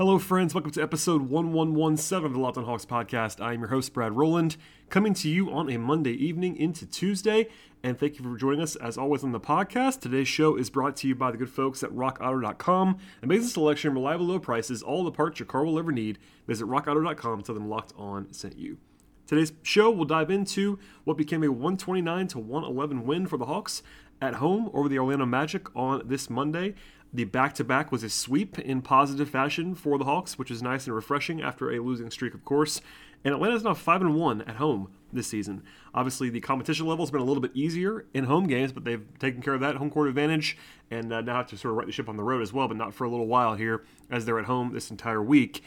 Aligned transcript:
Hello, 0.00 0.18
friends. 0.18 0.54
Welcome 0.54 0.70
to 0.70 0.82
episode 0.82 1.28
1117 1.28 2.24
of 2.24 2.32
the 2.32 2.38
Locked 2.38 2.56
on 2.56 2.64
Hawks 2.64 2.86
podcast. 2.86 3.38
I 3.38 3.52
am 3.52 3.60
your 3.60 3.68
host, 3.68 3.92
Brad 3.92 4.16
Rowland, 4.16 4.56
coming 4.88 5.12
to 5.12 5.28
you 5.28 5.50
on 5.50 5.68
a 5.68 5.76
Monday 5.76 6.12
evening 6.12 6.56
into 6.56 6.86
Tuesday. 6.86 7.48
And 7.82 7.98
thank 7.98 8.18
you 8.18 8.24
for 8.24 8.34
joining 8.34 8.62
us, 8.62 8.76
as 8.76 8.96
always, 8.96 9.22
on 9.22 9.32
the 9.32 9.38
podcast. 9.38 10.00
Today's 10.00 10.26
show 10.26 10.56
is 10.56 10.70
brought 10.70 10.96
to 10.96 11.06
you 11.06 11.14
by 11.14 11.30
the 11.30 11.36
good 11.36 11.50
folks 11.50 11.82
at 11.82 11.90
RockAuto.com. 11.90 12.96
Amazing 13.22 13.48
selection, 13.50 13.92
reliable 13.92 14.24
low 14.24 14.38
prices, 14.38 14.82
all 14.82 15.04
the 15.04 15.10
parts 15.10 15.38
your 15.38 15.46
car 15.46 15.66
will 15.66 15.78
ever 15.78 15.92
need. 15.92 16.18
Visit 16.46 16.66
RockAuto.com, 16.66 17.42
tell 17.42 17.54
them 17.54 17.68
Locked 17.68 17.92
On 17.98 18.32
sent 18.32 18.56
you. 18.56 18.78
Today's 19.26 19.52
show 19.62 19.90
will 19.90 20.06
dive 20.06 20.30
into 20.30 20.78
what 21.04 21.18
became 21.18 21.44
a 21.44 21.48
129 21.48 22.26
to 22.28 22.38
111 22.38 23.04
win 23.04 23.26
for 23.26 23.36
the 23.36 23.44
Hawks 23.44 23.82
at 24.22 24.34
home 24.34 24.70
over 24.72 24.88
the 24.88 24.98
Orlando 24.98 25.26
Magic 25.26 25.74
on 25.76 26.02
this 26.06 26.28
Monday. 26.28 26.74
The 27.12 27.24
back 27.24 27.54
to 27.54 27.64
back 27.64 27.90
was 27.90 28.04
a 28.04 28.08
sweep 28.08 28.58
in 28.58 28.82
positive 28.82 29.28
fashion 29.28 29.74
for 29.74 29.98
the 29.98 30.04
Hawks, 30.04 30.38
which 30.38 30.50
is 30.50 30.62
nice 30.62 30.86
and 30.86 30.94
refreshing 30.94 31.42
after 31.42 31.72
a 31.72 31.80
losing 31.80 32.10
streak, 32.10 32.34
of 32.34 32.44
course. 32.44 32.80
And 33.24 33.34
Atlanta 33.34 33.56
is 33.56 33.64
now 33.64 33.74
5 33.74 34.00
and 34.00 34.14
1 34.14 34.42
at 34.42 34.56
home 34.56 34.92
this 35.12 35.26
season. 35.26 35.62
Obviously, 35.92 36.30
the 36.30 36.40
competition 36.40 36.86
level 36.86 37.04
has 37.04 37.10
been 37.10 37.20
a 37.20 37.24
little 37.24 37.40
bit 37.40 37.50
easier 37.52 38.06
in 38.14 38.24
home 38.24 38.46
games, 38.46 38.72
but 38.72 38.84
they've 38.84 39.04
taken 39.18 39.42
care 39.42 39.54
of 39.54 39.60
that 39.60 39.76
home 39.76 39.90
court 39.90 40.08
advantage 40.08 40.56
and 40.90 41.12
uh, 41.12 41.20
now 41.20 41.34
have 41.34 41.48
to 41.48 41.56
sort 41.58 41.72
of 41.72 41.78
right 41.78 41.86
the 41.86 41.92
ship 41.92 42.08
on 42.08 42.16
the 42.16 42.22
road 42.22 42.42
as 42.42 42.52
well, 42.52 42.68
but 42.68 42.76
not 42.76 42.94
for 42.94 43.04
a 43.04 43.10
little 43.10 43.26
while 43.26 43.56
here 43.56 43.84
as 44.08 44.24
they're 44.24 44.38
at 44.38 44.44
home 44.44 44.72
this 44.72 44.90
entire 44.90 45.22
week. 45.22 45.62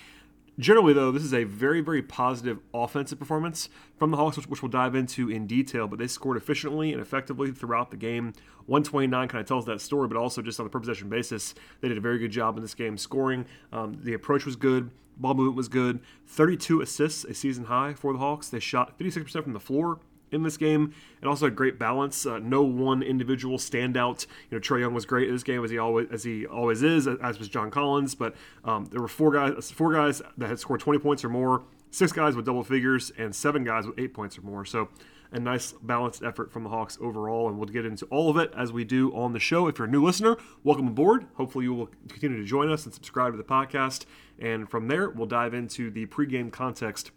Generally, 0.59 0.93
though, 0.93 1.11
this 1.11 1.23
is 1.23 1.33
a 1.33 1.45
very, 1.45 1.81
very 1.81 2.03
positive 2.03 2.59
offensive 2.73 3.17
performance 3.17 3.69
from 3.97 4.11
the 4.11 4.17
Hawks, 4.17 4.37
which, 4.37 4.47
which, 4.47 4.61
we'll 4.61 4.69
dive 4.69 4.93
into 4.93 5.29
in 5.29 5.47
detail. 5.47 5.87
But 5.87 5.97
they 5.97 6.07
scored 6.07 6.37
efficiently 6.37 6.91
and 6.91 7.01
effectively 7.01 7.51
throughout 7.51 7.89
the 7.89 7.97
game. 7.97 8.33
129 8.67 9.27
kind 9.27 9.41
of 9.41 9.47
tells 9.47 9.65
that 9.65 9.81
story, 9.81 10.07
but 10.07 10.15
also 10.15 10.41
just 10.41 10.59
on 10.59 10.65
a 10.65 10.69
per 10.69 10.79
possession 10.79 11.09
basis, 11.09 11.55
they 11.81 11.87
did 11.87 11.97
a 11.97 12.01
very 12.01 12.19
good 12.19 12.31
job 12.31 12.55
in 12.55 12.61
this 12.61 12.75
game 12.75 12.97
scoring. 12.97 13.45
Um, 13.71 13.97
the 14.03 14.13
approach 14.13 14.45
was 14.45 14.55
good, 14.55 14.91
ball 15.17 15.33
movement 15.33 15.57
was 15.57 15.67
good. 15.67 15.99
32 16.27 16.81
assists, 16.81 17.23
a 17.25 17.33
season 17.33 17.65
high 17.65 17.93
for 17.93 18.13
the 18.13 18.19
Hawks. 18.19 18.49
They 18.49 18.59
shot 18.59 18.97
56% 18.99 19.43
from 19.43 19.53
the 19.53 19.59
floor 19.59 19.99
in 20.33 20.43
this 20.43 20.57
game, 20.57 20.93
and 21.21 21.29
also 21.29 21.47
a 21.47 21.51
great 21.51 21.77
balance. 21.79 22.25
Uh, 22.25 22.39
no 22.39 22.63
one 22.63 23.03
individual 23.03 23.57
standout. 23.57 24.25
You 24.49 24.57
know, 24.57 24.59
Trae 24.59 24.79
Young 24.79 24.93
was 24.93 25.05
great 25.05 25.27
in 25.27 25.35
this 25.35 25.43
game 25.43 25.63
as 25.63 25.71
he 25.71 25.77
always 25.77 26.07
as 26.11 26.23
he 26.23 26.45
always 26.45 26.83
is, 26.83 27.07
as 27.07 27.39
was 27.39 27.49
John 27.49 27.71
Collins. 27.71 28.15
But 28.15 28.35
um, 28.63 28.85
there 28.85 29.01
were 29.01 29.07
four 29.07 29.31
guys, 29.31 29.71
four 29.71 29.93
guys 29.93 30.21
that 30.37 30.49
had 30.49 30.59
scored 30.59 30.79
20 30.79 30.99
points 30.99 31.23
or 31.23 31.29
more, 31.29 31.63
six 31.91 32.11
guys 32.11 32.35
with 32.35 32.45
double 32.45 32.63
figures, 32.63 33.11
and 33.17 33.35
seven 33.35 33.63
guys 33.63 33.85
with 33.85 33.97
eight 33.99 34.13
points 34.13 34.37
or 34.37 34.41
more. 34.41 34.65
So 34.65 34.89
a 35.33 35.39
nice 35.39 35.73
balanced 35.81 36.23
effort 36.23 36.51
from 36.51 36.63
the 36.63 36.69
Hawks 36.69 36.97
overall, 37.01 37.49
and 37.49 37.57
we'll 37.57 37.67
get 37.67 37.85
into 37.85 38.05
all 38.05 38.29
of 38.29 38.37
it 38.37 38.53
as 38.55 38.71
we 38.71 38.83
do 38.83 39.11
on 39.15 39.33
the 39.33 39.39
show. 39.39 39.67
If 39.67 39.79
you're 39.79 39.87
a 39.87 39.91
new 39.91 40.03
listener, 40.05 40.37
welcome 40.63 40.87
aboard. 40.87 41.25
Hopefully, 41.35 41.65
you 41.65 41.73
will 41.73 41.89
continue 42.07 42.37
to 42.37 42.45
join 42.45 42.71
us 42.71 42.85
and 42.85 42.93
subscribe 42.93 43.33
to 43.33 43.37
the 43.37 43.43
podcast. 43.43 44.05
And 44.39 44.69
from 44.69 44.87
there, 44.87 45.09
we'll 45.09 45.27
dive 45.27 45.53
into 45.55 45.89
the 45.89 46.05
pregame 46.05 46.51
context 46.51 47.11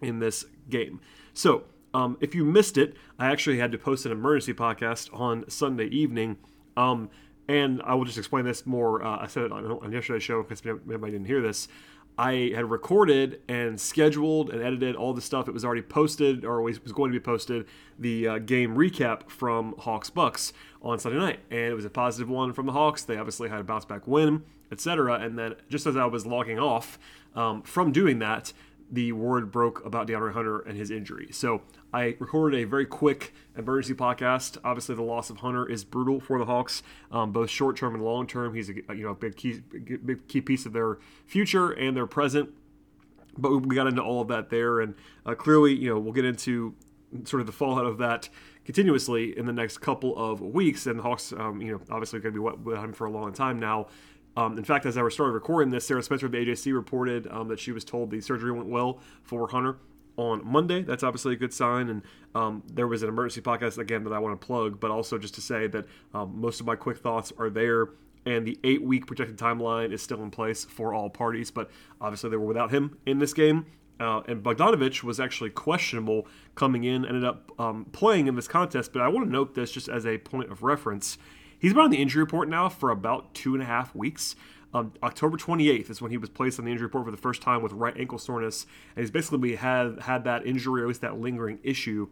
in 0.00 0.18
this 0.18 0.46
game. 0.70 1.00
So, 1.34 1.64
um, 1.94 2.16
if 2.20 2.34
you 2.34 2.44
missed 2.44 2.78
it, 2.78 2.96
I 3.18 3.30
actually 3.30 3.58
had 3.58 3.72
to 3.72 3.78
post 3.78 4.06
an 4.06 4.12
emergency 4.12 4.54
podcast 4.54 5.12
on 5.12 5.48
Sunday 5.48 5.86
evening. 5.86 6.38
Um, 6.76 7.10
and 7.48 7.82
I 7.84 7.94
will 7.94 8.04
just 8.04 8.18
explain 8.18 8.44
this 8.44 8.66
more. 8.66 9.02
Uh, 9.02 9.18
I 9.20 9.26
said 9.26 9.44
it 9.44 9.52
on, 9.52 9.64
on 9.66 9.92
yesterday's 9.92 10.22
show 10.22 10.42
because 10.42 10.62
anybody 10.64 11.12
didn't 11.12 11.26
hear 11.26 11.42
this. 11.42 11.68
I 12.18 12.52
had 12.54 12.70
recorded 12.70 13.40
and 13.48 13.80
scheduled 13.80 14.50
and 14.50 14.62
edited 14.62 14.96
all 14.96 15.14
the 15.14 15.22
stuff. 15.22 15.48
It 15.48 15.52
was 15.52 15.64
already 15.64 15.82
posted 15.82 16.44
or 16.44 16.60
was 16.60 16.78
going 16.78 17.10
to 17.10 17.18
be 17.18 17.22
posted. 17.22 17.66
The 17.98 18.28
uh, 18.28 18.38
game 18.38 18.76
recap 18.76 19.30
from 19.30 19.74
Hawks 19.78 20.10
Bucks 20.10 20.52
on 20.82 20.98
Sunday 20.98 21.18
night, 21.18 21.40
and 21.50 21.60
it 21.60 21.74
was 21.74 21.84
a 21.84 21.90
positive 21.90 22.28
one 22.28 22.52
from 22.52 22.66
the 22.66 22.72
Hawks. 22.72 23.02
They 23.02 23.16
obviously 23.16 23.48
had 23.48 23.60
a 23.60 23.64
bounce 23.64 23.86
back 23.86 24.06
win, 24.06 24.44
etc. 24.70 25.20
And 25.20 25.38
then 25.38 25.54
just 25.70 25.86
as 25.86 25.96
I 25.96 26.04
was 26.04 26.26
logging 26.26 26.58
off 26.58 26.98
um, 27.34 27.62
from 27.62 27.92
doing 27.92 28.18
that, 28.18 28.52
the 28.90 29.12
word 29.12 29.50
broke 29.50 29.84
about 29.84 30.06
DeAndre 30.06 30.34
Hunter 30.34 30.60
and 30.60 30.76
his 30.76 30.90
injury. 30.90 31.28
So 31.32 31.62
I 31.92 32.16
recorded 32.18 32.60
a 32.60 32.64
very 32.64 32.86
quick 32.86 33.34
emergency 33.56 33.94
podcast. 33.94 34.56
Obviously, 34.64 34.94
the 34.94 35.02
loss 35.02 35.28
of 35.28 35.38
Hunter 35.38 35.68
is 35.68 35.84
brutal 35.84 36.20
for 36.20 36.38
the 36.38 36.46
Hawks, 36.46 36.82
um, 37.10 37.32
both 37.32 37.50
short 37.50 37.76
term 37.76 37.94
and 37.94 38.02
long 38.02 38.26
term. 38.26 38.54
He's 38.54 38.70
a 38.70 38.74
you 38.94 39.04
know 39.04 39.14
big 39.14 39.36
key 39.36 39.60
big 39.60 40.26
key 40.26 40.40
piece 40.40 40.64
of 40.64 40.72
their 40.72 40.98
future 41.26 41.70
and 41.70 41.96
their 41.96 42.06
present. 42.06 42.50
But 43.36 43.66
we 43.66 43.76
got 43.76 43.86
into 43.86 44.02
all 44.02 44.20
of 44.20 44.28
that 44.28 44.50
there, 44.50 44.80
and 44.80 44.94
uh, 45.24 45.34
clearly, 45.34 45.74
you 45.74 45.88
know, 45.88 45.98
we'll 45.98 46.12
get 46.12 46.24
into 46.24 46.74
sort 47.24 47.40
of 47.40 47.46
the 47.46 47.52
fallout 47.52 47.86
of 47.86 47.98
that 47.98 48.28
continuously 48.64 49.36
in 49.36 49.46
the 49.46 49.52
next 49.52 49.78
couple 49.78 50.16
of 50.16 50.40
weeks. 50.40 50.86
And 50.86 50.98
the 50.98 51.02
Hawks, 51.02 51.32
um, 51.32 51.60
you 51.60 51.72
know, 51.72 51.80
obviously 51.90 52.20
going 52.20 52.34
to 52.34 52.40
be 52.40 52.62
with 52.62 52.78
him 52.78 52.92
for 52.92 53.06
a 53.06 53.10
long 53.10 53.32
time 53.32 53.58
now. 53.58 53.88
Um, 54.36 54.56
in 54.56 54.64
fact, 54.64 54.86
as 54.86 54.96
I 54.96 55.06
started 55.08 55.32
recording 55.32 55.70
this, 55.70 55.86
Sarah 55.86 56.02
Spencer 56.02 56.26
of 56.26 56.32
the 56.32 56.38
AJC 56.38 56.74
reported 56.74 57.26
um, 57.30 57.48
that 57.48 57.58
she 57.58 57.72
was 57.72 57.84
told 57.84 58.10
the 58.10 58.20
surgery 58.20 58.50
went 58.50 58.68
well 58.68 58.98
for 59.22 59.48
Hunter 59.48 59.76
on 60.16 60.46
Monday. 60.46 60.82
That's 60.82 61.02
obviously 61.02 61.34
a 61.34 61.36
good 61.36 61.52
sign. 61.52 61.88
And 61.88 62.02
um, 62.34 62.62
there 62.72 62.86
was 62.86 63.02
an 63.02 63.08
emergency 63.08 63.40
podcast 63.40 63.78
again 63.78 64.04
that 64.04 64.12
I 64.12 64.18
want 64.18 64.40
to 64.40 64.46
plug, 64.46 64.80
but 64.80 64.90
also 64.90 65.18
just 65.18 65.34
to 65.34 65.40
say 65.40 65.66
that 65.68 65.86
um, 66.14 66.40
most 66.40 66.60
of 66.60 66.66
my 66.66 66.76
quick 66.76 66.98
thoughts 66.98 67.32
are 67.38 67.50
there. 67.50 67.88
And 68.24 68.46
the 68.46 68.58
eight 68.62 68.82
week 68.82 69.06
projected 69.06 69.36
timeline 69.36 69.92
is 69.92 70.00
still 70.00 70.22
in 70.22 70.30
place 70.30 70.64
for 70.64 70.94
all 70.94 71.10
parties, 71.10 71.50
but 71.50 71.70
obviously 72.00 72.30
they 72.30 72.36
were 72.36 72.46
without 72.46 72.70
him 72.70 72.98
in 73.04 73.18
this 73.18 73.32
game. 73.32 73.66
Uh, 73.98 74.22
and 74.26 74.42
Bogdanovich 74.42 75.02
was 75.02 75.20
actually 75.20 75.50
questionable 75.50 76.26
coming 76.54 76.84
in, 76.84 77.04
ended 77.04 77.24
up 77.24 77.52
um, 77.60 77.84
playing 77.92 78.26
in 78.26 78.34
this 78.34 78.48
contest. 78.48 78.92
But 78.92 79.02
I 79.02 79.08
want 79.08 79.26
to 79.26 79.32
note 79.32 79.54
this 79.54 79.70
just 79.70 79.88
as 79.88 80.06
a 80.06 80.18
point 80.18 80.50
of 80.50 80.62
reference. 80.62 81.18
He's 81.58 81.72
been 81.72 81.82
on 81.82 81.90
the 81.90 82.02
injury 82.02 82.22
report 82.22 82.48
now 82.48 82.68
for 82.68 82.90
about 82.90 83.34
two 83.34 83.54
and 83.54 83.62
a 83.62 83.66
half 83.66 83.94
weeks. 83.94 84.34
Um, 84.74 84.92
October 85.02 85.36
28th 85.36 85.90
is 85.90 86.00
when 86.00 86.10
he 86.10 86.16
was 86.16 86.30
placed 86.30 86.58
on 86.58 86.64
the 86.64 86.70
injury 86.70 86.86
report 86.86 87.04
for 87.04 87.10
the 87.10 87.16
first 87.16 87.42
time 87.42 87.62
with 87.62 87.72
right 87.72 87.96
ankle 87.96 88.18
soreness, 88.18 88.66
and 88.96 89.02
he's 89.02 89.10
basically 89.10 89.56
had 89.56 90.00
had 90.00 90.24
that 90.24 90.46
injury, 90.46 90.80
or 90.80 90.84
at 90.84 90.88
least 90.88 91.02
that 91.02 91.18
lingering 91.18 91.58
issue, 91.62 92.08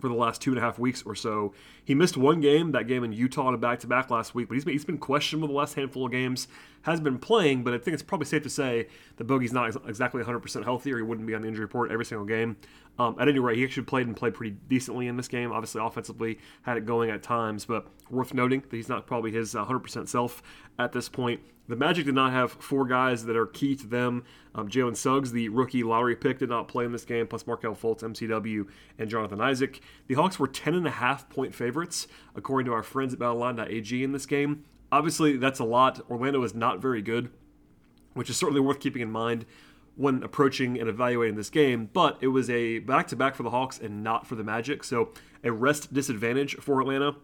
for 0.00 0.08
the 0.08 0.14
last 0.14 0.40
two 0.40 0.50
and 0.50 0.58
a 0.58 0.62
half 0.62 0.78
weeks 0.78 1.02
or 1.02 1.14
so. 1.14 1.52
He 1.84 1.94
missed 1.94 2.16
one 2.16 2.40
game, 2.40 2.72
that 2.72 2.86
game 2.86 3.04
in 3.04 3.12
Utah, 3.12 3.48
in 3.48 3.54
a 3.54 3.58
back 3.58 3.80
to 3.80 3.86
back 3.86 4.10
last 4.10 4.34
week, 4.34 4.48
but 4.48 4.54
he's 4.54 4.64
been, 4.64 4.72
he's 4.72 4.84
been 4.84 4.98
questionable 4.98 5.48
the 5.48 5.54
last 5.54 5.74
handful 5.74 6.06
of 6.06 6.12
games, 6.12 6.48
has 6.88 7.00
been 7.00 7.18
playing, 7.18 7.64
but 7.64 7.74
I 7.74 7.78
think 7.78 7.94
it's 7.94 8.02
probably 8.02 8.26
safe 8.26 8.42
to 8.42 8.50
say 8.50 8.88
that 9.16 9.26
Bogey's 9.26 9.52
not 9.52 9.68
exactly 9.86 10.22
100% 10.22 10.64
healthy 10.64 10.92
or 10.92 10.96
he 10.96 11.02
wouldn't 11.02 11.26
be 11.26 11.34
on 11.34 11.42
the 11.42 11.48
injury 11.48 11.64
report 11.64 11.90
every 11.90 12.04
single 12.04 12.26
game. 12.26 12.56
Um, 12.98 13.16
at 13.20 13.28
any 13.28 13.38
rate, 13.38 13.58
he 13.58 13.64
actually 13.64 13.84
played 13.84 14.06
and 14.06 14.16
played 14.16 14.34
pretty 14.34 14.56
decently 14.68 15.06
in 15.06 15.16
this 15.16 15.28
game. 15.28 15.52
Obviously, 15.52 15.80
offensively, 15.84 16.38
had 16.62 16.76
it 16.76 16.84
going 16.84 17.10
at 17.10 17.22
times, 17.22 17.64
but 17.64 17.86
worth 18.10 18.34
noting 18.34 18.62
that 18.62 18.76
he's 18.76 18.88
not 18.88 19.06
probably 19.06 19.30
his 19.30 19.54
100% 19.54 20.08
self 20.08 20.42
at 20.78 20.92
this 20.92 21.08
point. 21.08 21.40
The 21.68 21.76
Magic 21.76 22.06
did 22.06 22.14
not 22.14 22.32
have 22.32 22.52
four 22.52 22.86
guys 22.86 23.26
that 23.26 23.36
are 23.36 23.46
key 23.46 23.76
to 23.76 23.86
them. 23.86 24.24
Um, 24.54 24.68
Jalen 24.68 24.96
Suggs, 24.96 25.32
the 25.32 25.50
rookie 25.50 25.82
lottery 25.82 26.16
pick, 26.16 26.38
did 26.38 26.48
not 26.48 26.66
play 26.66 26.86
in 26.86 26.92
this 26.92 27.04
game, 27.04 27.26
plus 27.26 27.46
Markelle 27.46 27.74
Fultz, 27.74 28.02
MCW, 28.02 28.66
and 28.98 29.10
Jonathan 29.10 29.40
Isaac. 29.40 29.80
The 30.06 30.14
Hawks 30.14 30.38
were 30.38 30.48
10.5 30.48 31.28
point 31.28 31.54
favorites, 31.54 32.08
according 32.34 32.66
to 32.66 32.72
our 32.72 32.82
friends 32.82 33.12
at 33.12 33.20
BetOnline.ag 33.20 34.02
in 34.02 34.12
this 34.12 34.24
game. 34.24 34.64
Obviously, 34.90 35.36
that's 35.36 35.58
a 35.58 35.64
lot. 35.64 36.00
Orlando 36.10 36.42
is 36.42 36.54
not 36.54 36.80
very 36.80 37.02
good, 37.02 37.30
which 38.14 38.30
is 38.30 38.36
certainly 38.36 38.60
worth 38.60 38.80
keeping 38.80 39.02
in 39.02 39.10
mind 39.10 39.44
when 39.96 40.22
approaching 40.22 40.78
and 40.78 40.88
evaluating 40.88 41.34
this 41.34 41.50
game, 41.50 41.90
but 41.92 42.16
it 42.20 42.28
was 42.28 42.48
a 42.48 42.78
back 42.78 43.08
to 43.08 43.16
back 43.16 43.34
for 43.34 43.42
the 43.42 43.50
Hawks 43.50 43.80
and 43.80 44.04
not 44.04 44.26
for 44.26 44.36
the 44.36 44.44
Magic. 44.44 44.84
So 44.84 45.12
a 45.42 45.50
rest 45.50 45.92
disadvantage 45.92 46.54
for 46.56 46.80
Atlanta. 46.80 47.16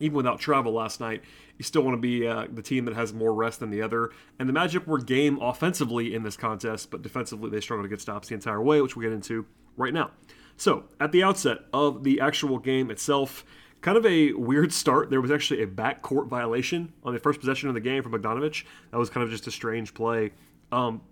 Even 0.00 0.16
without 0.16 0.40
travel 0.40 0.72
last 0.72 1.00
night, 1.00 1.22
you 1.56 1.64
still 1.64 1.82
want 1.82 1.94
to 1.94 2.00
be 2.00 2.26
uh, 2.26 2.48
the 2.52 2.60
team 2.60 2.84
that 2.84 2.94
has 2.94 3.14
more 3.14 3.32
rest 3.32 3.60
than 3.60 3.70
the 3.70 3.80
other. 3.80 4.10
And 4.38 4.48
the 4.48 4.52
Magic 4.52 4.86
were 4.86 4.98
game 4.98 5.40
offensively 5.40 6.14
in 6.14 6.22
this 6.22 6.36
contest, 6.36 6.90
but 6.90 7.02
defensively 7.02 7.50
they 7.50 7.60
struggled 7.60 7.84
to 7.84 7.88
get 7.88 8.00
stops 8.00 8.28
the 8.28 8.34
entire 8.34 8.60
way, 8.60 8.82
which 8.82 8.94
we'll 8.96 9.08
get 9.08 9.14
into 9.14 9.46
right 9.76 9.94
now. 9.94 10.10
So, 10.56 10.84
at 11.00 11.12
the 11.12 11.22
outset 11.22 11.58
of 11.72 12.02
the 12.02 12.20
actual 12.20 12.58
game 12.58 12.90
itself, 12.90 13.44
kind 13.86 13.96
of 13.96 14.04
a 14.04 14.32
weird 14.32 14.72
start. 14.72 15.10
There 15.10 15.20
was 15.20 15.30
actually 15.30 15.62
a 15.62 15.66
backcourt 15.68 16.26
violation 16.26 16.92
on 17.04 17.14
the 17.14 17.20
first 17.20 17.38
possession 17.38 17.68
of 17.68 17.76
the 17.76 17.80
game 17.80 18.02
from 18.02 18.10
Bogdanovich. 18.10 18.64
That 18.90 18.98
was 18.98 19.08
kind 19.08 19.22
of 19.22 19.30
just 19.30 19.46
a 19.46 19.52
strange 19.52 19.94
play. 19.94 20.32
Um, 20.72 21.02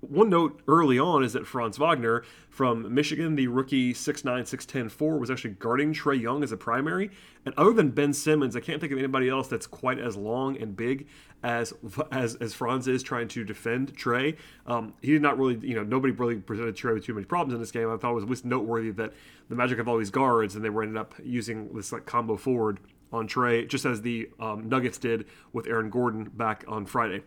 one 0.00 0.28
note 0.28 0.60
early 0.68 0.98
on 0.98 1.24
is 1.24 1.32
that 1.32 1.46
Franz 1.46 1.76
Wagner 1.76 2.22
from 2.48 2.94
Michigan, 2.94 3.34
the 3.34 3.48
rookie 3.48 3.92
6'9, 3.92 4.22
6'10, 4.42 4.90
4, 4.90 5.18
was 5.18 5.30
actually 5.30 5.54
guarding 5.54 5.92
Trae 5.92 6.20
Young 6.20 6.44
as 6.44 6.52
a 6.52 6.56
primary. 6.56 7.10
And 7.44 7.54
other 7.56 7.72
than 7.72 7.90
Ben 7.90 8.12
Simmons, 8.12 8.54
I 8.54 8.60
can't 8.60 8.80
think 8.80 8.92
of 8.92 8.98
anybody 8.98 9.28
else 9.28 9.48
that's 9.48 9.66
quite 9.66 9.98
as 9.98 10.16
long 10.16 10.56
and 10.56 10.76
big 10.76 11.08
as 11.42 11.72
as, 12.12 12.36
as 12.36 12.54
Franz 12.54 12.86
is 12.86 13.02
trying 13.02 13.28
to 13.28 13.44
defend 13.44 13.96
Trae. 13.96 14.36
Um, 14.66 14.94
he 15.02 15.12
did 15.12 15.22
not 15.22 15.38
really, 15.38 15.58
you 15.66 15.74
know, 15.74 15.84
nobody 15.84 16.12
really 16.12 16.36
presented 16.36 16.76
Trae 16.76 16.94
with 16.94 17.04
too 17.04 17.14
many 17.14 17.26
problems 17.26 17.54
in 17.54 17.60
this 17.60 17.72
game. 17.72 17.90
I 17.90 17.96
thought 17.96 18.16
it 18.16 18.28
was 18.28 18.44
noteworthy 18.44 18.90
that 18.92 19.12
the 19.48 19.56
Magic 19.56 19.78
have 19.78 19.88
all 19.88 19.98
these 19.98 20.10
guards 20.10 20.54
and 20.54 20.64
they 20.64 20.70
were 20.70 20.82
ended 20.82 20.98
up 20.98 21.14
using 21.22 21.72
this 21.74 21.92
like 21.92 22.06
combo 22.06 22.36
forward 22.36 22.78
on 23.12 23.26
Trae, 23.26 23.66
just 23.66 23.84
as 23.84 24.02
the 24.02 24.28
um, 24.38 24.68
Nuggets 24.68 24.98
did 24.98 25.26
with 25.52 25.66
Aaron 25.66 25.90
Gordon 25.90 26.24
back 26.24 26.64
on 26.68 26.86
Friday 26.86 27.22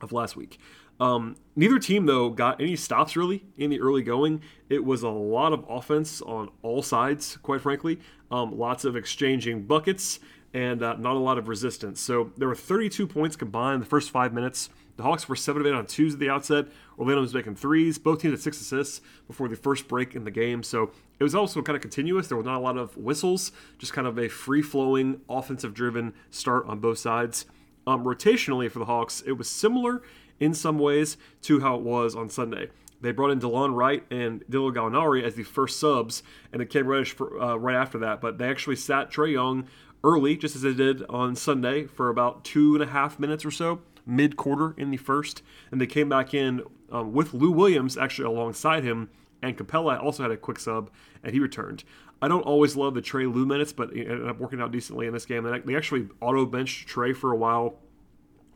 of 0.00 0.12
last 0.12 0.36
week. 0.36 0.58
Um, 1.00 1.36
neither 1.54 1.78
team, 1.78 2.06
though, 2.06 2.30
got 2.30 2.60
any 2.60 2.76
stops 2.76 3.16
really 3.16 3.44
in 3.56 3.70
the 3.70 3.80
early 3.80 4.02
going. 4.02 4.42
It 4.68 4.84
was 4.84 5.02
a 5.02 5.08
lot 5.08 5.52
of 5.52 5.64
offense 5.68 6.20
on 6.22 6.50
all 6.62 6.82
sides, 6.82 7.36
quite 7.42 7.60
frankly. 7.60 8.00
Um, 8.30 8.58
lots 8.58 8.84
of 8.84 8.96
exchanging 8.96 9.64
buckets 9.64 10.20
and 10.54 10.82
uh, 10.82 10.94
not 10.94 11.14
a 11.14 11.18
lot 11.18 11.38
of 11.38 11.48
resistance. 11.48 12.00
So 12.00 12.32
there 12.36 12.48
were 12.48 12.54
32 12.54 13.06
points 13.06 13.36
combined 13.36 13.74
in 13.74 13.80
the 13.80 13.86
first 13.86 14.10
five 14.10 14.32
minutes. 14.32 14.70
The 14.96 15.04
Hawks 15.04 15.28
were 15.28 15.36
7 15.36 15.60
of 15.60 15.66
8 15.66 15.72
on 15.74 15.86
twos 15.86 16.14
at 16.14 16.20
the 16.20 16.28
outset. 16.28 16.66
Orlando 16.98 17.20
was 17.20 17.32
making 17.32 17.54
threes. 17.54 17.98
Both 17.98 18.22
teams 18.22 18.32
had 18.32 18.40
six 18.40 18.60
assists 18.60 19.00
before 19.28 19.48
the 19.48 19.54
first 19.54 19.86
break 19.86 20.16
in 20.16 20.24
the 20.24 20.30
game. 20.30 20.64
So 20.64 20.90
it 21.20 21.22
was 21.22 21.34
also 21.34 21.62
kind 21.62 21.76
of 21.76 21.82
continuous. 21.82 22.26
There 22.26 22.36
was 22.36 22.46
not 22.46 22.56
a 22.56 22.60
lot 22.60 22.76
of 22.76 22.96
whistles, 22.96 23.52
just 23.78 23.92
kind 23.92 24.08
of 24.08 24.18
a 24.18 24.28
free 24.28 24.62
flowing, 24.62 25.20
offensive 25.28 25.72
driven 25.72 26.14
start 26.30 26.66
on 26.66 26.80
both 26.80 26.98
sides. 26.98 27.46
Um, 27.86 28.04
rotationally 28.04 28.70
for 28.70 28.80
the 28.80 28.84
Hawks, 28.86 29.22
it 29.24 29.32
was 29.32 29.48
similar 29.48 30.02
in 30.40 30.54
some 30.54 30.78
ways 30.78 31.16
to 31.42 31.60
how 31.60 31.76
it 31.76 31.82
was 31.82 32.14
on 32.14 32.28
Sunday. 32.28 32.68
They 33.00 33.12
brought 33.12 33.30
in 33.30 33.40
Delon 33.40 33.74
Wright 33.74 34.04
and 34.10 34.42
Danilo 34.50 34.72
Gallinari 34.72 35.22
as 35.22 35.34
the 35.34 35.44
first 35.44 35.78
subs, 35.78 36.22
and 36.52 36.60
it 36.60 36.70
Cam 36.70 36.86
Reddish 36.86 37.12
for, 37.12 37.40
uh, 37.40 37.54
right 37.56 37.76
after 37.76 37.98
that. 37.98 38.20
But 38.20 38.38
they 38.38 38.48
actually 38.48 38.76
sat 38.76 39.10
Trae 39.10 39.32
Young 39.32 39.66
early, 40.02 40.36
just 40.36 40.56
as 40.56 40.62
they 40.62 40.74
did 40.74 41.04
on 41.08 41.36
Sunday, 41.36 41.86
for 41.86 42.08
about 42.08 42.44
two 42.44 42.74
and 42.74 42.82
a 42.82 42.88
half 42.88 43.18
minutes 43.18 43.44
or 43.44 43.50
so, 43.50 43.80
mid 44.04 44.36
quarter 44.36 44.74
in 44.76 44.90
the 44.90 44.96
first. 44.96 45.42
And 45.70 45.80
they 45.80 45.86
came 45.86 46.08
back 46.08 46.34
in 46.34 46.62
um, 46.90 47.12
with 47.12 47.34
Lou 47.34 47.50
Williams 47.50 47.96
actually 47.96 48.26
alongside 48.26 48.82
him, 48.82 49.10
and 49.42 49.56
Capela 49.56 50.02
also 50.02 50.24
had 50.24 50.32
a 50.32 50.36
quick 50.36 50.58
sub, 50.58 50.90
and 51.22 51.32
he 51.32 51.38
returned. 51.38 51.84
I 52.20 52.26
don't 52.26 52.42
always 52.42 52.74
love 52.74 52.94
the 52.94 53.02
Trae 53.02 53.32
Lou 53.32 53.46
minutes, 53.46 53.72
but 53.72 53.92
it 53.92 54.08
ended 54.08 54.28
up 54.28 54.40
working 54.40 54.60
out 54.60 54.72
decently 54.72 55.06
in 55.06 55.12
this 55.12 55.24
game. 55.24 55.44
They 55.64 55.76
actually 55.76 56.08
auto 56.20 56.44
benched 56.46 56.88
Trae 56.88 57.14
for 57.14 57.30
a 57.30 57.36
while 57.36 57.76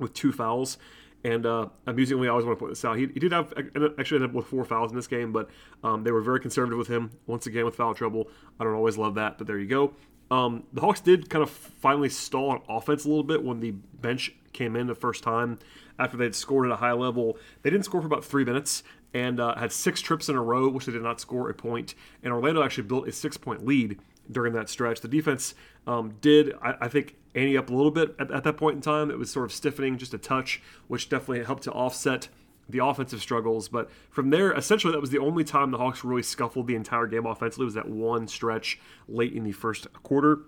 with 0.01 0.15
two 0.15 0.33
fouls. 0.33 0.79
And 1.25 1.47
uh, 1.47 1.69
amusingly, 1.87 2.27
I 2.27 2.33
always 2.33 2.45
want 2.45 2.59
to 2.59 2.61
point 2.61 2.73
this 2.73 2.85
out. 2.85 2.97
He, 2.97 3.07
he 3.07 3.21
did 3.21 3.33
have 3.33 3.53
actually 3.99 4.17
ended 4.17 4.31
up 4.31 4.33
with 4.33 4.47
four 4.47 4.65
fouls 4.65 4.91
in 4.91 4.97
this 4.97 5.07
game, 5.07 5.33
but 5.33 5.49
um, 5.85 6.03
they 6.03 6.11
were 6.11 6.21
very 6.21 6.41
conservative 6.41 6.79
with 6.79 6.89
him. 6.89 7.13
Once 7.27 7.47
again, 7.47 7.65
with 7.65 7.77
foul 7.77 7.95
trouble. 7.95 8.29
I 8.59 8.65
don't 8.65 8.75
always 8.75 8.99
love 8.99 9.15
that, 9.15 9.39
but 9.39 9.47
there 9.47 9.59
you 9.59 9.69
go. 9.69 9.95
Um, 10.33 10.65
the 10.73 10.81
Hawks 10.81 11.01
did 11.01 11.29
kind 11.29 11.43
of 11.43 11.51
finally 11.51 12.09
stall 12.09 12.51
on 12.51 12.63
offense 12.69 13.05
a 13.05 13.09
little 13.09 13.23
bit 13.23 13.45
when 13.45 13.61
the 13.61 13.73
bench 13.73 14.35
came 14.53 14.77
in 14.77 14.87
the 14.87 14.95
first 14.95 15.23
time 15.23 15.59
after 15.99 16.17
they'd 16.17 16.35
scored 16.35 16.67
at 16.67 16.73
a 16.73 16.77
high 16.77 16.93
level. 16.93 17.37
They 17.63 17.71
didn't 17.71 17.85
score 17.85 18.01
for 18.01 18.07
about 18.07 18.25
three 18.25 18.45
minutes 18.45 18.83
and 19.15 19.39
uh, 19.41 19.55
had 19.57 19.73
six 19.73 20.01
trips 20.01 20.29
in 20.29 20.37
a 20.37 20.43
row, 20.43 20.69
which 20.69 20.87
they 20.87 20.93
did 20.93 21.03
not 21.03 21.21
score 21.21 21.51
a 21.51 21.55
point. 21.55 21.95
And 22.23 22.33
Orlando 22.33 22.63
actually 22.63 22.85
built 22.85 23.07
a 23.09 23.13
six 23.13 23.37
point 23.37 23.67
lead 23.67 23.99
during 24.31 24.55
that 24.55 24.69
stretch. 24.69 25.01
The 25.01 25.09
defense 25.09 25.55
um, 25.87 26.15
did, 26.21 26.55
I, 26.63 26.75
I, 26.83 26.89
think, 26.89 27.17
ante 27.35 27.57
up 27.57 27.71
a 27.71 27.75
little 27.75 27.91
bit 27.91 28.15
at, 28.19 28.31
at, 28.31 28.45
that 28.45 28.57
point 28.57 28.77
in 28.77 28.83
time. 28.83 29.11
It 29.11 29.19
was 29.19 29.31
sort 29.31 29.45
of 29.45 29.53
stiffening 29.53 29.99
just 29.99 30.15
a 30.15 30.19
touch, 30.19 30.63
which 30.89 31.09
definitely 31.09 31.45
helped 31.45 31.63
to 31.65 31.73
offset 31.73 32.29
the 32.69 32.85
offensive 32.85 33.21
struggles. 33.21 33.69
But 33.69 33.91
from 34.11 34.31
there, 34.31 34.53
essentially, 34.53 34.93
that 34.93 35.01
was 35.01 35.11
the 35.11 35.19
only 35.19 35.45
time 35.45 35.71
the 35.71 35.79
Hawks 35.79 36.05
really 36.05 36.23
scuffled 36.23 36.67
the 36.67 36.75
entire 36.75 37.07
game 37.07 37.27
offensively. 37.27 37.65
Was 37.65 37.75
that 37.75 37.89
one 37.89 38.29
stretch 38.29 38.79
late 39.09 39.33
in 39.33 39.45
the 39.45 39.53
first 39.53 39.87
quarter. 40.03 40.41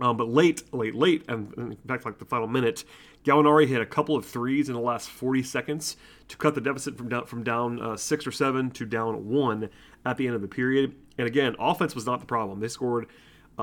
Um, 0.00 0.16
but 0.16 0.28
late, 0.28 0.72
late, 0.72 0.94
late, 0.94 1.24
and 1.28 1.52
in 1.58 1.76
fact, 1.86 2.06
like 2.06 2.18
the 2.18 2.24
final 2.24 2.46
minute, 2.46 2.84
Gallinari 3.24 3.66
hit 3.66 3.82
a 3.82 3.86
couple 3.86 4.16
of 4.16 4.24
threes 4.24 4.70
in 4.70 4.74
the 4.74 4.80
last 4.80 5.10
40 5.10 5.42
seconds 5.42 5.96
to 6.28 6.38
cut 6.38 6.54
the 6.54 6.60
deficit 6.60 6.96
from 6.96 7.10
down 7.10 7.26
from 7.26 7.42
down 7.42 7.82
uh, 7.82 7.96
six 7.98 8.26
or 8.26 8.32
seven 8.32 8.70
to 8.70 8.86
down 8.86 9.28
one 9.28 9.68
at 10.06 10.16
the 10.16 10.26
end 10.26 10.34
of 10.34 10.40
the 10.40 10.48
period. 10.48 10.94
And 11.18 11.26
again, 11.26 11.54
offense 11.58 11.94
was 11.94 12.06
not 12.06 12.20
the 12.20 12.26
problem. 12.26 12.60
They 12.60 12.68
scored 12.68 13.08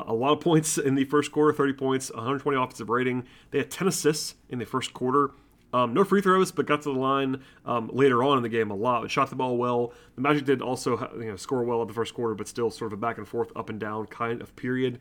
a 0.07 0.13
lot 0.13 0.33
of 0.33 0.39
points 0.39 0.77
in 0.77 0.95
the 0.95 1.05
first 1.05 1.31
quarter, 1.31 1.53
30 1.53 1.73
points, 1.73 2.11
120 2.11 2.57
offensive 2.57 2.89
rating. 2.89 3.25
They 3.51 3.59
had 3.59 3.71
10 3.71 3.87
assists 3.87 4.35
in 4.49 4.59
the 4.59 4.65
first 4.65 4.93
quarter. 4.93 5.31
Um, 5.73 5.93
no 5.93 6.03
free 6.03 6.21
throws, 6.21 6.51
but 6.51 6.65
got 6.65 6.81
to 6.83 6.93
the 6.93 6.99
line 6.99 7.43
um, 7.65 7.89
later 7.91 8.23
on 8.23 8.37
in 8.37 8.43
the 8.43 8.49
game 8.49 8.71
a 8.71 8.75
lot. 8.75 9.01
But 9.01 9.11
shot 9.11 9.29
the 9.29 9.35
ball 9.35 9.57
well. 9.57 9.93
The 10.15 10.21
Magic 10.21 10.45
did 10.45 10.61
also 10.61 10.97
you 11.19 11.25
know, 11.25 11.35
score 11.35 11.63
well 11.63 11.81
in 11.81 11.87
the 11.87 11.93
first 11.93 12.13
quarter, 12.13 12.35
but 12.35 12.47
still 12.47 12.71
sort 12.71 12.93
of 12.93 12.97
a 12.97 13.01
back 13.01 13.17
and 13.17 13.27
forth, 13.27 13.51
up 13.55 13.69
and 13.69 13.79
down 13.79 14.07
kind 14.07 14.41
of 14.41 14.55
period. 14.55 14.99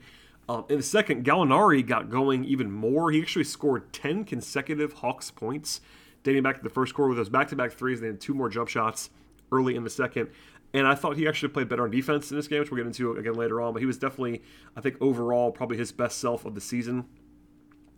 Um, 0.48 0.64
in 0.68 0.76
the 0.76 0.82
second, 0.82 1.24
Gallinari 1.24 1.86
got 1.86 2.10
going 2.10 2.44
even 2.44 2.70
more. 2.70 3.10
He 3.10 3.20
actually 3.20 3.44
scored 3.44 3.92
10 3.92 4.24
consecutive 4.24 4.94
Hawks 4.94 5.30
points, 5.30 5.80
dating 6.22 6.42
back 6.42 6.56
to 6.56 6.62
the 6.62 6.70
first 6.70 6.94
quarter 6.94 7.10
with 7.10 7.18
those 7.18 7.28
back 7.28 7.48
to 7.48 7.56
back 7.56 7.72
threes. 7.72 8.00
They 8.00 8.08
had 8.08 8.20
two 8.20 8.34
more 8.34 8.48
jump 8.48 8.68
shots 8.68 9.10
early 9.52 9.76
in 9.76 9.84
the 9.84 9.90
second. 9.90 10.30
And 10.76 10.86
I 10.86 10.94
thought 10.94 11.16
he 11.16 11.26
actually 11.26 11.48
played 11.48 11.70
better 11.70 11.84
on 11.84 11.90
defense 11.90 12.30
in 12.30 12.36
this 12.36 12.48
game, 12.48 12.60
which 12.60 12.70
we'll 12.70 12.76
get 12.76 12.86
into 12.86 13.12
again 13.12 13.32
later 13.32 13.62
on. 13.62 13.72
But 13.72 13.80
he 13.80 13.86
was 13.86 13.96
definitely, 13.96 14.42
I 14.76 14.82
think, 14.82 14.96
overall, 15.00 15.50
probably 15.50 15.78
his 15.78 15.90
best 15.90 16.18
self 16.18 16.44
of 16.44 16.54
the 16.54 16.60
season 16.60 17.06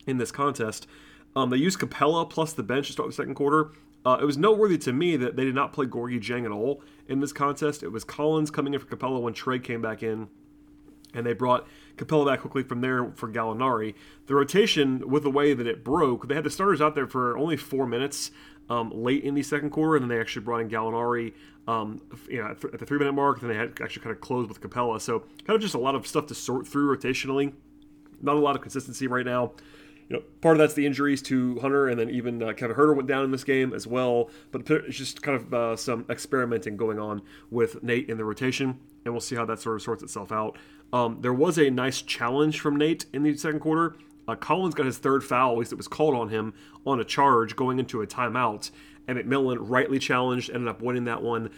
in 0.06 0.18
this 0.18 0.30
contest. 0.30 0.86
Um, 1.34 1.50
they 1.50 1.56
used 1.56 1.80
Capela 1.80 2.30
plus 2.30 2.52
the 2.52 2.62
bench 2.62 2.86
to 2.86 2.92
start 2.92 3.08
the 3.08 3.12
second 3.12 3.34
quarter. 3.34 3.72
Uh, 4.06 4.18
it 4.22 4.24
was 4.24 4.38
noteworthy 4.38 4.78
to 4.78 4.92
me 4.92 5.16
that 5.16 5.34
they 5.34 5.44
did 5.44 5.56
not 5.56 5.72
play 5.72 5.86
Gorgui 5.86 6.20
Dieng 6.20 6.44
at 6.44 6.52
all 6.52 6.80
in 7.08 7.18
this 7.18 7.32
contest. 7.32 7.82
It 7.82 7.88
was 7.88 8.04
Collins 8.04 8.52
coming 8.52 8.72
in 8.72 8.78
for 8.78 8.86
Capela 8.86 9.20
when 9.20 9.34
Trae 9.34 9.62
came 9.62 9.82
back 9.82 10.04
in, 10.04 10.28
and 11.12 11.26
they 11.26 11.32
brought 11.32 11.66
Capela 11.96 12.26
back 12.26 12.42
quickly 12.42 12.62
from 12.62 12.80
there 12.80 13.10
for 13.16 13.28
Gallinari. 13.28 13.94
The 14.26 14.36
rotation, 14.36 15.10
with 15.10 15.24
the 15.24 15.32
way 15.32 15.52
that 15.52 15.66
it 15.66 15.82
broke, 15.82 16.28
they 16.28 16.36
had 16.36 16.44
the 16.44 16.50
starters 16.50 16.80
out 16.80 16.94
there 16.94 17.08
for 17.08 17.36
only 17.36 17.56
four 17.56 17.86
minutes 17.86 18.30
um, 18.70 18.90
late 18.94 19.24
in 19.24 19.34
the 19.34 19.42
second 19.42 19.70
quarter, 19.70 19.96
and 19.96 20.02
then 20.02 20.08
they 20.08 20.20
actually 20.20 20.44
brought 20.44 20.60
in 20.60 20.68
Gallinari 20.68 21.32
um, 21.66 22.00
you 22.28 22.42
know, 22.42 22.48
at 22.48 22.78
the 22.78 22.86
three 22.86 22.98
minute 22.98 23.12
mark. 23.12 23.40
Then 23.40 23.50
they 23.50 23.56
had 23.56 23.78
actually 23.82 24.02
kind 24.02 24.14
of 24.14 24.20
closed 24.20 24.48
with 24.48 24.60
Capela. 24.60 25.00
So 25.00 25.20
kind 25.46 25.56
of 25.56 25.60
just 25.60 25.74
a 25.74 25.78
lot 25.78 25.94
of 25.94 26.06
stuff 26.06 26.26
to 26.26 26.34
sort 26.34 26.66
through 26.66 26.96
rotationally. 26.96 27.52
Not 28.20 28.36
a 28.36 28.40
lot 28.40 28.56
of 28.56 28.62
consistency 28.62 29.06
right 29.06 29.26
now 29.26 29.52
you 30.08 30.16
know, 30.16 30.22
part 30.40 30.56
of 30.56 30.58
that's 30.58 30.74
the 30.74 30.86
injuries 30.86 31.20
to 31.22 31.58
Hunter, 31.60 31.88
and 31.88 32.00
then 32.00 32.08
even 32.08 32.42
uh, 32.42 32.52
Kevin 32.54 32.76
Huerter 32.76 32.96
went 32.96 33.08
down 33.08 33.24
in 33.24 33.30
this 33.30 33.44
game 33.44 33.74
as 33.74 33.86
well. 33.86 34.30
But 34.50 34.68
it's 34.70 34.96
just 34.96 35.22
kind 35.22 35.36
of 35.36 35.54
uh, 35.54 35.76
some 35.76 36.06
experimenting 36.08 36.76
going 36.76 36.98
on 36.98 37.22
with 37.50 37.82
Nate 37.82 38.08
in 38.08 38.16
the 38.16 38.24
rotation, 38.24 38.78
and 39.04 39.12
we'll 39.12 39.20
see 39.20 39.36
how 39.36 39.44
that 39.44 39.60
sort 39.60 39.76
of 39.76 39.82
sorts 39.82 40.02
itself 40.02 40.32
out. 40.32 40.56
Um, 40.92 41.18
there 41.20 41.34
was 41.34 41.58
a 41.58 41.68
nice 41.68 42.00
challenge 42.00 42.60
from 42.60 42.76
Nate 42.76 43.04
in 43.12 43.22
the 43.22 43.36
second 43.36 43.60
quarter. 43.60 43.96
Uh, 44.28 44.36
Collins 44.36 44.74
got 44.74 44.86
his 44.86 44.98
third 44.98 45.24
foul, 45.24 45.52
at 45.52 45.58
least 45.58 45.72
it 45.72 45.76
was 45.76 45.88
called 45.88 46.14
on 46.14 46.28
him, 46.28 46.54
on 46.86 47.00
a 47.00 47.04
charge 47.04 47.56
going 47.56 47.78
into 47.78 48.02
a 48.02 48.06
timeout, 48.06 48.70
and 49.08 49.18
McMillan 49.18 49.56
rightly 49.60 49.98
challenged, 49.98 50.50
ended 50.50 50.68
up 50.68 50.82
winning 50.82 51.04
that 51.04 51.22
one. 51.22 51.50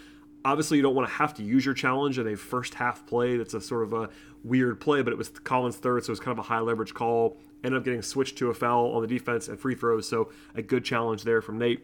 Obviously, 0.44 0.78
you 0.78 0.82
don't 0.82 0.94
want 0.94 1.08
to 1.08 1.14
have 1.14 1.34
to 1.34 1.42
use 1.42 1.66
your 1.66 1.74
challenge 1.74 2.18
in 2.18 2.26
a 2.26 2.36
first 2.36 2.74
half 2.74 3.04
play. 3.04 3.36
That's 3.36 3.52
a 3.52 3.60
sort 3.60 3.82
of 3.82 3.92
a 3.92 4.08
weird 4.44 4.80
play, 4.80 5.02
but 5.02 5.12
it 5.12 5.16
was 5.16 5.28
Collins' 5.28 5.76
third, 5.76 6.04
so 6.04 6.10
it 6.10 6.12
was 6.12 6.20
kind 6.20 6.38
of 6.38 6.38
a 6.38 6.48
high 6.48 6.60
leverage 6.60 6.94
call 6.94 7.36
ended 7.62 7.78
up 7.78 7.84
getting 7.84 8.02
switched 8.02 8.38
to 8.38 8.50
a 8.50 8.54
foul 8.54 8.92
on 8.92 9.02
the 9.02 9.08
defense 9.08 9.48
and 9.48 9.58
free 9.58 9.74
throws. 9.74 10.08
So 10.08 10.30
a 10.54 10.62
good 10.62 10.84
challenge 10.84 11.24
there 11.24 11.42
from 11.42 11.58
Nate. 11.58 11.82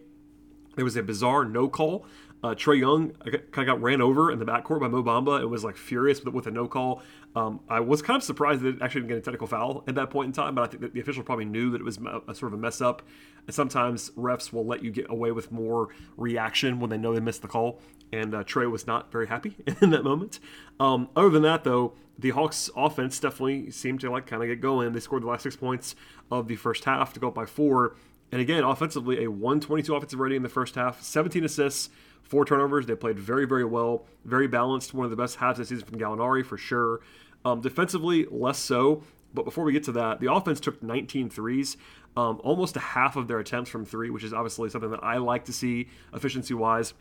There 0.74 0.84
was 0.84 0.96
a 0.96 1.02
bizarre 1.02 1.44
no 1.44 1.68
call. 1.68 2.06
Uh, 2.42 2.54
Trae 2.54 2.78
Young 2.78 3.10
kind 3.12 3.42
of 3.56 3.66
got 3.66 3.82
ran 3.82 4.00
over 4.00 4.30
in 4.30 4.38
the 4.38 4.44
backcourt 4.44 4.80
by 4.80 4.88
Mo 4.88 5.02
Bamba 5.02 5.40
and 5.40 5.50
was 5.50 5.64
like 5.64 5.76
furious 5.76 6.22
with, 6.22 6.34
with 6.34 6.46
a 6.46 6.50
no 6.50 6.68
call. 6.68 7.02
Um, 7.34 7.60
I 7.68 7.80
was 7.80 8.02
kind 8.02 8.16
of 8.16 8.22
surprised 8.22 8.62
that 8.62 8.76
it 8.76 8.82
actually 8.82 9.02
didn't 9.02 9.08
get 9.08 9.18
a 9.18 9.22
technical 9.22 9.46
foul 9.46 9.84
at 9.86 9.94
that 9.94 10.10
point 10.10 10.26
in 10.26 10.32
time, 10.32 10.54
but 10.54 10.62
I 10.62 10.66
think 10.66 10.82
that 10.82 10.94
the 10.94 11.00
official 11.00 11.22
probably 11.22 11.44
knew 11.44 11.70
that 11.70 11.80
it 11.80 11.84
was 11.84 11.98
a, 11.98 12.22
a 12.28 12.34
sort 12.34 12.52
of 12.52 12.58
a 12.58 12.62
mess 12.62 12.80
up. 12.80 13.02
And 13.46 13.54
sometimes 13.54 14.10
refs 14.10 14.52
will 14.52 14.66
let 14.66 14.82
you 14.82 14.90
get 14.90 15.06
away 15.10 15.32
with 15.32 15.52
more 15.52 15.88
reaction 16.16 16.80
when 16.80 16.90
they 16.90 16.98
know 16.98 17.14
they 17.14 17.20
missed 17.20 17.42
the 17.42 17.48
call. 17.48 17.80
And 18.12 18.34
uh, 18.34 18.44
Trae 18.44 18.70
was 18.70 18.86
not 18.86 19.10
very 19.10 19.26
happy 19.26 19.56
in 19.80 19.90
that 19.90 20.04
moment. 20.04 20.38
Um, 20.78 21.08
other 21.16 21.30
than 21.30 21.42
that, 21.42 21.64
though, 21.64 21.94
the 22.18 22.30
Hawks 22.30 22.70
offense 22.76 23.18
definitely 23.20 23.70
seemed 23.70 24.00
to 24.00 24.10
like 24.10 24.26
kind 24.26 24.42
of 24.42 24.48
get 24.48 24.60
going. 24.60 24.92
They 24.92 25.00
scored 25.00 25.22
the 25.22 25.26
last 25.26 25.42
six 25.42 25.56
points 25.56 25.94
of 26.30 26.48
the 26.48 26.56
first 26.56 26.84
half 26.84 27.12
to 27.14 27.20
go 27.20 27.28
up 27.28 27.34
by 27.34 27.46
four. 27.46 27.96
And 28.32 28.40
again, 28.40 28.64
offensively, 28.64 29.24
a 29.24 29.30
122 29.30 29.94
offensive 29.94 30.18
rating 30.18 30.36
in 30.36 30.42
the 30.42 30.48
first 30.48 30.74
half, 30.74 31.02
17 31.02 31.44
assists, 31.44 31.90
four 32.28 32.44
turnovers. 32.44 32.86
They 32.86 32.94
played 32.94 33.18
very, 33.18 33.46
very 33.46 33.64
well, 33.64 34.04
very 34.24 34.46
balanced. 34.46 34.94
One 34.94 35.04
of 35.04 35.10
the 35.10 35.16
best 35.16 35.36
halves 35.36 35.58
this 35.58 35.68
season 35.68 35.86
from 35.86 35.98
Gallinari 35.98 36.44
for 36.44 36.58
sure. 36.58 37.00
Um, 37.44 37.60
defensively, 37.60 38.26
less 38.30 38.58
so. 38.58 39.02
But 39.34 39.44
before 39.44 39.64
we 39.64 39.72
get 39.72 39.84
to 39.84 39.92
that, 39.92 40.20
the 40.20 40.32
offense 40.32 40.60
took 40.60 40.82
19 40.82 41.28
threes, 41.28 41.76
um, 42.16 42.40
almost 42.42 42.76
a 42.76 42.80
half 42.80 43.16
of 43.16 43.28
their 43.28 43.38
attempts 43.38 43.70
from 43.70 43.84
three, 43.84 44.08
which 44.08 44.24
is 44.24 44.32
obviously 44.32 44.70
something 44.70 44.90
that 44.90 45.04
I 45.04 45.18
like 45.18 45.44
to 45.44 45.52
see 45.52 45.88
efficiency 46.14 46.54
wise. 46.54 46.94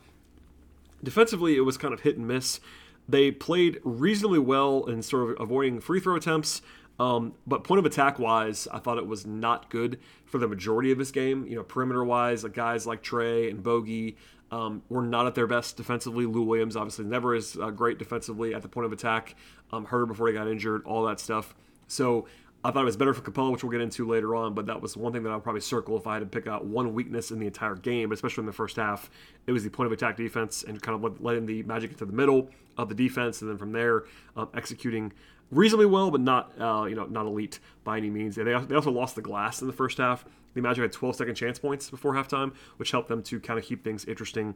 Defensively, 1.03 1.55
it 1.55 1.61
was 1.61 1.77
kind 1.77 1.93
of 1.93 2.01
hit 2.01 2.17
and 2.17 2.27
miss. 2.27 2.59
They 3.07 3.31
played 3.31 3.79
reasonably 3.83 4.39
well 4.39 4.85
in 4.85 5.01
sort 5.01 5.29
of 5.31 5.39
avoiding 5.39 5.79
free 5.79 5.99
throw 5.99 6.15
attempts. 6.15 6.61
Um, 6.99 7.33
but 7.45 7.63
point 7.63 7.79
of 7.79 7.85
attack 7.85 8.19
wise, 8.19 8.67
I 8.71 8.79
thought 8.79 8.97
it 8.97 9.07
was 9.07 9.25
not 9.25 9.69
good 9.69 9.99
for 10.25 10.37
the 10.37 10.47
majority 10.47 10.91
of 10.91 10.97
this 10.97 11.11
game. 11.11 11.45
You 11.45 11.55
know, 11.55 11.63
perimeter 11.63 12.03
wise, 12.03 12.43
like 12.43 12.53
guys 12.53 12.87
like 12.87 13.03
Trae 13.03 13.49
and 13.49 13.61
Bogey, 13.61 14.17
um, 14.51 14.83
were 14.89 15.01
not 15.01 15.27
at 15.27 15.35
their 15.35 15.47
best 15.47 15.77
defensively. 15.77 16.25
Lou 16.25 16.41
Williams 16.43 16.75
obviously 16.75 17.05
never 17.05 17.35
is 17.35 17.57
uh, 17.57 17.69
great 17.71 17.97
defensively 17.97 18.53
at 18.53 18.61
the 18.61 18.67
point 18.67 18.85
of 18.85 18.93
attack. 18.93 19.35
Um, 19.71 19.85
Huerter 19.87 20.07
before 20.07 20.27
he 20.27 20.33
got 20.33 20.47
injured, 20.47 20.83
all 20.85 21.05
that 21.05 21.19
stuff. 21.19 21.55
So 21.87 22.27
I 22.63 22.71
thought 22.71 22.81
it 22.81 22.85
was 22.85 22.97
better 22.97 23.13
for 23.13 23.21
Capela, 23.21 23.51
which 23.51 23.63
we'll 23.63 23.71
get 23.71 23.81
into 23.81 24.07
later 24.07 24.35
on, 24.35 24.55
but 24.55 24.65
that 24.65 24.81
was 24.81 24.97
one 24.97 25.13
thing 25.13 25.21
that 25.23 25.29
I 25.29 25.35
would 25.35 25.43
probably 25.43 25.61
circle 25.61 25.97
if 25.97 26.07
I 26.07 26.13
had 26.13 26.19
to 26.21 26.25
pick 26.25 26.47
out 26.47 26.65
one 26.65 26.95
weakness 26.95 27.29
in 27.29 27.37
the 27.37 27.45
entire 27.45 27.75
game, 27.75 28.11
especially 28.11 28.41
in 28.41 28.47
the 28.47 28.53
first 28.53 28.77
half. 28.77 29.09
It 29.45 29.51
was 29.51 29.63
the 29.63 29.69
point 29.69 29.85
of 29.85 29.91
attack 29.91 30.17
defense 30.17 30.63
and 30.63 30.81
kind 30.81 30.95
of 31.03 31.21
letting 31.21 31.45
the 31.45 31.61
Magic 31.61 31.91
into 31.91 32.05
the 32.05 32.13
middle 32.13 32.49
of 32.77 32.89
the 32.89 32.95
defense, 32.95 33.41
and 33.41 33.51
then 33.51 33.57
from 33.59 33.71
there 33.71 34.05
um, 34.35 34.49
executing 34.55 35.13
reasonably 35.51 35.85
well, 35.85 36.11
but 36.11 36.21
not 36.21 36.51
uh, 36.59 36.85
you 36.85 36.95
know 36.95 37.05
not 37.05 37.25
elite 37.25 37.59
by 37.83 37.97
any 37.97 38.09
means. 38.09 38.35
They, 38.35 38.43
they 38.43 38.53
also 38.53 38.91
lost 38.91 39.15
the 39.15 39.21
glass 39.21 39.61
in 39.61 39.67
the 39.67 39.73
first 39.73 39.97
half. 39.97 40.25
The 40.53 40.61
Magic 40.61 40.83
had 40.83 40.91
12 40.93 41.17
second 41.17 41.35
chance 41.35 41.59
points 41.59 41.89
before 41.89 42.13
halftime, 42.13 42.53
which 42.77 42.91
helped 42.91 43.09
them 43.09 43.21
to 43.23 43.39
kind 43.39 43.59
of 43.59 43.65
keep 43.65 43.83
things 43.83 44.05
interesting 44.05 44.55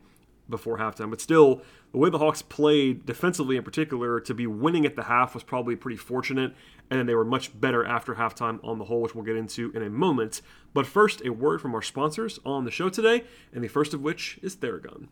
before 0.50 0.78
halftime. 0.78 1.10
But 1.10 1.22
still, 1.22 1.62
the 1.92 1.98
way 1.98 2.10
the 2.10 2.18
Hawks 2.18 2.42
played 2.42 3.06
defensively 3.06 3.58
in 3.58 3.64
particular 3.64 4.20
to 4.22 4.34
be 4.34 4.48
winning 4.48 4.86
at 4.86 4.96
the 4.96 5.04
half 5.04 5.34
was 5.34 5.44
probably 5.44 5.76
pretty 5.76 5.98
fortunate. 5.98 6.54
And 6.90 7.00
then 7.00 7.06
they 7.06 7.16
were 7.16 7.26
much 7.26 7.60
better 7.60 7.86
after 7.86 8.16
halftime 8.16 8.60
on 8.64 8.80
the 8.80 8.86
whole, 8.86 9.02
which 9.02 9.14
we'll 9.14 9.26
get 9.26 9.36
into 9.36 9.72
in 9.76 9.84
a 9.84 9.90
moment. 9.90 10.42
But 10.74 10.88
first, 10.88 11.24
a 11.24 11.32
word 11.32 11.62
from 11.62 11.76
our 11.76 11.82
sponsors 11.82 12.40
on 12.46 12.66
the 12.66 12.72
show 12.72 12.90
today, 12.90 13.26
and 13.54 13.64
the 13.64 13.68
first 13.68 13.94
of 13.94 14.02
which 14.02 14.40
is 14.42 14.56
Theragun. 14.56 15.08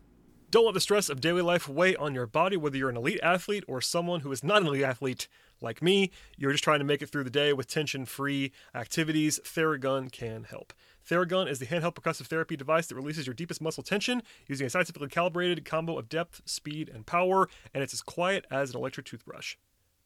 Don't 0.50 0.64
let 0.64 0.72
the 0.72 0.80
stress 0.80 1.10
of 1.10 1.20
daily 1.20 1.42
life 1.42 1.68
weigh 1.68 1.94
on 1.96 2.14
your 2.14 2.26
body, 2.26 2.56
whether 2.56 2.78
you're 2.78 2.88
an 2.88 2.96
elite 2.96 3.20
athlete 3.22 3.64
or 3.68 3.82
someone 3.82 4.20
who 4.20 4.32
is 4.32 4.42
not 4.42 4.62
an 4.62 4.68
elite 4.68 4.82
athlete 4.82 5.28
like 5.60 5.82
me. 5.82 6.10
You're 6.38 6.52
just 6.52 6.64
trying 6.64 6.78
to 6.78 6.86
make 6.86 7.02
it 7.02 7.10
through 7.10 7.24
the 7.24 7.30
day 7.30 7.52
with 7.52 7.66
tension 7.66 8.06
free 8.06 8.52
activities. 8.74 9.38
Theragun 9.44 10.10
can 10.10 10.44
help. 10.44 10.72
Theragun 11.06 11.50
is 11.50 11.58
the 11.58 11.66
handheld 11.66 11.96
percussive 11.96 12.28
therapy 12.28 12.56
device 12.56 12.86
that 12.86 12.94
releases 12.94 13.26
your 13.26 13.34
deepest 13.34 13.60
muscle 13.60 13.82
tension 13.82 14.22
using 14.46 14.66
a 14.66 14.70
scientifically 14.70 15.08
calibrated 15.08 15.66
combo 15.66 15.98
of 15.98 16.08
depth, 16.08 16.40
speed, 16.46 16.88
and 16.88 17.04
power, 17.04 17.50
and 17.74 17.82
it's 17.82 17.92
as 17.92 18.00
quiet 18.00 18.46
as 18.50 18.70
an 18.70 18.76
electric 18.78 19.04
toothbrush. 19.04 19.56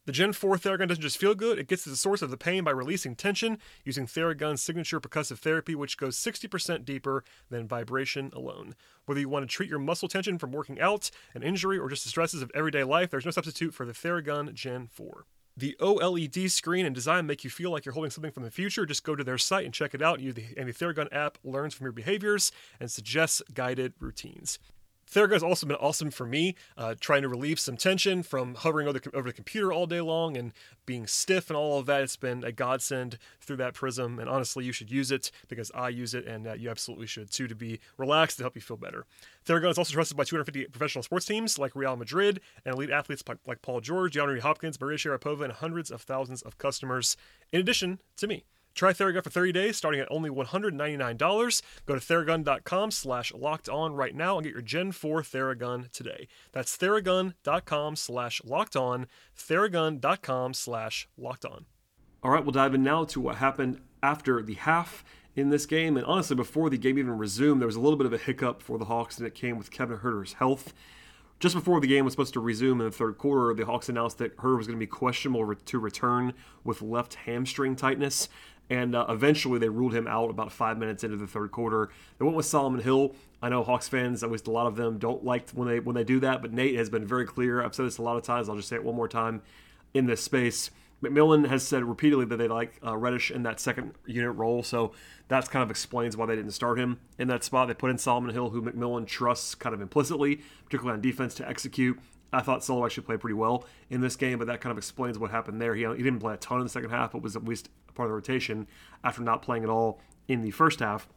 The 0.05 0.11
Gen 0.11 0.33
4 0.33 0.57
Theragun 0.57 0.89
doesn't 0.89 1.01
just 1.01 1.17
feel 1.17 1.37
good, 1.37 1.61
it 1.61 1.69
gets 1.69 1.85
to 1.85 1.91
the 1.91 1.97
source 1.97 2.23
of 2.23 2.31
the 2.31 2.37
pain 2.37 2.65
by 2.65 2.73
releasing 2.73 3.15
tension 3.15 3.59
using 3.85 4.05
Theragun's 4.05 4.61
signature 4.61 5.01
percussive 5.01 5.39
therapy, 5.39 5.77
which 5.77 5.97
goes 5.97 6.17
60% 6.17 6.85
deeper 6.85 7.23
than 7.51 7.69
vibration 7.69 8.33
alone. 8.35 8.75
Whether 9.07 9.21
you 9.21 9.29
want 9.29 9.49
to 9.49 9.55
treat 9.55 9.71
your 9.71 9.79
muscle 9.79 10.09
tension 10.09 10.39
from 10.39 10.51
working 10.51 10.81
out, 10.81 11.13
an 11.35 11.45
injury, 11.45 11.79
or 11.79 11.89
just 11.89 12.03
the 12.03 12.09
stresses 12.09 12.43
of 12.43 12.51
everyday 12.53 12.83
life, 12.83 13.11
there's 13.11 13.25
no 13.25 13.31
substitute 13.31 13.75
for 13.75 13.87
the 13.87 13.93
Theragun 13.93 14.53
Gen 14.55 14.89
4. 14.89 15.25
The 15.57 15.77
OLED 15.81 16.51
screen 16.51 16.85
and 16.85 16.95
design 16.95 17.27
make 17.27 17.45
you 17.45 17.51
feel 17.51 17.71
like 17.71 17.85
you're 17.85 17.93
holding 17.93 18.11
something 18.11 18.33
from 18.33 18.43
the 18.43 18.51
future. 18.51 18.85
Just 18.85 19.05
go 19.05 19.15
to 19.15 19.23
their 19.23 19.39
site 19.39 19.67
and 19.67 19.73
check 19.73 19.95
it 19.95 20.03
out. 20.03 20.19
And 20.19 20.35
the 20.35 20.73
Theragun 20.73 21.13
app 21.13 21.39
learns 21.45 21.75
from 21.75 21.85
your 21.85 21.93
behaviors 21.93 22.51
and 22.81 22.91
suggests 22.91 23.41
guided 23.55 23.93
routines. 24.01 24.59
Theragun 25.13 25.33
has 25.33 25.43
also 25.43 25.67
been 25.67 25.77
awesome 25.77 26.11
for 26.11 26.27
me, 26.27 26.55
uh, 26.79 26.95
trying 26.99 27.21
to 27.23 27.29
relieve 27.29 27.61
some 27.61 27.77
tension 27.77 28.23
from 28.23 28.55
hovering 28.55 28.89
over 28.89 28.99
the, 28.99 29.15
over 29.15 29.29
the 29.29 29.35
computer 29.35 29.71
all 29.71 29.87
day 29.87 30.01
long 30.01 30.37
and 30.39 30.53
being 30.87 31.07
stiff 31.07 31.51
and 31.51 31.57
all 31.57 31.79
of 31.79 31.87
that. 31.87 32.03
It's 32.03 32.17
been 32.17 32.43
a 32.43 32.51
godsend 32.51 33.19
through 33.41 33.57
that 33.57 33.75
prism. 33.75 34.19
And 34.19 34.29
honestly, 34.29 34.65
you 34.65 34.73
should 34.73 34.91
use 34.91 35.11
it 35.11 35.31
because 35.49 35.71
I 35.75 35.91
use 35.91 36.15
it, 36.15 36.27
and 36.27 36.47
uh, 36.47 36.55
you 36.55 36.71
absolutely 36.71 37.07
should 37.07 37.31
too 37.31 37.47
to 37.47 37.55
be 37.55 37.79
relaxed 37.99 38.39
to 38.39 38.45
help 38.45 38.55
you 38.55 38.63
feel 38.63 38.79
better. 38.79 39.05
Theragun 39.45 39.71
is 39.71 39.79
also 39.79 39.93
trusted 39.93 40.17
by 40.17 40.25
250 40.25 40.71
professional 40.71 41.03
sports 41.03 41.27
teams 41.27 41.59
like 41.59 41.77
Real 41.77 41.97
Madrid 41.97 42.41
and 42.65 42.75
elite 42.75 42.91
athletes 42.91 43.23
like 43.47 43.61
Paul 43.61 43.81
George, 43.81 44.15
DeAndre 44.15 44.41
Hopkins, 44.41 44.81
Maria 44.81 44.97
Sharapova, 44.97 45.45
and 45.45 45.53
hundreds 45.53 45.91
of 45.91 46.01
thousands 46.03 46.41
of 46.41 46.57
customers, 46.57 47.17
in 47.53 47.61
addition 47.61 48.01
to 48.17 48.27
me. 48.27 48.45
Try 48.75 48.93
Theragun 48.93 49.23
for 49.23 49.31
30 49.31 49.53
days, 49.53 49.77
starting 49.77 50.01
at 50.01 50.09
only 50.11 50.31
$199. 50.31 51.63
Go 51.87 51.95
to 51.95 52.01
theragun.com 52.01 52.91
slash 52.91 53.33
locked 53.35 53.69
on 53.69 53.95
right 53.95 54.15
now 54.15 54.37
and 54.37 54.45
get 54.45 54.53
your 54.53 54.63
Gen 54.63 54.93
4 54.93 55.23
Theragun 55.23 55.91
today. 55.91 56.29
That's 56.53 56.77
theragun.com 56.77 57.97
slash 57.97 58.43
locked 58.45 58.77
on, 58.77 59.07
theragun.com 59.37 60.55
slash 60.55 61.09
locked 61.17 61.45
on. 61.45 61.67
All 62.23 62.31
right, 62.31 62.45
we'll 62.45 62.53
dive 62.53 62.75
in 62.75 62.83
now 62.83 63.05
to 63.05 63.21
what 63.21 63.37
happened 63.37 63.81
after 64.03 64.43
the 64.43 64.55
half 64.55 65.05
in 65.35 65.51
this 65.51 65.67
game. 65.67 65.97
And 65.97 66.07
honestly, 66.07 66.37
before 66.37 66.71
the 66.71 66.79
game 66.79 66.99
even 66.99 67.19
resumed, 67.19 67.61
there 67.61 67.67
was 67.67 67.77
a 67.77 67.81
little 67.81 67.97
bit 67.97 68.07
of 68.07 68.13
a 68.13 68.19
hiccup 68.19 68.63
for 68.63 68.79
the 68.79 68.85
Hawks, 68.85 69.19
and 69.19 69.27
it 69.27 69.35
came 69.35 69.59
with 69.59 69.71
Kevin 69.71 69.99
Huerter's 69.99 70.35
health. 70.35 70.73
Just 71.41 71.57
before 71.57 71.81
the 71.81 71.89
game 71.89 72.05
was 72.05 72.13
supposed 72.13 72.35
to 72.35 72.41
resume 72.41 72.81
in 72.81 72.87
the 72.87 72.93
third 72.93 73.19
quarter, 73.19 73.53
the 73.53 73.67
Hawks 73.67 73.89
announced 73.89 74.19
that 74.19 74.37
Huerter 74.37 74.59
was 74.59 74.69
going 74.69 74.79
to 74.79 74.81
be 74.81 74.87
questionable 74.87 75.53
to 75.53 75.79
return 75.81 76.35
with 76.63 76.83
left 76.83 77.15
hamstring 77.15 77.75
tightness 77.75 78.29
and 78.71 78.95
uh, 78.95 79.07
eventually 79.09 79.59
they 79.59 79.69
ruled 79.69 79.95
him 79.95 80.07
out 80.07 80.31
about 80.31 80.53
five 80.53 80.79
minutes 80.79 81.05
into 81.05 81.17
the 81.17 81.27
third 81.27 81.51
quarter. 81.51 81.91
They 82.19 82.25
went 82.25 82.37
with 82.37 82.47
Solomon 82.47 82.81
Hill. 82.81 83.15
I 83.43 83.49
know 83.49 83.63
Hawks 83.63 83.89
fans, 83.89 84.23
at 84.23 84.31
least 84.31 84.47
a 84.47 84.51
lot 84.51 84.67
of 84.67 84.77
them, 84.77 84.99
don't 84.99 85.25
like 85.25 85.51
when 85.51 85.69
they 85.69 85.81
when 85.81 85.95
they 85.95 86.05
do 86.05 86.21
that, 86.21 86.43
but 86.43 86.53
Nate 86.53 86.77
has 86.77 86.89
been 86.89 87.07
very 87.07 87.27
clear. 87.27 87.63
I've 87.63 87.75
said 87.75 87.87
this 87.87 87.99
a 87.99 88.03
lot 88.03 88.17
of 88.17 88.23
times. 88.23 88.49
I'll 88.49 88.57
just 88.57 88.69
say 88.69 88.77
it 88.77 88.85
one 88.85 88.95
more 88.95 89.09
time 89.09 89.43
in 89.95 90.07
this 90.07 90.23
space. 90.23 90.71
McMillan 91.03 91.49
has 91.49 91.67
said 91.67 91.83
repeatedly 91.85 92.25
that 92.27 92.37
they 92.37 92.47
like 92.47 92.79
uh, 92.87 92.97
Reddish 92.97 93.33
in 93.33 93.43
that 93.43 93.59
second 93.59 93.95
unit 94.07 94.37
role, 94.37 94.63
so 94.63 94.93
that's 95.27 95.49
kind 95.49 95.63
of 95.65 95.71
explains 95.71 96.17
why 96.17 96.27
they 96.27 96.37
didn't 96.37 96.53
start 96.53 96.79
him 96.79 97.01
in 97.19 97.27
that 97.29 97.43
spot. 97.43 97.67
They 97.67 97.75
put 97.75 97.91
in 97.91 97.99
Solomon 97.99 98.33
Hill, 98.33 98.51
who 98.51 98.63
McMillan 98.63 99.07
trusts 99.07 99.57
kind 99.57 99.75
of 99.75 99.81
implicitly, 99.81 100.43
particularly 100.65 100.97
on 100.97 101.01
defense, 101.01 101.35
to 101.35 101.49
execute. 101.49 101.99
I 102.33 102.41
thought 102.41 102.65
Solo 102.65 102.85
actually 102.87 103.05
played 103.05 103.21
pretty 103.21 103.35
well 103.35 103.65
in 103.91 104.01
this 104.01 104.17
game, 104.17 104.39
but 104.39 104.47
that 104.47 104.61
kind 104.61 104.71
of 104.71 104.79
explains 104.79 105.19
what 105.19 105.31
happened 105.31 105.61
there. 105.61 105.75
He, 105.75 105.85
he 105.85 106.03
didn't 106.03 106.21
play 106.21 106.35
a 106.35 106.39
ton 106.39 106.59
in 106.59 106.65
the 106.65 106.71
second 106.71 106.91
half, 106.91 107.13
but 107.13 107.23
was 107.23 107.37
at 107.37 107.45
least 107.45 107.69
part 107.95 108.07
of 108.07 108.11
the 108.11 108.15
rotation 108.15 108.67
after 109.05 109.23
not 109.23 109.43
playing 109.43 109.65
at 109.65 109.71
all 109.71 110.01
in 110.29 110.43
the 110.43 110.51
first 110.51 110.81
half. 110.81 111.09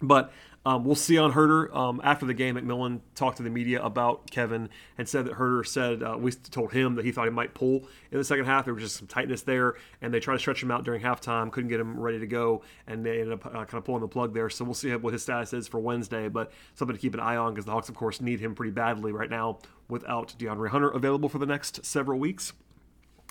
But 0.00 0.32
um, 0.64 0.84
we'll 0.84 0.94
see 0.94 1.18
on 1.18 1.32
Huerter 1.32 1.74
Um, 1.74 2.00
after 2.04 2.26
the 2.26 2.34
game, 2.34 2.56
McMillan 2.56 3.00
talked 3.14 3.38
to 3.38 3.42
the 3.42 3.50
media 3.50 3.82
about 3.82 4.30
Kevin 4.30 4.68
and 4.96 5.08
said 5.08 5.24
that 5.24 5.34
Huerter 5.34 5.66
said, 5.66 6.02
uh, 6.02 6.16
we 6.18 6.30
told 6.30 6.72
him 6.72 6.94
that 6.96 7.04
he 7.04 7.10
thought 7.10 7.24
he 7.24 7.30
might 7.30 7.54
pull 7.54 7.88
in 8.10 8.18
the 8.18 8.24
second 8.24 8.44
half. 8.44 8.64
There 8.64 8.74
was 8.74 8.82
just 8.82 8.96
some 8.96 9.06
tightness 9.06 9.42
there, 9.42 9.74
and 10.00 10.12
they 10.12 10.20
tried 10.20 10.34
to 10.34 10.40
stretch 10.40 10.62
him 10.62 10.70
out 10.70 10.84
during 10.84 11.02
halftime, 11.02 11.50
couldn't 11.50 11.70
get 11.70 11.80
him 11.80 11.98
ready 11.98 12.18
to 12.18 12.26
go, 12.26 12.62
and 12.86 13.04
they 13.04 13.20
ended 13.20 13.32
up 13.32 13.46
uh, 13.46 13.50
kind 13.50 13.74
of 13.74 13.84
pulling 13.84 14.02
the 14.02 14.08
plug 14.08 14.34
there. 14.34 14.50
So 14.50 14.64
we'll 14.64 14.74
see 14.74 14.94
what 14.94 15.12
his 15.12 15.22
status 15.22 15.52
is 15.52 15.66
for 15.68 15.80
Wednesday, 15.80 16.28
but 16.28 16.52
something 16.74 16.94
to 16.94 17.00
keep 17.00 17.14
an 17.14 17.20
eye 17.20 17.36
on 17.36 17.54
because 17.54 17.64
the 17.64 17.72
Hawks, 17.72 17.88
of 17.88 17.94
course, 17.94 18.20
need 18.20 18.40
him 18.40 18.54
pretty 18.54 18.72
badly 18.72 19.10
right 19.10 19.30
now 19.30 19.58
without 19.88 20.34
DeAndre 20.38 20.68
Hunter 20.68 20.90
available 20.90 21.28
for 21.28 21.38
the 21.38 21.46
next 21.46 21.84
several 21.84 22.18
weeks. 22.18 22.52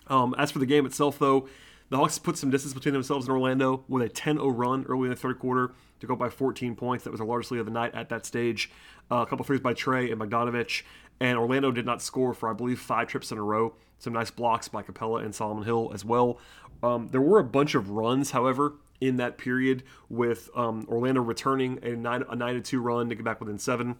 Um, 0.07 0.33
as 0.37 0.51
for 0.51 0.59
the 0.59 0.65
game 0.65 0.85
itself, 0.85 1.19
though, 1.19 1.47
the 1.89 1.97
Hawks 1.97 2.19
put 2.19 2.37
some 2.37 2.49
distance 2.49 2.73
between 2.73 2.93
themselves 2.93 3.27
and 3.27 3.33
Orlando 3.33 3.83
with 3.87 4.03
a 4.03 4.09
10 4.09 4.37
0 4.37 4.49
run 4.49 4.85
early 4.89 5.03
in 5.03 5.09
the 5.09 5.15
third 5.15 5.39
quarter 5.39 5.73
to 5.99 6.07
go 6.07 6.15
by 6.15 6.29
14 6.29 6.75
points. 6.75 7.03
That 7.03 7.11
was 7.11 7.19
the 7.19 7.25
largest 7.25 7.51
lead 7.51 7.59
of 7.59 7.65
the 7.65 7.71
night 7.71 7.95
at 7.95 8.09
that 8.09 8.25
stage. 8.25 8.69
Uh, 9.09 9.17
a 9.17 9.25
couple 9.25 9.45
threes 9.45 9.61
by 9.61 9.73
Trae 9.73 10.11
and 10.11 10.19
Bogdanovich. 10.19 10.83
And 11.19 11.37
Orlando 11.37 11.71
did 11.71 11.85
not 11.85 12.01
score 12.01 12.33
for, 12.33 12.49
I 12.49 12.53
believe, 12.53 12.79
five 12.79 13.07
trips 13.07 13.31
in 13.31 13.37
a 13.37 13.43
row. 13.43 13.73
Some 13.99 14.13
nice 14.13 14.29
blocks 14.29 14.67
by 14.67 14.83
Capela 14.83 15.23
and 15.23 15.33
Solomon 15.33 15.63
Hill 15.63 15.91
as 15.93 16.05
well. 16.05 16.39
Um, 16.83 17.07
there 17.07 17.21
were 17.21 17.39
a 17.39 17.43
bunch 17.43 17.73
of 17.73 17.89
runs, 17.89 18.31
however, 18.31 18.75
in 19.01 19.17
that 19.17 19.37
period 19.37 19.83
with 20.09 20.49
um, 20.55 20.85
Orlando 20.87 21.21
returning 21.21 21.79
a 21.83 21.95
9 21.95 22.23
a 22.29 22.35
9 22.35 22.63
2 22.63 22.81
run 22.81 23.09
to 23.09 23.15
get 23.15 23.25
back 23.25 23.39
within 23.39 23.57
seven. 23.57 23.95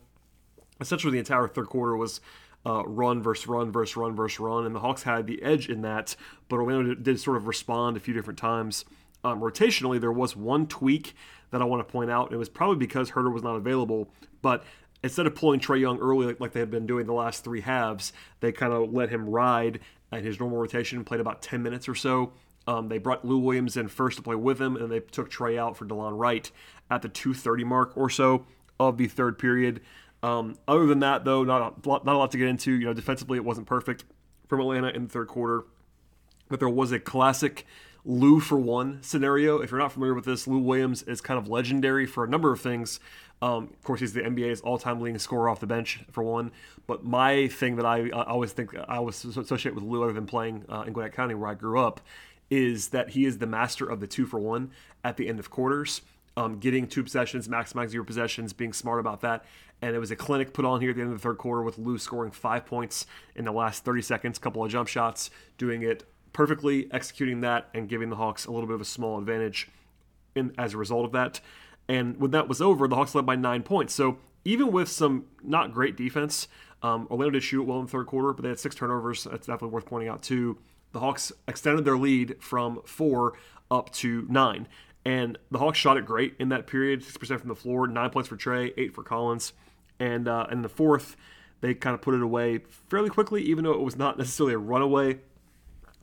Essentially, 0.80 1.12
the 1.12 1.20
entire 1.20 1.48
third 1.48 1.68
quarter 1.68 1.96
was 1.98 2.22
uh, 2.68 2.84
run 2.86 3.24
versus 3.24 3.48
run 3.48 3.72
versus 3.72 3.96
run 3.96 4.14
versus 4.14 4.40
run, 4.40 4.66
and 4.66 4.76
the 4.76 4.80
Hawks 4.82 5.04
had 5.04 5.26
the 5.26 5.42
edge 5.42 5.70
in 5.70 5.82
that. 5.84 6.18
But 6.50 6.58
Orlando 6.58 6.96
did, 6.96 7.20
sort 7.20 7.38
of 7.38 7.48
respond 7.48 7.96
a 7.96 8.02
few 8.02 8.14
different 8.14 8.38
times. 8.38 8.84
Um, 9.24 9.40
rotationally, 9.40 10.02
there 10.02 10.12
was 10.12 10.36
one 10.36 10.68
tweak 10.68 11.16
that 11.52 11.62
I 11.62 11.66
want 11.66 11.88
to 11.88 11.90
point 11.92 12.12
out. 12.12 12.34
It 12.34 12.38
was 12.38 12.50
probably 12.50 12.76
because 12.76 13.12
Huerter 13.12 13.34
was 13.34 13.42
not 13.42 13.56
available, 13.56 14.10
but 14.42 14.66
instead 15.02 15.26
of 15.26 15.34
pulling 15.34 15.62
Trae 15.62 15.80
Young 15.80 15.98
early 16.00 16.26
like, 16.26 16.42
like 16.42 16.52
they 16.52 16.60
had 16.60 16.70
been 16.70 16.86
doing 16.86 17.08
the 17.08 17.14
last 17.14 17.44
three 17.44 17.62
halves, 17.62 18.12
they 18.42 18.52
kind 18.52 18.74
of 18.74 18.92
let 18.92 19.10
him 19.10 19.30
ride 19.30 19.80
at 20.12 20.24
his 20.24 20.38
normal 20.38 20.58
rotation, 20.58 21.06
played 21.06 21.22
about 21.22 21.42
10 21.42 21.64
minutes 21.64 21.88
or 21.88 21.96
so. 21.96 22.34
Um, 22.68 22.90
they 22.90 22.98
brought 22.98 23.24
Lou 23.24 23.38
Williams 23.38 23.78
in 23.78 23.88
first 23.88 24.18
to 24.18 24.24
play 24.24 24.36
with 24.36 24.60
him, 24.60 24.76
and 24.76 24.92
they 24.92 25.00
took 25.00 25.32
Trae 25.32 25.58
out 25.58 25.78
for 25.78 25.86
Delon 25.86 26.18
Wright 26.18 26.52
at 26.92 27.02
the 27.02 27.08
2:30 27.08 27.64
mark 27.64 27.96
or 27.96 28.10
so 28.10 28.46
of 28.78 28.98
the 28.98 29.08
third 29.08 29.40
period. 29.40 29.80
Um, 30.24 30.58
other 30.68 30.86
than 30.86 31.00
that, 31.00 31.26
though, 31.26 31.44
not 31.44 31.86
a, 31.86 31.88
not 31.88 32.08
a 32.08 32.18
lot 32.18 32.32
to 32.32 32.38
get 32.38 32.48
into. 32.48 32.72
You 32.72 32.86
know, 32.86 32.94
defensively, 32.94 33.38
it 33.38 33.46
wasn't 33.46 33.68
perfect 33.68 34.06
from 34.48 34.60
Atlanta 34.62 34.90
in 34.90 35.04
the 35.04 35.10
third 35.10 35.28
quarter, 35.28 35.66
but 36.50 36.60
there 36.60 36.70
was 36.70 36.92
a 36.92 37.00
classic 37.00 37.66
Lou 38.06 38.40
for 38.40 38.58
one 38.58 39.04
scenario. 39.04 39.60
If 39.60 39.70
you're 39.72 39.80
not 39.80 39.92
familiar 39.92 40.14
with 40.14 40.26
this, 40.26 40.48
Lou 40.48 40.60
Williams 40.60 41.04
is 41.04 41.20
kind 41.20 41.38
of 41.38 41.50
legendary 41.50 42.06
for 42.06 42.24
a 42.24 42.28
number 42.28 42.52
of 42.52 42.62
things. 42.62 43.00
Um, 43.42 43.66
of 43.66 43.84
course, 43.84 44.00
he's 44.00 44.14
the 44.14 44.22
NBA's 44.22 44.62
all-time 44.62 45.00
leading 45.00 45.20
scorer 45.20 45.50
off 45.50 45.60
the 45.60 45.68
bench 45.68 46.00
for 46.12 46.24
one. 46.24 46.52
But 46.88 47.04
my 47.04 47.50
thing 47.50 47.76
that 47.76 47.86
I, 47.86 48.10
I 48.10 48.24
always 48.24 48.54
think 48.54 48.76
I 48.76 48.98
always 48.98 49.24
associate 49.24 49.76
with 49.76 49.84
Lou, 49.84 50.04
other 50.04 50.14
than 50.14 50.26
playing 50.26 50.66
uh, 50.70 50.86
in 50.88 50.94
Gwinnett 50.94 51.14
County 51.14 51.36
where 51.36 51.50
I 51.50 51.54
grew 51.54 51.80
up, 51.80 52.02
is 52.50 52.90
that 52.90 53.10
he 53.10 53.26
is 53.26 53.38
the 53.38 53.46
master 53.46 53.86
of 53.88 54.00
the 54.00 54.08
two 54.08 54.26
for 54.26 54.40
one 54.40 54.72
at 55.04 55.18
the 55.18 55.28
end 55.28 55.40
of 55.40 55.50
quarters. 55.50 56.02
Um, 56.38 56.60
getting 56.60 56.88
two 56.88 57.04
possessions, 57.04 57.48
maximizing 57.48 57.94
your 57.94 58.04
possessions, 58.04 58.54
being 58.54 58.72
smart 58.72 59.00
about 59.00 59.22
that. 59.22 59.44
And 59.82 59.96
it 59.96 60.00
was 60.00 60.12
a 60.12 60.16
clinic 60.16 60.54
put 60.54 60.66
on 60.66 60.82
here 60.82 60.92
at 60.92 60.96
the 60.96 61.02
end 61.02 61.12
of 61.12 61.18
the 61.18 61.22
third 61.22 61.40
quarter 61.40 61.64
with 61.64 61.80
Lou 61.80 61.98
scoring 61.98 62.32
five 62.32 62.66
points 62.66 63.08
in 63.36 63.44
the 63.44 63.52
last 63.52 63.84
30 63.84 64.04
seconds, 64.04 64.38
a 64.38 64.42
couple 64.42 64.64
of 64.64 64.72
jump 64.72 64.88
shots, 64.88 65.32
doing 65.58 65.82
it 65.82 66.04
perfectly, 66.34 66.88
executing 66.92 67.42
that, 67.42 67.70
and 67.74 67.90
giving 67.90 68.10
the 68.12 68.16
Hawks 68.16 68.46
a 68.46 68.52
little 68.52 68.68
bit 68.68 68.76
of 68.76 68.82
a 68.82 68.86
small 68.86 69.18
advantage 69.18 69.68
in, 70.36 70.54
as 70.60 70.76
a 70.76 70.78
result 70.78 71.06
of 71.06 71.12
that. 71.12 71.42
And 71.90 72.20
when 72.20 72.32
that 72.32 72.48
was 72.48 72.62
over, 72.62 72.88
the 72.88 72.96
Hawks 72.96 73.16
led 73.16 73.26
by 73.26 73.36
nine 73.36 73.64
points. 73.64 73.94
So 73.94 74.20
even 74.46 74.72
with 74.72 74.90
some 74.90 75.26
not 75.44 75.74
great 75.74 75.98
defense, 75.98 76.48
um, 76.84 77.08
Orlando 77.10 77.32
did 77.32 77.44
shoot 77.44 77.64
well 77.64 77.80
in 77.80 77.86
the 77.86 77.92
third 77.92 78.08
quarter, 78.08 78.34
but 78.34 78.44
they 78.44 78.50
had 78.50 78.60
six 78.60 78.76
turnovers. 78.76 79.24
That's 79.24 79.48
definitely 79.48 79.70
worth 79.70 79.86
pointing 79.86 80.10
out 80.10 80.22
too. 80.22 80.58
The 80.92 81.00
Hawks 81.00 81.32
extended 81.48 81.86
their 81.86 81.98
lead 81.98 82.36
from 82.40 82.82
four 82.86 83.34
up 83.70 83.92
to 83.92 84.26
nine. 84.30 84.68
And 85.08 85.38
the 85.52 85.58
Hawks 85.58 85.78
shot 85.78 85.96
it 85.96 86.06
great 86.06 86.36
in 86.38 86.50
that 86.50 86.68
period, 86.68 87.02
6% 87.02 87.40
from 87.40 87.48
the 87.48 87.56
floor, 87.56 87.88
nine 87.88 88.10
points 88.10 88.28
for 88.28 88.36
Trae, 88.36 88.74
eight 88.76 88.94
for 88.94 89.04
Collins. 89.04 89.54
And 90.02 90.28
uh, 90.28 90.48
in 90.52 90.64
the 90.64 90.70
fourth, 90.70 91.16
they 91.62 91.74
kind 91.76 91.94
of 91.94 92.02
put 92.02 92.14
it 92.14 92.22
away 92.22 92.60
fairly 92.90 93.10
quickly, 93.10 93.42
even 93.44 93.64
though 93.64 93.72
it 93.72 93.80
was 93.80 93.96
not 93.96 94.18
necessarily 94.18 94.56
a 94.56 94.58
runaway. 94.58 95.20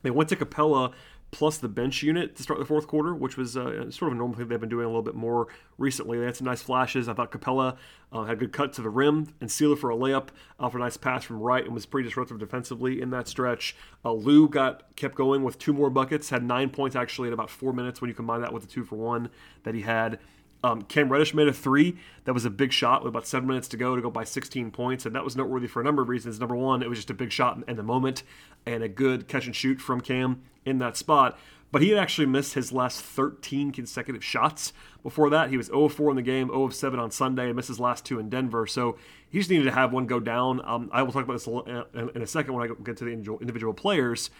They 0.01 0.09
went 0.09 0.29
to 0.29 0.35
Capela 0.35 0.91
plus 1.35 1.57
the 1.57 1.67
bench 1.67 2.01
unit 2.01 2.33
to 2.37 2.43
start 2.43 2.59
the 2.59 2.65
fourth 2.65 2.87
quarter, 2.87 3.13
which 3.13 3.35
was 3.35 3.57
uh, 3.57 3.91
sort 3.91 4.09
of 4.09 4.15
a 4.15 4.17
normal 4.17 4.37
thing 4.37 4.47
they've 4.47 4.57
been 4.57 4.69
doing 4.69 4.85
a 4.85 4.87
little 4.87 5.01
bit 5.01 5.15
more 5.15 5.49
recently. 5.77 6.17
They 6.17 6.23
had 6.23 6.37
some 6.37 6.45
nice 6.45 6.61
flashes. 6.61 7.09
I 7.09 7.13
thought 7.13 7.29
Capela 7.29 7.75
uh, 8.13 8.23
had 8.23 8.37
a 8.37 8.39
good 8.39 8.53
cut 8.53 8.71
to 8.73 8.81
the 8.81 8.89
rim 8.89 9.33
and 9.41 9.51
Sealer 9.51 9.75
for 9.75 9.89
a 9.89 9.97
layup 9.97 10.29
off 10.61 10.75
a 10.75 10.77
nice 10.77 10.95
pass 10.95 11.25
from 11.25 11.41
right 11.41 11.65
and 11.65 11.73
was 11.73 11.85
pretty 11.85 12.07
disruptive 12.07 12.39
defensively 12.39 13.01
in 13.01 13.09
that 13.09 13.27
stretch. 13.27 13.75
Uh, 14.05 14.13
Lou 14.13 14.47
got 14.47 14.95
kept 14.95 15.15
going 15.15 15.43
with 15.43 15.59
two 15.59 15.73
more 15.73 15.89
buckets, 15.89 16.29
had 16.29 16.41
nine 16.41 16.69
points 16.69 16.95
actually 16.95 17.27
in 17.27 17.33
about 17.33 17.49
four 17.49 17.73
minutes 17.73 17.99
when 17.99 18.07
you 18.07 18.15
combine 18.15 18.39
that 18.39 18.53
with 18.53 18.63
the 18.63 18.69
two 18.69 18.85
for 18.85 18.95
one 18.95 19.29
that 19.63 19.75
he 19.75 19.81
had. 19.81 20.19
Um, 20.65 20.81
Cam 20.81 21.11
Reddish 21.11 21.35
made 21.35 21.47
a 21.47 21.53
three. 21.53 21.95
That 22.23 22.33
was 22.33 22.43
a 22.43 22.49
big 22.49 22.73
shot 22.73 23.03
with 23.03 23.09
about 23.09 23.27
seven 23.27 23.47
minutes 23.47 23.67
to 23.67 23.77
go 23.77 23.95
to 23.95 24.01
go 24.01 24.09
by 24.09 24.23
16 24.23 24.71
points, 24.71 25.05
and 25.05 25.15
that 25.15 25.23
was 25.23 25.35
noteworthy 25.35 25.67
for 25.67 25.79
a 25.79 25.83
number 25.83 26.01
of 26.01 26.09
reasons. 26.09 26.39
Number 26.39 26.55
one, 26.55 26.81
it 26.81 26.89
was 26.89 26.97
just 26.97 27.11
a 27.11 27.13
big 27.13 27.31
shot 27.31 27.59
in 27.67 27.75
the 27.75 27.83
moment 27.83 28.23
and 28.65 28.81
a 28.81 28.89
good 28.89 29.27
catch 29.27 29.45
and 29.45 29.55
shoot 29.55 29.79
from 29.79 30.01
Cam 30.01 30.41
in 30.65 30.79
that 30.79 30.97
spot. 30.97 31.37
But 31.71 31.83
he 31.83 31.89
had 31.89 31.99
actually 31.99 32.25
missed 32.25 32.55
his 32.55 32.71
last 32.71 33.01
13 33.01 33.73
consecutive 33.73 34.23
shots. 34.23 34.73
Before 35.03 35.29
that, 35.29 35.51
he 35.51 35.57
was 35.57 35.67
0 35.67 35.87
4 35.87 36.09
in 36.09 36.15
the 36.15 36.23
game, 36.23 36.47
0 36.47 36.69
7 36.69 36.99
on 36.99 37.11
Sunday, 37.11 37.45
and 37.45 37.55
missed 37.55 37.67
his 37.67 37.79
last 37.79 38.03
two 38.03 38.17
in 38.17 38.29
Denver. 38.29 38.65
So 38.65 38.97
he 39.29 39.37
just 39.37 39.51
needed 39.51 39.65
to 39.65 39.71
have 39.71 39.93
one 39.93 40.07
go 40.07 40.19
down. 40.19 40.61
Um, 40.65 40.89
I 40.91 41.03
will 41.03 41.11
talk 41.11 41.25
about 41.25 41.33
this 41.33 41.45
in 41.45 42.21
a 42.23 42.25
second 42.25 42.55
when 42.55 42.63
I 42.63 42.73
get 42.83 42.97
to 42.97 43.05
the 43.05 43.11
individual 43.11 43.75
players. 43.75 44.31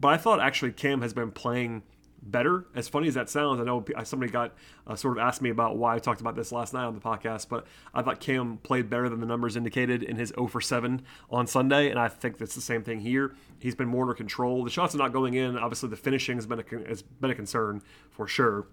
But 0.00 0.08
I 0.08 0.16
thought 0.16 0.40
actually 0.40 0.72
Cam 0.72 1.02
has 1.02 1.12
been 1.12 1.30
playing 1.30 1.82
better. 2.24 2.64
As 2.74 2.88
funny 2.88 3.08
as 3.08 3.14
that 3.14 3.28
sounds, 3.28 3.60
I 3.60 3.64
know 3.64 3.84
somebody 4.04 4.32
got 4.32 4.54
uh, 4.86 4.96
sort 4.96 5.18
of 5.18 5.22
asked 5.22 5.42
me 5.42 5.50
about 5.50 5.76
why 5.76 5.94
I 5.94 5.98
talked 5.98 6.20
about 6.20 6.36
this 6.36 6.52
last 6.52 6.72
night 6.72 6.84
on 6.84 6.94
the 6.94 7.00
podcast, 7.00 7.48
but 7.48 7.66
I 7.92 8.02
thought 8.02 8.20
Cam 8.20 8.58
played 8.58 8.88
better 8.88 9.08
than 9.08 9.20
the 9.20 9.26
numbers 9.26 9.56
indicated 9.56 10.02
in 10.02 10.16
his 10.16 10.30
0 10.30 10.48
for 10.48 10.60
7 10.60 11.02
on 11.30 11.46
Sunday, 11.46 11.90
and 11.90 11.98
I 11.98 12.08
think 12.08 12.38
that's 12.38 12.54
the 12.54 12.60
same 12.60 12.82
thing 12.82 13.00
here. 13.00 13.34
He's 13.58 13.74
been 13.74 13.88
more 13.88 14.02
under 14.02 14.14
control. 14.14 14.64
The 14.64 14.70
shots 14.70 14.94
are 14.94 14.98
not 14.98 15.12
going 15.12 15.34
in. 15.34 15.58
Obviously, 15.58 15.88
the 15.88 15.96
finishing 15.96 16.36
has 16.36 16.46
been 16.46 16.60
a, 16.60 16.88
has 16.88 17.02
been 17.02 17.30
a 17.30 17.34
concern 17.34 17.82
for 18.10 18.26
sure. 18.26 18.66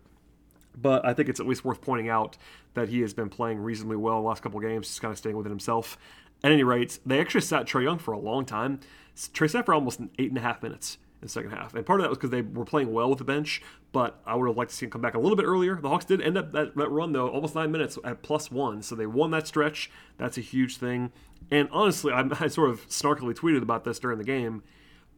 But 0.79 1.05
I 1.05 1.13
think 1.13 1.27
it's 1.27 1.41
at 1.41 1.47
least 1.47 1.65
worth 1.65 1.81
pointing 1.81 2.07
out 2.07 2.37
that 2.75 2.87
he 2.87 3.01
has 3.01 3.13
been 3.13 3.29
playing 3.29 3.59
reasonably 3.59 3.97
well 3.97 4.21
the 4.21 4.27
last 4.27 4.41
couple 4.41 4.59
games, 4.61 4.87
just 4.87 5.01
kind 5.01 5.11
of 5.11 5.17
staying 5.17 5.35
within 5.35 5.51
himself. 5.51 5.97
At 6.43 6.51
any 6.51 6.63
rate, 6.63 6.99
they 7.05 7.19
actually 7.19 7.41
sat 7.41 7.65
Trae 7.65 7.83
Young 7.83 7.99
for 7.99 8.13
a 8.13 8.19
long 8.19 8.45
time. 8.45 8.79
Trae 9.15 9.49
sat 9.49 9.65
for 9.65 9.73
almost 9.73 9.99
eight 10.17 10.29
and 10.29 10.37
a 10.37 10.41
half 10.41 10.63
minutes 10.63 10.97
in 11.21 11.27
the 11.27 11.29
second 11.29 11.51
half. 11.51 11.75
And 11.75 11.85
part 11.85 11.99
of 11.99 12.03
that 12.03 12.09
was 12.09 12.17
because 12.17 12.31
they 12.31 12.41
were 12.41 12.65
playing 12.65 12.91
well 12.91 13.09
with 13.09 13.19
the 13.19 13.23
bench, 13.23 13.61
but 13.91 14.19
I 14.25 14.35
would 14.35 14.47
have 14.47 14.57
liked 14.57 14.71
to 14.71 14.77
see 14.77 14.85
him 14.85 14.91
come 14.91 15.01
back 15.01 15.13
a 15.13 15.19
little 15.19 15.35
bit 15.35 15.45
earlier. 15.45 15.75
The 15.75 15.87
Hawks 15.87 16.05
did 16.05 16.19
end 16.21 16.37
up 16.37 16.51
that, 16.53 16.75
that 16.75 16.89
run, 16.89 17.13
though, 17.13 17.29
almost 17.29 17.53
nine 17.53 17.71
minutes 17.71 17.99
at 18.03 18.23
plus 18.23 18.49
one. 18.49 18.81
So 18.81 18.95
they 18.95 19.05
won 19.05 19.29
that 19.31 19.47
stretch. 19.47 19.91
That's 20.17 20.37
a 20.37 20.41
huge 20.41 20.77
thing. 20.77 21.11
And 21.51 21.69
honestly, 21.71 22.11
I, 22.11 22.21
I 22.39 22.47
sort 22.47 22.71
of 22.71 22.87
snarkily 22.89 23.35
tweeted 23.35 23.61
about 23.61 23.83
this 23.83 23.99
during 23.99 24.17
the 24.17 24.23
game, 24.23 24.63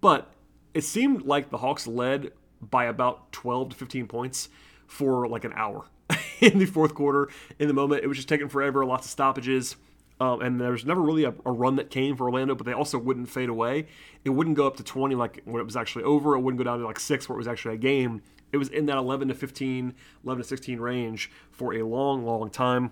but 0.02 0.32
it 0.74 0.84
seemed 0.84 1.24
like 1.24 1.50
the 1.50 1.60
Hawks 1.60 1.88
led 1.88 2.32
by 2.60 2.86
about 2.86 3.32
12 3.32 3.70
to 3.70 3.76
15 3.76 4.08
points 4.08 4.50
for 4.88 5.28
like 5.28 5.46
an 5.46 5.54
hour 5.56 5.86
in 6.42 6.60
the 6.60 6.66
fourth 6.66 6.94
quarter. 6.94 7.30
In 7.60 7.68
the 7.68 7.74
moment, 7.74 8.04
it 8.04 8.08
was 8.08 8.18
just 8.18 8.30
taking 8.30 8.50
forever, 8.50 8.86
lots 8.86 9.06
of 9.06 9.12
stoppages. 9.12 9.78
Um, 10.20 10.42
and 10.42 10.62
there 10.62 10.72
was 10.72 10.86
never 10.86 11.02
really 11.02 11.24
a, 11.24 11.34
a, 11.46 11.52
run 11.52 11.76
that 11.78 11.90
came 11.90 12.16
for 12.16 12.26
Orlando, 12.26 12.56
but 12.56 12.66
they 12.66 12.74
also 12.74 12.98
wouldn't 12.98 13.30
fade 13.30 13.50
away. 13.50 13.88
It 14.24 14.30
wouldn't 14.30 14.56
go 14.56 14.68
up 14.68 14.78
to 14.78 14.84
20 14.84 15.16
like 15.16 15.42
when 15.46 15.60
it 15.60 15.66
was 15.66 15.76
actually 15.76 16.04
over. 16.04 16.36
It 16.36 16.42
wouldn't 16.42 16.60
go 16.60 16.64
down 16.64 16.80
to 16.80 16.86
like 16.86 17.00
six 17.00 17.28
where 17.28 17.36
it 17.36 17.40
was 17.40 17.48
actually 17.48 17.76
a 17.76 17.80
game. 17.80 18.22
It 18.52 18.58
was 18.58 18.70
in 18.70 18.86
that 18.86 18.98
11 18.98 19.30
to 19.30 19.34
15, 19.34 19.94
11 20.24 20.44
to 20.44 20.48
16 20.48 20.80
range 20.80 21.32
for 21.52 21.74
a 21.74 21.84
long, 21.84 22.24
long 22.24 22.50
time. 22.50 22.92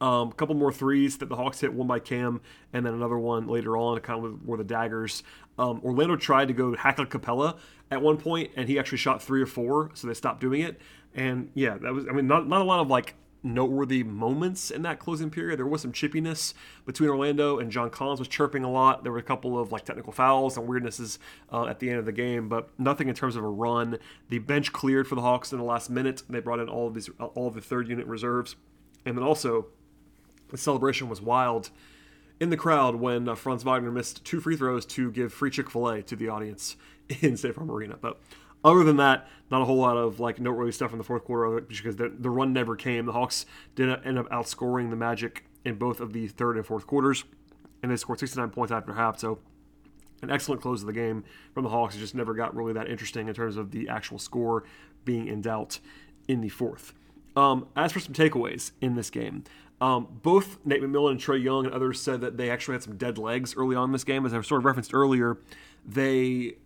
Um, 0.00 0.28
a 0.28 0.32
couple 0.32 0.54
more 0.54 0.72
threes 0.72 1.18
that 1.18 1.28
the 1.28 1.36
Hawks 1.36 1.60
hit, 1.60 1.74
one 1.74 1.86
by 1.86 1.98
Cam, 1.98 2.40
and 2.72 2.86
then 2.86 2.94
another 2.94 3.18
one 3.18 3.46
later 3.46 3.76
on, 3.76 3.98
kind 4.00 4.24
of 4.24 4.46
were 4.46 4.56
the 4.56 4.64
daggers. 4.64 5.22
Um, 5.58 5.80
Orlando 5.84 6.16
tried 6.16 6.48
to 6.48 6.54
go 6.54 6.74
Hackler 6.74 7.04
Capela 7.04 7.58
at 7.90 8.00
one 8.00 8.16
point, 8.16 8.52
and 8.56 8.66
he 8.66 8.78
actually 8.78 8.96
shot 8.96 9.22
three 9.22 9.42
or 9.42 9.46
four, 9.46 9.90
so 9.92 10.06
they 10.06 10.14
stopped 10.14 10.40
doing 10.40 10.62
it. 10.62 10.80
And 11.14 11.50
yeah, 11.54 11.76
that 11.76 11.92
was, 11.92 12.06
I 12.08 12.12
mean, 12.12 12.26
not, 12.26 12.48
not 12.48 12.62
a 12.62 12.64
lot 12.64 12.80
of 12.80 12.88
like 12.88 13.14
noteworthy 13.42 14.02
moments 14.02 14.70
in 14.70 14.82
that 14.82 14.98
closing 14.98 15.30
period. 15.30 15.58
There 15.58 15.66
was 15.66 15.82
some 15.82 15.92
chippiness 15.92 16.54
between 16.84 17.08
Orlando 17.08 17.58
and 17.58 17.70
John 17.70 17.90
Collins 17.90 18.18
was 18.18 18.28
chirping 18.28 18.64
a 18.64 18.70
lot. 18.70 19.02
There 19.02 19.12
were 19.12 19.18
a 19.18 19.22
couple 19.22 19.58
of 19.58 19.72
like 19.72 19.84
technical 19.84 20.12
fouls 20.12 20.56
and 20.56 20.68
weirdnesses 20.68 21.18
uh, 21.52 21.66
at 21.66 21.80
the 21.80 21.90
end 21.90 21.98
of 21.98 22.06
the 22.06 22.12
game, 22.12 22.48
but 22.48 22.68
nothing 22.78 23.08
in 23.08 23.14
terms 23.14 23.36
of 23.36 23.44
a 23.44 23.48
run. 23.48 23.98
The 24.28 24.38
bench 24.38 24.72
cleared 24.72 25.08
for 25.08 25.14
the 25.14 25.22
Hawks 25.22 25.52
in 25.52 25.58
the 25.58 25.64
last 25.64 25.90
minute. 25.90 26.22
They 26.28 26.40
brought 26.40 26.60
in 26.60 26.68
all 26.68 26.86
of 26.86 26.94
these 26.94 27.08
all 27.18 27.48
of 27.48 27.54
the 27.54 27.60
third 27.60 27.88
unit 27.88 28.06
reserves, 28.06 28.56
and 29.04 29.16
then 29.16 29.24
also 29.24 29.66
the 30.48 30.58
celebration 30.58 31.08
was 31.08 31.20
wild 31.20 31.70
in 32.40 32.50
the 32.50 32.56
crowd 32.56 32.96
when 32.96 33.28
uh, 33.28 33.34
Franz 33.34 33.62
Wagner 33.62 33.90
missed 33.90 34.24
two 34.24 34.40
free 34.40 34.56
throws 34.56 34.84
to 34.86 35.10
give 35.10 35.32
free 35.32 35.50
Chick 35.50 35.70
Fil 35.70 35.88
A 35.88 36.02
to 36.02 36.16
the 36.16 36.28
audience 36.28 36.76
in 37.20 37.36
State 37.36 37.54
Farm 37.54 37.70
Arena, 37.70 37.96
but. 38.00 38.20
Other 38.64 38.84
than 38.84 38.96
that, 38.96 39.28
not 39.50 39.62
a 39.62 39.64
whole 39.64 39.76
lot 39.76 39.96
of 39.96 40.20
like 40.20 40.38
noteworthy 40.38 40.72
stuff 40.72 40.92
in 40.92 40.98
the 40.98 41.04
fourth 41.04 41.24
quarter 41.24 41.44
of 41.44 41.56
it 41.56 41.68
because 41.68 41.96
the, 41.96 42.08
the 42.08 42.30
run 42.30 42.52
never 42.52 42.76
came. 42.76 43.06
The 43.06 43.12
Hawks 43.12 43.46
did 43.74 43.88
end 44.04 44.18
up 44.18 44.28
outscoring 44.30 44.90
the 44.90 44.96
Magic 44.96 45.44
in 45.64 45.76
both 45.76 46.00
of 46.00 46.12
the 46.12 46.28
third 46.28 46.56
and 46.56 46.64
fourth 46.64 46.86
quarters, 46.86 47.24
and 47.82 47.90
they 47.90 47.96
scored 47.96 48.20
69 48.20 48.50
points 48.50 48.72
after 48.72 48.94
half. 48.94 49.18
So 49.18 49.38
an 50.22 50.30
excellent 50.30 50.60
close 50.60 50.82
of 50.82 50.86
the 50.86 50.92
game 50.92 51.24
from 51.54 51.64
the 51.64 51.70
Hawks. 51.70 51.96
It 51.96 51.98
just 51.98 52.14
never 52.14 52.34
got 52.34 52.54
really 52.54 52.72
that 52.74 52.88
interesting 52.88 53.28
in 53.28 53.34
terms 53.34 53.56
of 53.56 53.70
the 53.70 53.88
actual 53.88 54.18
score 54.18 54.64
being 55.04 55.26
in 55.26 55.40
doubt 55.40 55.80
in 56.28 56.40
the 56.40 56.48
fourth. 56.48 56.92
Um, 57.36 57.68
as 57.76 57.92
for 57.92 58.00
some 58.00 58.12
takeaways 58.12 58.72
in 58.80 58.96
this 58.96 59.08
game, 59.08 59.44
um, 59.80 60.08
both 60.22 60.58
Nate 60.64 60.82
McMillan 60.82 61.12
and 61.12 61.20
Trae 61.20 61.42
Young 61.42 61.64
and 61.64 61.74
others 61.74 62.00
said 62.00 62.20
that 62.20 62.36
they 62.36 62.50
actually 62.50 62.74
had 62.74 62.82
some 62.82 62.96
dead 62.96 63.16
legs 63.16 63.56
early 63.56 63.76
on 63.76 63.88
in 63.88 63.92
this 63.92 64.04
game. 64.04 64.26
As 64.26 64.34
I 64.34 64.40
sort 64.42 64.60
of 64.60 64.64
referenced 64.64 64.92
earlier, 64.92 65.38
they 65.86 66.56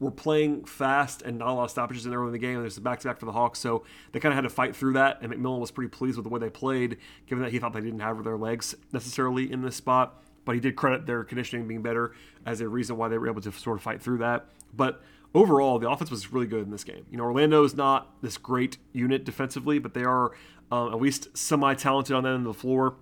were 0.00 0.10
playing 0.10 0.64
fast 0.64 1.22
and 1.22 1.38
not 1.38 1.48
a 1.48 1.52
lot 1.52 1.64
of 1.64 1.70
stoppages 1.70 2.04
in 2.06 2.14
early 2.14 2.26
in 2.26 2.32
the 2.32 2.38
game. 2.38 2.60
There's 2.60 2.76
a 2.76 2.80
back 2.80 3.00
to 3.00 3.08
back 3.08 3.18
for 3.18 3.26
the 3.26 3.32
Hawks, 3.32 3.58
so 3.58 3.84
they 4.12 4.20
kind 4.20 4.32
of 4.32 4.36
had 4.36 4.42
to 4.42 4.50
fight 4.50 4.74
through 4.74 4.94
that. 4.94 5.18
And 5.22 5.32
McMillan 5.32 5.60
was 5.60 5.70
pretty 5.70 5.88
pleased 5.88 6.16
with 6.16 6.24
the 6.24 6.30
way 6.30 6.40
they 6.40 6.50
played, 6.50 6.98
given 7.26 7.42
that 7.42 7.52
he 7.52 7.58
thought 7.58 7.72
they 7.72 7.80
didn't 7.80 8.00
have 8.00 8.22
their 8.24 8.36
legs 8.36 8.74
necessarily 8.92 9.50
in 9.50 9.62
this 9.62 9.76
spot. 9.76 10.22
But 10.44 10.54
he 10.54 10.60
did 10.60 10.76
credit 10.76 11.06
their 11.06 11.24
conditioning 11.24 11.66
being 11.66 11.82
better 11.82 12.12
as 12.44 12.60
a 12.60 12.68
reason 12.68 12.96
why 12.96 13.08
they 13.08 13.16
were 13.16 13.28
able 13.28 13.40
to 13.42 13.52
sort 13.52 13.78
of 13.78 13.82
fight 13.82 14.02
through 14.02 14.18
that. 14.18 14.46
But 14.76 15.02
overall, 15.34 15.78
the 15.78 15.88
offense 15.88 16.10
was 16.10 16.32
really 16.32 16.46
good 16.46 16.64
in 16.64 16.70
this 16.70 16.84
game. 16.84 17.06
You 17.10 17.16
know, 17.16 17.24
Orlando 17.24 17.64
is 17.64 17.74
not 17.74 18.20
this 18.20 18.36
great 18.36 18.76
unit 18.92 19.24
defensively, 19.24 19.78
but 19.78 19.94
they 19.94 20.04
are 20.04 20.32
um, 20.70 20.92
at 20.92 21.00
least 21.00 21.36
semi 21.36 21.74
talented 21.74 22.14
on 22.14 22.24
that 22.24 22.34
end 22.34 22.46
of 22.46 22.54
the 22.54 22.60
floor. 22.60 22.96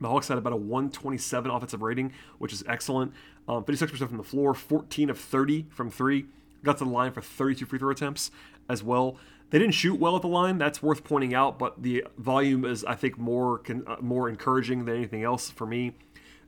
The 0.00 0.08
Hawks 0.08 0.28
had 0.28 0.38
about 0.38 0.52
a 0.52 0.56
127 0.56 1.50
offensive 1.50 1.82
rating, 1.82 2.12
which 2.38 2.52
is 2.52 2.64
excellent. 2.66 3.12
Um, 3.46 3.64
56% 3.64 3.96
from 4.08 4.16
the 4.16 4.22
floor, 4.22 4.54
14 4.54 5.10
of 5.10 5.18
30 5.18 5.66
from 5.70 5.90
three. 5.90 6.26
Got 6.62 6.78
to 6.78 6.84
the 6.84 6.90
line 6.90 7.12
for 7.12 7.20
32 7.20 7.66
free 7.66 7.78
throw 7.78 7.90
attempts 7.90 8.30
as 8.68 8.82
well. 8.82 9.16
They 9.50 9.58
didn't 9.58 9.74
shoot 9.74 9.98
well 9.98 10.16
at 10.16 10.22
the 10.22 10.28
line. 10.28 10.58
That's 10.58 10.82
worth 10.82 11.04
pointing 11.04 11.34
out, 11.34 11.58
but 11.58 11.82
the 11.82 12.04
volume 12.16 12.64
is, 12.64 12.84
I 12.84 12.94
think, 12.94 13.18
more 13.18 13.62
uh, 13.68 13.96
more 14.00 14.28
encouraging 14.28 14.84
than 14.84 14.96
anything 14.96 15.24
else 15.24 15.50
for 15.50 15.66
me. 15.66 15.92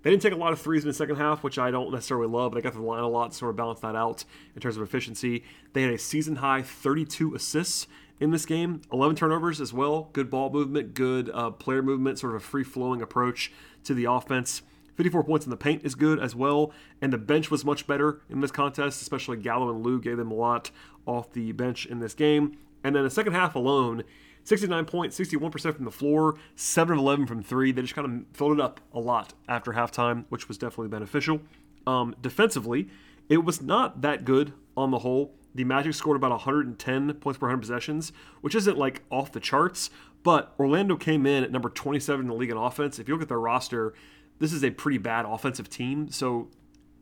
They 0.03 0.11
didn't 0.11 0.23
take 0.23 0.33
a 0.33 0.37
lot 0.37 0.53
of 0.53 0.61
threes 0.61 0.83
in 0.83 0.89
the 0.89 0.95
second 0.95 1.17
half, 1.17 1.43
which 1.43 1.59
I 1.59 1.71
don't 1.71 1.93
necessarily 1.93 2.27
love, 2.27 2.53
but 2.53 2.57
they 2.57 2.63
got 2.63 2.73
to 2.73 2.79
the 2.79 2.85
line 2.85 3.03
a 3.03 3.09
lot 3.09 3.35
sort 3.35 3.51
of 3.51 3.57
balance 3.57 3.81
that 3.81 3.95
out 3.95 4.25
in 4.55 4.61
terms 4.61 4.77
of 4.77 4.83
efficiency. 4.83 5.45
They 5.73 5.83
had 5.83 5.93
a 5.93 5.99
season 5.99 6.37
high 6.37 6.63
32 6.63 7.35
assists 7.35 7.87
in 8.23 8.31
this 8.31 8.47
game, 8.47 8.81
11 8.93 9.17
turnovers 9.17 9.61
as 9.61 9.73
well. 9.73 10.09
Good 10.13 10.31
ball 10.31 10.49
movement, 10.49 10.95
good 10.95 11.29
uh, 11.35 11.51
player 11.51 11.83
movement, 11.83 12.21
sort 12.21 12.37
of 12.37 12.41
a 12.41 12.45
free 12.45 12.63
flowing 12.63 13.03
approach 13.03 13.51
to 13.83 13.95
the 13.95 14.05
offense. 14.05 14.63
54 14.95 15.25
points 15.25 15.45
in 15.45 15.51
the 15.51 15.57
paint 15.57 15.85
is 15.85 15.97
good 15.97 16.21
as 16.21 16.37
well, 16.37 16.71
and 17.01 17.13
the 17.13 17.19
bench 17.19 17.51
was 17.51 17.65
much 17.65 17.85
better 17.89 18.21
in 18.31 18.41
this 18.41 18.53
contest, 18.53 19.03
especially 19.03 19.39
Gallo 19.39 19.69
and 19.71 19.85
Lou 19.85 20.01
gave 20.01 20.19
them 20.19 20.31
a 20.31 20.35
lot 20.35 20.71
off 21.05 21.33
the 21.33 21.51
bench 21.51 21.85
in 21.85 21.99
this 21.99 22.15
game. 22.15 22.57
And 22.85 22.95
then 22.95 23.03
the 23.03 23.11
second 23.11 23.33
half 23.33 23.57
alone, 23.57 24.05
69 24.45 24.85
points, 24.85 25.19
61% 25.19 25.75
from 25.75 25.85
the 25.85 25.91
floor, 25.91 26.37
7 26.55 26.97
of 26.97 27.01
11 27.01 27.27
from 27.27 27.43
3. 27.43 27.73
They 27.73 27.83
just 27.83 27.97
kind 27.97 28.07
of 28.07 28.37
filled 28.37 28.53
it 28.53 28.61
up 28.61 28.81
a 28.93 29.01
lot 29.01 29.33
after 29.49 29.73
halftime, 29.73 30.27
which 30.29 30.47
was 30.47 30.59
definitely 30.59 30.89
beneficial. 30.89 31.41
Um, 31.89 32.15
defensively, 32.21 32.89
it 33.29 33.39
was 33.39 33.61
not 33.61 34.03
that 34.03 34.25
good 34.25 34.53
on 34.77 34.93
the 34.93 35.01
whole. 35.01 35.35
The 35.55 35.65
Magic 35.65 35.95
scored 35.95 36.17
about 36.17 36.31
110 36.31 37.15
points 37.15 37.39
per 37.39 37.47
100 37.47 37.61
possessions, 37.61 38.13
which 38.41 38.55
isn't 38.55 38.79
like 38.79 39.03
off 39.11 39.33
the 39.33 39.41
charts, 39.41 39.91
but 40.23 40.55
Orlando 40.59 40.97
came 40.97 41.27
in 41.27 41.45
at 41.45 41.51
number 41.51 41.69
27 41.69 42.25
in 42.25 42.29
the 42.29 42.35
league 42.35 42.51
in 42.51 42.57
offense. 42.57 42.99
If 42.99 43.09
you 43.09 43.15
look 43.15 43.23
at 43.23 43.29
their 43.29 43.41
roster, 43.41 43.93
this 44.39 44.53
is 44.53 44.65
a 44.65 44.71
pretty 44.71 44.99
bad 44.99 45.27
offensive 45.27 45.69
team, 45.69 46.11
so 46.11 46.49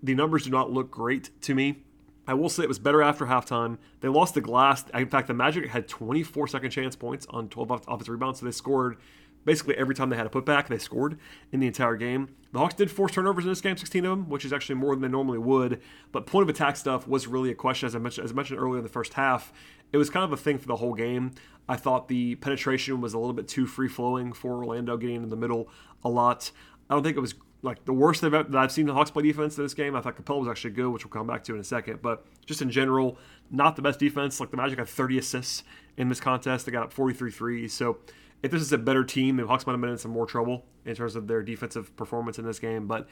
the 0.03 0.15
numbers 0.15 0.45
do 0.45 0.51
not 0.51 0.73
look 0.73 0.91
great 0.91 1.31
to 1.43 1.55
me. 1.55 1.85
I 2.27 2.35
will 2.35 2.49
say 2.49 2.63
it 2.63 2.69
was 2.69 2.79
better 2.79 3.03
after 3.03 3.27
halftime. 3.27 3.79
They 4.01 4.09
lost 4.09 4.35
the 4.35 4.41
glass. 4.41 4.85
In 4.95 5.09
fact, 5.09 5.27
the 5.27 5.35
Magic 5.35 5.69
had 5.69 5.89
24 5.89 6.49
second 6.49 6.71
chance 6.71 6.95
points 6.95 7.27
on 7.31 7.49
12 7.49 7.71
offensive 7.89 8.09
rebounds, 8.09 8.41
so 8.41 8.47
they 8.47 8.53
scored 8.53 8.99
basically 9.45 9.77
every 9.77 9.95
time 9.95 10.11
they 10.11 10.17
had 10.17 10.27
a 10.27 10.31
putback, 10.31 10.69
they 10.69 10.79
scored 10.79 11.19
in 11.53 11.61
the 11.61 11.67
entire 11.67 11.97
game. 11.97 12.35
The 12.53 12.59
Hawks 12.59 12.75
did 12.75 12.91
force 12.91 13.13
turnovers 13.13 13.45
in 13.45 13.51
this 13.51 13.61
game, 13.61 13.77
16 13.77 14.05
of 14.05 14.11
them, 14.11 14.29
which 14.29 14.45
is 14.45 14.53
actually 14.53 14.75
more 14.77 14.95
than 14.95 15.03
they 15.03 15.09
normally 15.09 15.39
would. 15.39 15.81
But 16.13 16.27
point 16.27 16.43
of 16.43 16.49
attack 16.49 16.77
stuff 16.77 17.07
was 17.07 17.27
really 17.27 17.51
a 17.51 17.55
question, 17.55 17.87
as 17.87 17.95
I 17.95 17.99
mentioned, 17.99 18.25
as 18.25 18.33
I 18.33 18.35
mentioned 18.35 18.59
earlier 18.61 18.79
in 18.79 18.83
the 18.83 18.91
first 18.91 19.15
half. 19.15 19.53
It 19.93 19.97
was 19.97 20.11
kind 20.11 20.25
of 20.25 20.33
a 20.33 20.37
thing 20.37 20.59
for 20.59 20.67
the 20.67 20.77
whole 20.77 20.95
game. 20.95 21.33
I 21.69 21.77
thought 21.77 22.09
the 22.09 22.35
penetration 22.37 23.01
was 23.01 23.15
a 23.15 23.19
little 23.19 23.33
bit 23.33 23.49
too 23.49 23.67
free 23.67 23.89
flowing 23.89 24.33
for 24.33 24.57
Orlando, 24.57 24.97
getting 24.97 25.17
in 25.17 25.29
the 25.29 25.37
middle 25.37 25.69
a 26.05 26.09
lot. 26.09 26.51
I 26.89 26.95
don't 26.95 27.03
think 27.03 27.17
it 27.17 27.21
was 27.21 27.35
like 27.63 27.85
the 27.85 27.93
worst 27.93 28.23
that 28.23 28.55
I've 28.55 28.73
seen 28.73 28.87
the 28.87 28.95
Hawks 28.95 29.11
play 29.11 29.23
defense 29.23 29.57
in 29.59 29.65
this 29.65 29.75
game. 29.75 29.95
I 29.95 30.01
thought 30.01 30.17
Capela 30.17 30.41
was 30.41 30.49
actually 30.49 30.71
good, 30.71 30.89
which 30.91 31.05
we'll 31.05 31.13
come 31.13 31.27
back 31.27 31.45
to 31.45 31.55
in 31.55 31.61
a 31.61 31.65
second. 31.65 32.01
But 32.03 32.25
just 32.47 32.63
in 32.63 32.71
general, 32.71 33.19
not 33.51 33.77
the 33.77 33.83
best 33.83 33.99
defense. 33.99 34.41
Like 34.41 34.51
the 34.51 34.57
Magic 34.57 34.79
had 34.79 34.89
30 34.89 35.19
assists 35.19 35.63
in 35.97 36.09
this 36.09 36.21
contest. 36.21 36.67
They 36.67 36.73
got 36.73 36.85
up 36.85 36.93
43 36.93 37.31
threes. 37.31 37.73
So 37.73 37.99
if 38.43 38.51
this 38.51 38.63
is 38.63 38.73
a 38.73 38.79
better 38.79 39.05
team, 39.05 39.37
the 39.37 39.47
Hawks 39.47 39.67
might 39.67 39.73
have 39.73 39.81
been 39.81 39.91
in 39.91 39.99
some 39.99 40.11
more 40.11 40.27
trouble 40.27 40.65
in 40.85 40.95
terms 40.95 41.17
of 41.17 41.27
their 41.27 41.43
defensive 41.43 41.95
performance 41.97 42.39
in 42.39 42.45
this 42.45 42.59
game. 42.59 42.87
But 42.87 43.09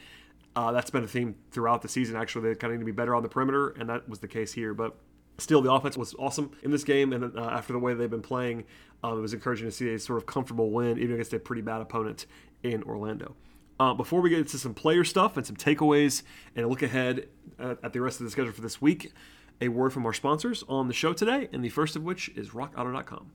uh, 0.55 0.71
that's 0.71 0.89
been 0.89 1.03
a 1.03 1.07
theme 1.07 1.35
throughout 1.51 1.81
the 1.81 1.87
season. 1.87 2.15
Actually, 2.15 2.49
they 2.49 2.55
kind 2.55 2.73
of 2.73 2.79
need 2.79 2.85
to 2.85 2.91
be 2.91 2.95
better 2.95 3.15
on 3.15 3.23
the 3.23 3.29
perimeter, 3.29 3.69
and 3.69 3.89
that 3.89 4.09
was 4.09 4.19
the 4.19 4.27
case 4.27 4.53
here. 4.53 4.73
But 4.73 4.95
still, 5.37 5.61
the 5.61 5.71
offense 5.71 5.97
was 5.97 6.15
awesome 6.17 6.51
in 6.63 6.71
this 6.71 6.83
game, 6.83 7.13
and 7.13 7.37
uh, 7.37 7.43
after 7.43 7.73
the 7.73 7.79
way 7.79 7.93
they've 7.93 8.09
been 8.09 8.21
playing, 8.21 8.65
um, 9.03 9.17
it 9.17 9.21
was 9.21 9.33
encouraging 9.33 9.67
to 9.67 9.71
see 9.71 9.93
a 9.93 9.99
sort 9.99 10.17
of 10.17 10.25
comfortable 10.25 10.71
win, 10.71 10.97
even 10.97 11.13
against 11.13 11.33
a 11.33 11.39
pretty 11.39 11.61
bad 11.61 11.81
opponent 11.81 12.25
in 12.63 12.83
Orlando. 12.83 13.35
Uh, 13.79 13.93
before 13.93 14.19
we 14.19 14.29
get 14.29 14.39
into 14.39 14.57
some 14.57 14.73
player 14.73 15.05
stuff 15.05 15.37
and 15.37 15.45
some 15.45 15.55
takeaways 15.55 16.23
and 16.55 16.65
a 16.65 16.67
look 16.67 16.81
ahead 16.81 17.29
at 17.57 17.93
the 17.93 18.01
rest 18.01 18.19
of 18.19 18.25
the 18.25 18.31
schedule 18.31 18.51
for 18.51 18.59
this 18.59 18.81
week, 18.81 19.13
a 19.61 19.69
word 19.69 19.93
from 19.93 20.05
our 20.05 20.13
sponsors 20.13 20.63
on 20.67 20.87
the 20.87 20.93
show 20.93 21.13
today, 21.13 21.47
and 21.53 21.63
the 21.63 21.69
first 21.69 21.95
of 21.95 22.03
which 22.03 22.29
is 22.29 22.49
RockAuto.com. 22.49 23.31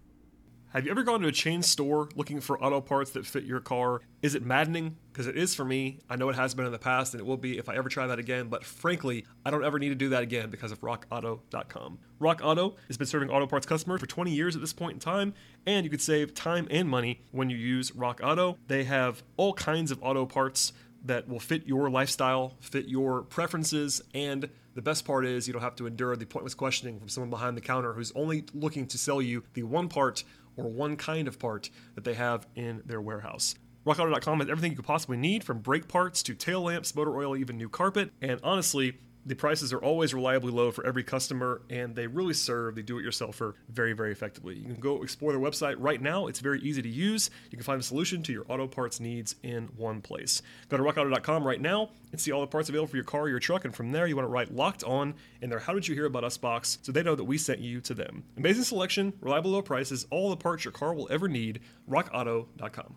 Have 0.74 0.84
you 0.84 0.90
ever 0.90 1.04
gone 1.04 1.20
to 1.20 1.28
a 1.28 1.32
chain 1.32 1.62
store 1.62 2.08
looking 2.16 2.40
for 2.40 2.60
auto 2.60 2.80
parts 2.80 3.12
that 3.12 3.24
fit 3.24 3.44
your 3.44 3.60
car? 3.60 4.00
Is 4.22 4.34
it 4.34 4.44
maddening? 4.44 4.96
Because 5.12 5.28
it 5.28 5.36
is 5.36 5.54
for 5.54 5.64
me. 5.64 6.00
I 6.10 6.16
know 6.16 6.28
it 6.30 6.34
has 6.34 6.52
been 6.52 6.66
in 6.66 6.72
the 6.72 6.80
past 6.80 7.14
and 7.14 7.20
it 7.20 7.24
will 7.24 7.36
be 7.36 7.58
if 7.58 7.68
I 7.68 7.76
ever 7.76 7.88
try 7.88 8.08
that 8.08 8.18
again, 8.18 8.48
but 8.48 8.64
frankly, 8.64 9.24
I 9.46 9.52
don't 9.52 9.64
ever 9.64 9.78
need 9.78 9.90
to 9.90 9.94
do 9.94 10.08
that 10.08 10.24
again 10.24 10.50
because 10.50 10.72
of 10.72 10.80
rockauto.com. 10.80 11.98
Rock 12.18 12.40
Auto 12.42 12.74
has 12.88 12.96
been 12.96 13.06
serving 13.06 13.30
auto 13.30 13.46
parts 13.46 13.66
customers 13.66 14.00
for 14.00 14.06
20 14.06 14.32
years 14.32 14.56
at 14.56 14.62
this 14.62 14.72
point 14.72 14.94
in 14.94 14.98
time, 14.98 15.32
and 15.64 15.84
you 15.84 15.90
could 15.90 16.02
save 16.02 16.34
time 16.34 16.66
and 16.72 16.88
money 16.88 17.22
when 17.30 17.50
you 17.50 17.56
use 17.56 17.94
Rock 17.94 18.20
Auto. 18.20 18.58
They 18.66 18.82
have 18.82 19.22
all 19.36 19.52
kinds 19.52 19.92
of 19.92 20.02
auto 20.02 20.26
parts 20.26 20.72
that 21.04 21.28
will 21.28 21.38
fit 21.38 21.68
your 21.68 21.88
lifestyle, 21.88 22.56
fit 22.58 22.88
your 22.88 23.22
preferences, 23.22 24.02
and 24.12 24.50
the 24.74 24.82
best 24.82 25.04
part 25.04 25.24
is 25.24 25.46
you 25.46 25.52
don't 25.52 25.62
have 25.62 25.76
to 25.76 25.86
endure 25.86 26.16
the 26.16 26.26
pointless 26.26 26.54
questioning 26.54 26.98
from 26.98 27.08
someone 27.08 27.30
behind 27.30 27.56
the 27.56 27.60
counter 27.60 27.92
who's 27.92 28.10
only 28.16 28.44
looking 28.52 28.88
to 28.88 28.98
sell 28.98 29.22
you 29.22 29.44
the 29.54 29.62
one 29.62 29.88
part 29.88 30.24
or 30.56 30.68
one 30.68 30.96
kind 30.96 31.28
of 31.28 31.38
part 31.38 31.70
that 31.94 32.04
they 32.04 32.14
have 32.14 32.46
in 32.54 32.82
their 32.84 33.00
warehouse. 33.00 33.54
RockAuto.com 33.86 34.40
has 34.40 34.48
everything 34.48 34.72
you 34.72 34.76
could 34.76 34.86
possibly 34.86 35.16
need 35.16 35.44
from 35.44 35.58
brake 35.58 35.88
parts 35.88 36.22
to 36.22 36.34
tail 36.34 36.62
lamps, 36.62 36.94
motor 36.94 37.16
oil, 37.16 37.36
even 37.36 37.56
new 37.58 37.68
carpet. 37.68 38.10
And 38.22 38.40
honestly, 38.42 38.98
the 39.26 39.34
prices 39.34 39.72
are 39.72 39.78
always 39.78 40.12
reliably 40.12 40.52
low 40.52 40.70
for 40.70 40.84
every 40.86 41.02
customer, 41.02 41.62
and 41.70 41.94
they 41.94 42.06
really 42.06 42.34
serve 42.34 42.74
the 42.74 42.82
do 42.82 42.98
it 42.98 43.04
yourselfer 43.04 43.54
very, 43.68 43.92
very 43.92 44.12
effectively. 44.12 44.56
You 44.56 44.64
can 44.64 44.80
go 44.80 45.02
explore 45.02 45.32
their 45.32 45.40
website 45.40 45.76
right 45.78 46.00
now. 46.00 46.26
It's 46.26 46.40
very 46.40 46.60
easy 46.60 46.82
to 46.82 46.88
use. 46.88 47.30
You 47.50 47.56
can 47.56 47.64
find 47.64 47.80
a 47.80 47.84
solution 47.84 48.22
to 48.24 48.32
your 48.32 48.44
auto 48.48 48.66
parts 48.66 49.00
needs 49.00 49.36
in 49.42 49.68
one 49.76 50.00
place. 50.00 50.42
Go 50.68 50.76
to 50.76 50.82
rockauto.com 50.82 51.46
right 51.46 51.60
now 51.60 51.90
and 52.12 52.20
see 52.20 52.32
all 52.32 52.40
the 52.40 52.46
parts 52.46 52.68
available 52.68 52.88
for 52.88 52.96
your 52.96 53.04
car 53.04 53.22
or 53.22 53.28
your 53.28 53.40
truck. 53.40 53.64
And 53.64 53.74
from 53.74 53.92
there, 53.92 54.06
you 54.06 54.16
want 54.16 54.26
to 54.26 54.32
write 54.32 54.54
locked 54.54 54.84
on 54.84 55.14
in 55.40 55.50
their 55.50 55.58
How 55.58 55.72
Did 55.72 55.88
You 55.88 55.94
Hear 55.94 56.06
About 56.06 56.24
Us 56.24 56.36
box 56.36 56.78
so 56.82 56.92
they 56.92 57.02
know 57.02 57.14
that 57.14 57.24
we 57.24 57.38
sent 57.38 57.60
you 57.60 57.80
to 57.82 57.94
them. 57.94 58.24
Amazing 58.36 58.64
selection, 58.64 59.12
reliable 59.20 59.52
low 59.52 59.62
prices, 59.62 60.06
all 60.10 60.30
the 60.30 60.36
parts 60.36 60.64
your 60.64 60.72
car 60.72 60.94
will 60.94 61.08
ever 61.10 61.28
need. 61.28 61.60
RockAuto.com. 61.88 62.96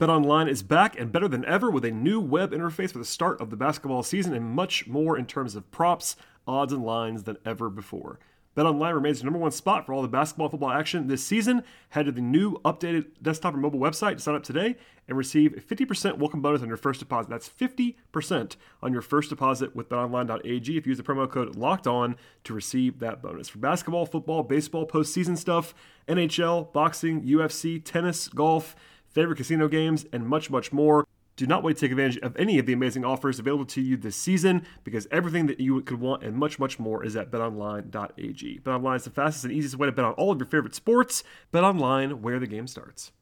BetOnline 0.00 0.48
is 0.48 0.62
back 0.62 0.98
and 0.98 1.12
better 1.12 1.28
than 1.28 1.44
ever 1.44 1.70
with 1.70 1.84
a 1.84 1.90
new 1.90 2.22
web 2.22 2.52
interface 2.52 2.90
for 2.90 2.96
the 2.96 3.04
start 3.04 3.38
of 3.38 3.50
the 3.50 3.56
basketball 3.56 4.02
season 4.02 4.32
and 4.32 4.46
much 4.46 4.86
more 4.86 5.18
in 5.18 5.26
terms 5.26 5.54
of 5.54 5.70
props, 5.70 6.16
odds, 6.46 6.72
and 6.72 6.82
lines 6.82 7.24
than 7.24 7.36
ever 7.44 7.68
before. 7.68 8.18
BetOnline 8.56 8.94
remains 8.94 9.18
the 9.18 9.24
number 9.24 9.38
one 9.38 9.50
spot 9.50 9.84
for 9.84 9.92
all 9.92 10.00
the 10.00 10.08
basketball 10.08 10.46
and 10.46 10.52
football 10.52 10.70
action 10.70 11.06
this 11.06 11.22
season. 11.22 11.62
Head 11.90 12.06
to 12.06 12.12
the 12.12 12.22
new 12.22 12.54
updated 12.60 13.08
desktop 13.20 13.52
and 13.52 13.60
mobile 13.60 13.78
website 13.78 14.14
to 14.14 14.20
sign 14.20 14.34
up 14.36 14.42
today 14.42 14.76
and 15.06 15.18
receive 15.18 15.52
a 15.52 15.60
50% 15.60 16.16
welcome 16.16 16.40
bonus 16.40 16.62
on 16.62 16.68
your 16.68 16.78
first 16.78 17.00
deposit. 17.00 17.28
That's 17.28 17.50
50% 17.50 18.56
on 18.82 18.92
your 18.94 19.02
first 19.02 19.28
deposit 19.28 19.76
with 19.76 19.90
betonline.ag 19.90 20.76
if 20.78 20.86
you 20.86 20.90
use 20.90 20.96
the 20.96 21.04
promo 21.04 21.30
code 21.30 21.56
locked 21.56 21.86
on 21.86 22.16
to 22.44 22.54
receive 22.54 23.00
that 23.00 23.20
bonus. 23.20 23.50
For 23.50 23.58
basketball, 23.58 24.06
football, 24.06 24.44
baseball, 24.44 24.86
postseason 24.86 25.36
stuff, 25.36 25.74
NHL, 26.08 26.72
boxing, 26.72 27.22
UFC, 27.22 27.84
tennis, 27.84 28.28
golf, 28.28 28.74
favorite 29.10 29.36
casino 29.36 29.68
games, 29.68 30.06
and 30.12 30.26
much, 30.26 30.50
much 30.50 30.72
more. 30.72 31.06
Do 31.36 31.46
not 31.46 31.62
wait 31.62 31.76
to 31.76 31.80
take 31.80 31.92
advantage 31.92 32.18
of 32.18 32.36
any 32.36 32.58
of 32.58 32.66
the 32.66 32.74
amazing 32.74 33.04
offers 33.04 33.38
available 33.38 33.64
to 33.66 33.80
you 33.80 33.96
this 33.96 34.16
season 34.16 34.66
because 34.84 35.08
everything 35.10 35.46
that 35.46 35.58
you 35.58 35.80
could 35.80 35.98
want 35.98 36.22
and 36.22 36.36
much, 36.36 36.58
much 36.58 36.78
more 36.78 37.02
is 37.02 37.16
at 37.16 37.30
betonline.ag. 37.30 38.60
BetOnline 38.62 38.96
is 38.96 39.04
the 39.04 39.10
fastest 39.10 39.44
and 39.44 39.52
easiest 39.52 39.78
way 39.78 39.86
to 39.86 39.92
bet 39.92 40.04
on 40.04 40.12
all 40.14 40.32
of 40.32 40.38
your 40.38 40.46
favorite 40.46 40.74
sports. 40.74 41.24
BetOnline, 41.52 42.20
where 42.20 42.38
the 42.38 42.46
game 42.46 42.66
starts. 42.66 43.12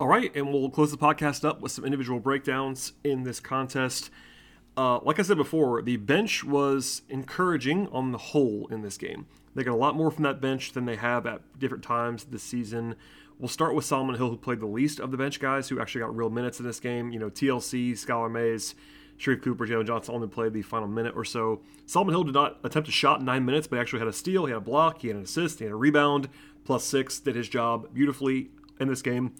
All 0.00 0.08
right, 0.08 0.34
and 0.34 0.52
we'll 0.52 0.70
close 0.70 0.90
the 0.90 0.96
podcast 0.96 1.44
up 1.44 1.60
with 1.60 1.72
some 1.72 1.84
individual 1.84 2.20
breakdowns 2.20 2.94
in 3.04 3.22
this 3.22 3.38
contest. 3.38 4.10
Uh, 4.76 5.00
like 5.02 5.18
I 5.18 5.22
said 5.22 5.36
before, 5.36 5.82
the 5.82 5.96
bench 5.96 6.44
was 6.44 7.02
encouraging 7.08 7.88
on 7.88 8.12
the 8.12 8.18
whole 8.18 8.68
in 8.70 8.82
this 8.82 8.96
game. 8.96 9.26
They 9.54 9.64
got 9.64 9.74
a 9.74 9.76
lot 9.76 9.96
more 9.96 10.12
from 10.12 10.22
that 10.22 10.40
bench 10.40 10.72
than 10.72 10.84
they 10.84 10.94
have 10.94 11.26
at 11.26 11.58
different 11.58 11.82
times 11.82 12.24
this 12.24 12.44
season. 12.44 12.94
We'll 13.38 13.48
start 13.48 13.74
with 13.76 13.84
Solomon 13.84 14.16
Hill, 14.16 14.30
who 14.30 14.36
played 14.36 14.58
the 14.58 14.66
least 14.66 14.98
of 14.98 15.12
the 15.12 15.16
bench 15.16 15.38
guys, 15.38 15.68
who 15.68 15.80
actually 15.80 16.00
got 16.00 16.16
real 16.16 16.28
minutes 16.28 16.58
in 16.58 16.66
this 16.66 16.80
game. 16.80 17.12
You 17.12 17.20
know, 17.20 17.30
TLC, 17.30 17.92
Skylar 17.92 18.30
Mays, 18.30 18.74
Sharife 19.16 19.42
Cooper, 19.42 19.64
Jalen 19.64 19.86
Johnson 19.86 20.14
only 20.14 20.26
played 20.26 20.52
the 20.52 20.62
final 20.62 20.88
minute 20.88 21.14
or 21.14 21.24
so. 21.24 21.60
Solomon 21.86 22.14
Hill 22.14 22.24
did 22.24 22.34
not 22.34 22.58
attempt 22.64 22.88
a 22.88 22.92
shot 22.92 23.20
in 23.20 23.26
nine 23.26 23.44
minutes, 23.44 23.68
but 23.68 23.78
actually 23.78 24.00
had 24.00 24.08
a 24.08 24.12
steal, 24.12 24.46
he 24.46 24.52
had 24.52 24.58
a 24.58 24.64
block, 24.64 25.02
he 25.02 25.08
had 25.08 25.16
an 25.16 25.22
assist, 25.22 25.60
he 25.60 25.64
had 25.66 25.72
a 25.72 25.76
rebound, 25.76 26.28
plus 26.64 26.82
six, 26.82 27.20
did 27.20 27.36
his 27.36 27.48
job 27.48 27.94
beautifully 27.94 28.50
in 28.80 28.88
this 28.88 29.02
game. 29.02 29.34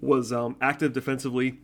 Was 0.00 0.32
um, 0.32 0.56
active 0.60 0.92
defensively. 0.92 1.58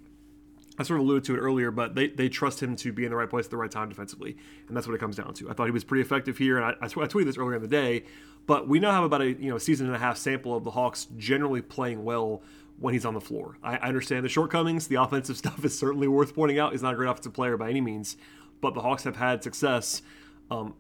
I 0.79 0.83
sort 0.83 1.01
of 1.01 1.07
alluded 1.07 1.25
to 1.25 1.35
it 1.35 1.39
earlier, 1.39 1.71
but 1.71 1.95
they, 1.95 2.09
they 2.09 2.29
trust 2.29 2.63
him 2.63 2.77
to 2.77 2.93
be 2.93 3.05
in 3.05 3.11
the 3.11 3.17
right 3.17 3.31
place 3.31 3.47
at 3.47 3.51
the 3.51 3.57
right 3.57 3.71
time 3.71 3.89
defensively, 3.89 4.37
and 4.69 4.77
that's 4.77 4.87
what 4.87 4.95
it 4.95 4.99
comes 4.99 5.17
down 5.17 5.33
to. 5.35 5.49
I 5.49 5.55
thought 5.55 5.65
he 5.65 5.71
was 5.71 5.85
pretty 5.85 6.03
effective 6.03 6.37
here, 6.37 6.59
and 6.59 6.67
I, 6.67 6.85
I, 6.85 6.89
tweeted 6.89 7.25
this 7.25 7.39
earlier 7.39 7.57
in 7.57 7.63
the 7.63 7.69
day. 7.69 8.05
But 8.47 8.69
we 8.69 8.79
now 8.79 8.93
have 8.93 9.05
about 9.05 9.23
a 9.23 9.33
you 9.33 9.51
know 9.51 9.59
season 9.59 9.87
and 9.87 9.97
a 9.97 9.99
half 9.99 10.17
sample 10.17 10.57
of 10.57 10.65
the 10.65 10.71
Hawks 10.71 11.09
generally 11.17 11.63
playing 11.63 12.05
well 12.05 12.43
when 12.79 12.95
he's 12.95 13.05
on 13.05 13.15
the 13.15 13.21
floor. 13.21 13.57
I, 13.63 13.77
I 13.77 13.89
understand 13.89 14.25
the 14.25 14.29
shortcomings. 14.29 14.87
The 14.87 14.95
offensive 15.03 15.37
stuff 15.37 15.65
is 15.65 15.79
certainly 15.79 16.09
worth 16.09 16.35
pointing 16.35 16.59
out. 16.59 16.73
He's 16.73 16.83
not 16.83 16.95
a 16.95 16.97
great 16.97 17.09
offensive 17.09 17.33
player 17.33 17.57
by 17.57 17.71
any 17.71 17.81
means, 17.81 18.17
but 18.61 18.75
the 18.75 18.81
Hawks 18.81 19.05
have 19.05 19.17
had 19.17 19.43
success 19.43 20.03
um, 20.51 20.75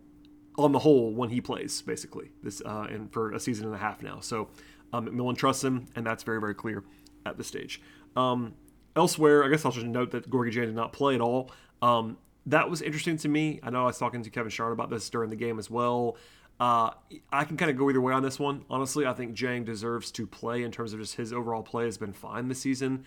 on 0.57 0.73
the 0.73 0.81
whole 0.81 1.13
when 1.13 1.31
he 1.31 1.41
plays, 1.41 1.83
basically 1.83 2.31
this 2.43 2.63
uh, 2.65 2.87
and 2.89 3.13
for 3.13 3.33
a 3.33 3.41
season 3.41 3.67
and 3.67 3.75
a 3.75 3.79
half 3.79 4.03
now. 4.03 4.21
So 4.21 4.49
um, 4.93 5.07
McMillan 5.07 5.37
trusts 5.37 5.65
him, 5.65 5.87
and 5.97 6.07
that's 6.07 6.23
very 6.23 6.41
very 6.41 6.55
clear 6.55 6.85
at 7.25 7.37
this 7.37 7.49
stage. 7.49 7.81
Um, 8.15 8.55
elsewhere, 8.95 9.45
I 9.45 9.49
guess 9.49 9.65
I'll 9.65 9.73
just 9.73 9.87
note 9.87 10.13
that 10.13 10.31
Gorgui 10.31 10.53
Dieng 10.53 10.67
did 10.67 10.75
not 10.75 10.93
play 10.93 11.15
at 11.15 11.21
all. 11.21 11.51
Um, 11.83 12.19
that 12.47 12.71
was 12.71 12.81
interesting 12.81 13.17
to 13.19 13.29
me. 13.29 13.59
I 13.63 13.71
know 13.71 13.83
I 13.83 13.87
was 13.87 13.99
talking 13.99 14.23
to 14.23 14.31
Kevin 14.31 14.51
Sharn 14.51 14.73
about 14.73 14.89
this 14.89 15.11
during 15.11 15.31
the 15.31 15.37
game 15.37 15.59
as 15.59 15.69
well. 15.69 16.17
Uh, 16.59 16.91
I 17.31 17.45
can 17.45 17.57
kind 17.57 17.71
of 17.71 17.77
go 17.77 17.91
either 17.91 18.01
way 18.01 18.15
on 18.15 18.23
this 18.23 18.39
one. 18.39 18.65
Honestly, 18.71 19.05
I 19.05 19.13
think 19.13 19.37
Dieng 19.37 19.65
deserves 19.65 20.11
to 20.13 20.27
play 20.27 20.63
in 20.63 20.73
terms 20.73 20.93
of 20.93 21.01
just 21.01 21.17
his 21.17 21.33
overall 21.33 21.63
play 21.63 21.85
has 21.85 21.99
been 21.99 22.13
fine 22.13 22.49
this 22.49 22.61
season. 22.61 23.05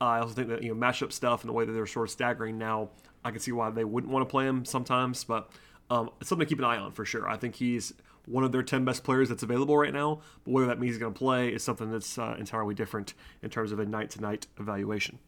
Uh, 0.00 0.04
I 0.04 0.18
also 0.20 0.34
think 0.34 0.48
that 0.48 0.62
you 0.62 0.74
know 0.74 0.80
matchup 0.80 1.12
stuff 1.12 1.42
and 1.42 1.48
the 1.48 1.52
way 1.52 1.64
that 1.64 1.72
they're 1.72 1.86
sort 1.86 2.08
of 2.08 2.10
staggering 2.10 2.58
now, 2.58 2.90
I 3.24 3.30
can 3.30 3.40
see 3.40 3.52
why 3.52 3.70
they 3.70 3.84
wouldn't 3.84 4.12
want 4.12 4.26
to 4.26 4.30
play 4.30 4.46
him 4.46 4.64
sometimes. 4.64 5.24
But 5.24 5.50
um, 5.88 6.10
it's 6.20 6.28
something 6.28 6.46
to 6.46 6.48
keep 6.48 6.58
an 6.58 6.64
eye 6.64 6.76
on 6.76 6.92
for 6.92 7.04
sure. 7.04 7.28
I 7.28 7.36
think 7.36 7.54
he's 7.54 7.94
one 8.26 8.44
of 8.44 8.52
their 8.52 8.62
10 8.62 8.84
best 8.84 9.02
players 9.02 9.28
that's 9.28 9.42
available 9.42 9.76
right 9.76 9.92
now. 9.92 10.20
But 10.44 10.52
whether 10.52 10.66
that 10.66 10.78
means 10.78 10.94
he's 10.94 11.00
going 11.00 11.12
to 11.12 11.18
play 11.18 11.48
is 11.48 11.64
something 11.64 11.90
that's 11.90 12.18
uh, 12.18 12.36
entirely 12.38 12.74
different 12.74 13.14
in 13.42 13.50
terms 13.50 13.72
of 13.72 13.78
a 13.78 13.86
night 13.86 14.10
to 14.10 14.20
night 14.20 14.46
evaluation. 14.58 15.18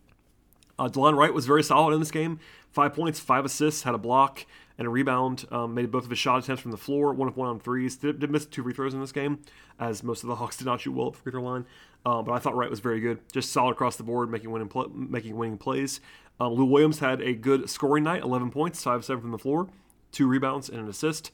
Uh, 0.78 0.88
Delon 0.88 1.16
Wright 1.16 1.32
was 1.32 1.46
very 1.46 1.62
solid 1.62 1.94
in 1.94 2.00
this 2.00 2.10
game. 2.10 2.38
Five 2.70 2.94
points, 2.94 3.20
five 3.20 3.44
assists, 3.44 3.82
had 3.82 3.94
a 3.94 3.98
block 3.98 4.46
and 4.78 4.86
a 4.86 4.90
rebound. 4.90 5.46
Um, 5.50 5.74
made 5.74 5.90
both 5.90 6.04
of 6.04 6.10
his 6.10 6.18
shot 6.18 6.42
attempts 6.42 6.62
from 6.62 6.70
the 6.70 6.76
floor, 6.76 7.12
one 7.12 7.28
of 7.28 7.36
one 7.36 7.48
on 7.48 7.60
threes. 7.60 7.96
Did, 7.96 8.20
did 8.20 8.30
miss 8.30 8.46
two 8.46 8.62
free 8.62 8.74
throws 8.74 8.94
in 8.94 9.00
this 9.00 9.12
game, 9.12 9.40
as 9.78 10.02
most 10.02 10.22
of 10.22 10.28
the 10.28 10.34
Hawks 10.36 10.56
did 10.56 10.66
not 10.66 10.80
shoot 10.80 10.92
well 10.92 11.08
at 11.08 11.14
the 11.14 11.18
free 11.20 11.32
throw 11.32 11.42
line. 11.42 11.66
Uh, 12.04 12.22
but 12.22 12.32
I 12.32 12.38
thought 12.38 12.56
Wright 12.56 12.70
was 12.70 12.80
very 12.80 13.00
good, 13.00 13.20
just 13.30 13.52
solid 13.52 13.72
across 13.72 13.96
the 13.96 14.02
board, 14.02 14.30
making 14.30 14.50
winning 14.50 14.68
pl- 14.68 14.90
making 14.90 15.36
winning 15.36 15.58
plays. 15.58 16.00
Um, 16.40 16.54
Lou 16.54 16.64
Williams 16.64 16.98
had 16.98 17.20
a 17.20 17.34
good 17.34 17.70
scoring 17.70 18.04
night, 18.04 18.22
11 18.22 18.50
points, 18.50 18.82
five 18.82 19.04
seven 19.04 19.20
from 19.20 19.30
the 19.30 19.38
floor, 19.38 19.68
two 20.10 20.26
rebounds 20.26 20.68
and 20.68 20.80
an 20.80 20.88
assist. 20.88 21.30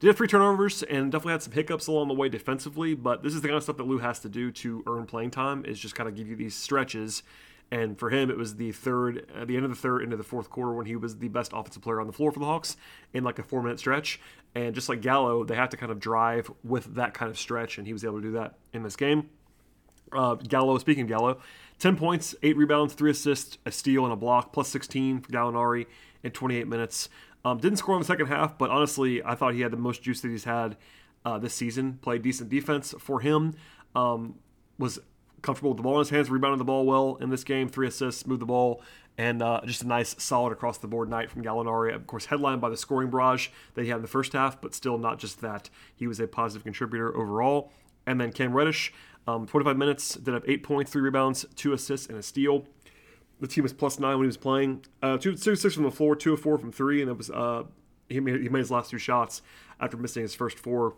Did 0.00 0.06
have 0.06 0.16
three 0.16 0.28
turnovers 0.28 0.84
and 0.84 1.10
definitely 1.10 1.32
had 1.32 1.42
some 1.42 1.52
hiccups 1.52 1.88
along 1.88 2.06
the 2.06 2.14
way 2.14 2.28
defensively, 2.28 2.94
but 2.94 3.24
this 3.24 3.34
is 3.34 3.40
the 3.40 3.48
kind 3.48 3.56
of 3.56 3.64
stuff 3.64 3.78
that 3.78 3.86
Lou 3.86 3.98
has 3.98 4.20
to 4.20 4.28
do 4.28 4.52
to 4.52 4.84
earn 4.86 5.06
playing 5.06 5.32
time. 5.32 5.64
Is 5.64 5.78
just 5.78 5.96
kind 5.96 6.08
of 6.08 6.14
give 6.14 6.28
you 6.28 6.36
these 6.36 6.54
stretches 6.54 7.24
and 7.70 7.98
for 7.98 8.10
him, 8.10 8.30
it 8.30 8.38
was 8.38 8.56
the 8.56 8.72
third, 8.72 9.30
at 9.34 9.46
the 9.46 9.56
end 9.56 9.64
of 9.64 9.70
the 9.70 9.76
third, 9.76 10.02
into 10.02 10.16
the 10.16 10.22
fourth 10.22 10.48
quarter 10.48 10.72
when 10.72 10.86
he 10.86 10.96
was 10.96 11.18
the 11.18 11.28
best 11.28 11.52
offensive 11.54 11.82
player 11.82 12.00
on 12.00 12.06
the 12.06 12.12
floor 12.12 12.32
for 12.32 12.40
the 12.40 12.46
Hawks 12.46 12.76
in 13.12 13.24
like 13.24 13.38
a 13.38 13.42
four 13.42 13.62
minute 13.62 13.78
stretch. 13.78 14.20
And 14.54 14.74
just 14.74 14.88
like 14.88 15.02
Gallo, 15.02 15.44
they 15.44 15.54
have 15.54 15.68
to 15.70 15.76
kind 15.76 15.92
of 15.92 16.00
drive 16.00 16.50
with 16.64 16.94
that 16.94 17.12
kind 17.12 17.30
of 17.30 17.38
stretch, 17.38 17.76
and 17.76 17.86
he 17.86 17.92
was 17.92 18.04
able 18.04 18.16
to 18.16 18.22
do 18.22 18.32
that 18.32 18.54
in 18.72 18.82
this 18.82 18.96
game. 18.96 19.28
Uh, 20.10 20.36
Gallo, 20.36 20.78
speaking 20.78 21.02
of 21.02 21.08
Gallo, 21.08 21.40
10 21.78 21.96
points, 21.96 22.34
8 22.42 22.56
rebounds, 22.56 22.94
3 22.94 23.10
assists, 23.10 23.58
a 23.66 23.70
steal, 23.70 24.04
and 24.04 24.12
a 24.12 24.16
block, 24.16 24.52
plus 24.52 24.68
16 24.68 25.20
for 25.20 25.30
Gallinari 25.30 25.86
in 26.22 26.30
28 26.30 26.66
minutes. 26.66 27.10
Um, 27.44 27.58
didn't 27.58 27.78
score 27.78 27.94
in 27.94 28.00
the 28.00 28.06
second 28.06 28.26
half, 28.26 28.56
but 28.56 28.70
honestly, 28.70 29.22
I 29.22 29.34
thought 29.34 29.54
he 29.54 29.60
had 29.60 29.72
the 29.72 29.76
most 29.76 30.02
juice 30.02 30.22
that 30.22 30.30
he's 30.30 30.44
had 30.44 30.76
uh, 31.24 31.38
this 31.38 31.54
season. 31.54 31.98
Played 32.00 32.22
decent 32.22 32.48
defense 32.48 32.94
for 32.98 33.20
him. 33.20 33.54
Um, 33.94 34.36
was 34.78 34.98
comfortable 35.42 35.70
with 35.70 35.76
the 35.76 35.82
ball 35.82 35.94
in 35.94 36.00
his 36.00 36.10
hands, 36.10 36.30
rebounded 36.30 36.60
the 36.60 36.64
ball 36.64 36.84
well 36.84 37.18
in 37.20 37.30
this 37.30 37.44
game. 37.44 37.68
Three 37.68 37.86
assists, 37.86 38.26
moved 38.26 38.40
the 38.40 38.46
ball, 38.46 38.82
and 39.16 39.42
uh, 39.42 39.60
just 39.64 39.82
a 39.82 39.86
nice, 39.86 40.14
solid 40.18 40.52
across 40.52 40.78
the 40.78 40.86
board 40.86 41.08
night 41.08 41.30
from 41.30 41.42
Gallinari. 41.42 41.94
Of 41.94 42.06
course, 42.06 42.26
headlined 42.26 42.60
by 42.60 42.68
the 42.68 42.76
scoring 42.76 43.10
barrage 43.10 43.48
that 43.74 43.82
he 43.82 43.88
had 43.88 43.96
in 43.96 44.02
the 44.02 44.08
first 44.08 44.32
half, 44.32 44.60
but 44.60 44.74
still 44.74 44.98
not 44.98 45.18
just 45.18 45.40
that. 45.40 45.70
He 45.94 46.06
was 46.06 46.20
a 46.20 46.26
positive 46.26 46.64
contributor 46.64 47.16
overall. 47.16 47.72
And 48.06 48.20
then 48.20 48.32
Cam 48.32 48.52
Reddish, 48.52 48.92
um, 49.26 49.46
25 49.46 49.76
minutes, 49.76 50.14
did 50.14 50.34
have 50.34 50.44
eight 50.46 50.62
points, 50.62 50.90
three 50.90 51.02
rebounds, 51.02 51.44
two 51.56 51.72
assists, 51.72 52.06
and 52.06 52.16
a 52.16 52.22
steal. 52.22 52.64
The 53.40 53.46
team 53.46 53.62
was 53.62 53.72
plus 53.72 53.98
nine 53.98 54.16
when 54.16 54.24
he 54.24 54.28
was 54.28 54.36
playing. 54.36 54.84
Uh, 55.02 55.18
two, 55.18 55.36
two 55.36 55.54
six 55.54 55.74
from 55.74 55.84
the 55.84 55.90
floor, 55.90 56.16
two 56.16 56.32
of 56.32 56.40
four 56.40 56.58
from 56.58 56.72
three, 56.72 57.00
and 57.00 57.10
it 57.10 57.16
was 57.16 57.30
uh, 57.30 57.64
he 58.08 58.20
made, 58.20 58.40
he 58.40 58.48
made 58.48 58.60
his 58.60 58.70
last 58.70 58.90
two 58.90 58.98
shots 58.98 59.42
after 59.80 59.96
missing 59.96 60.22
his 60.22 60.34
first 60.34 60.58
four 60.58 60.94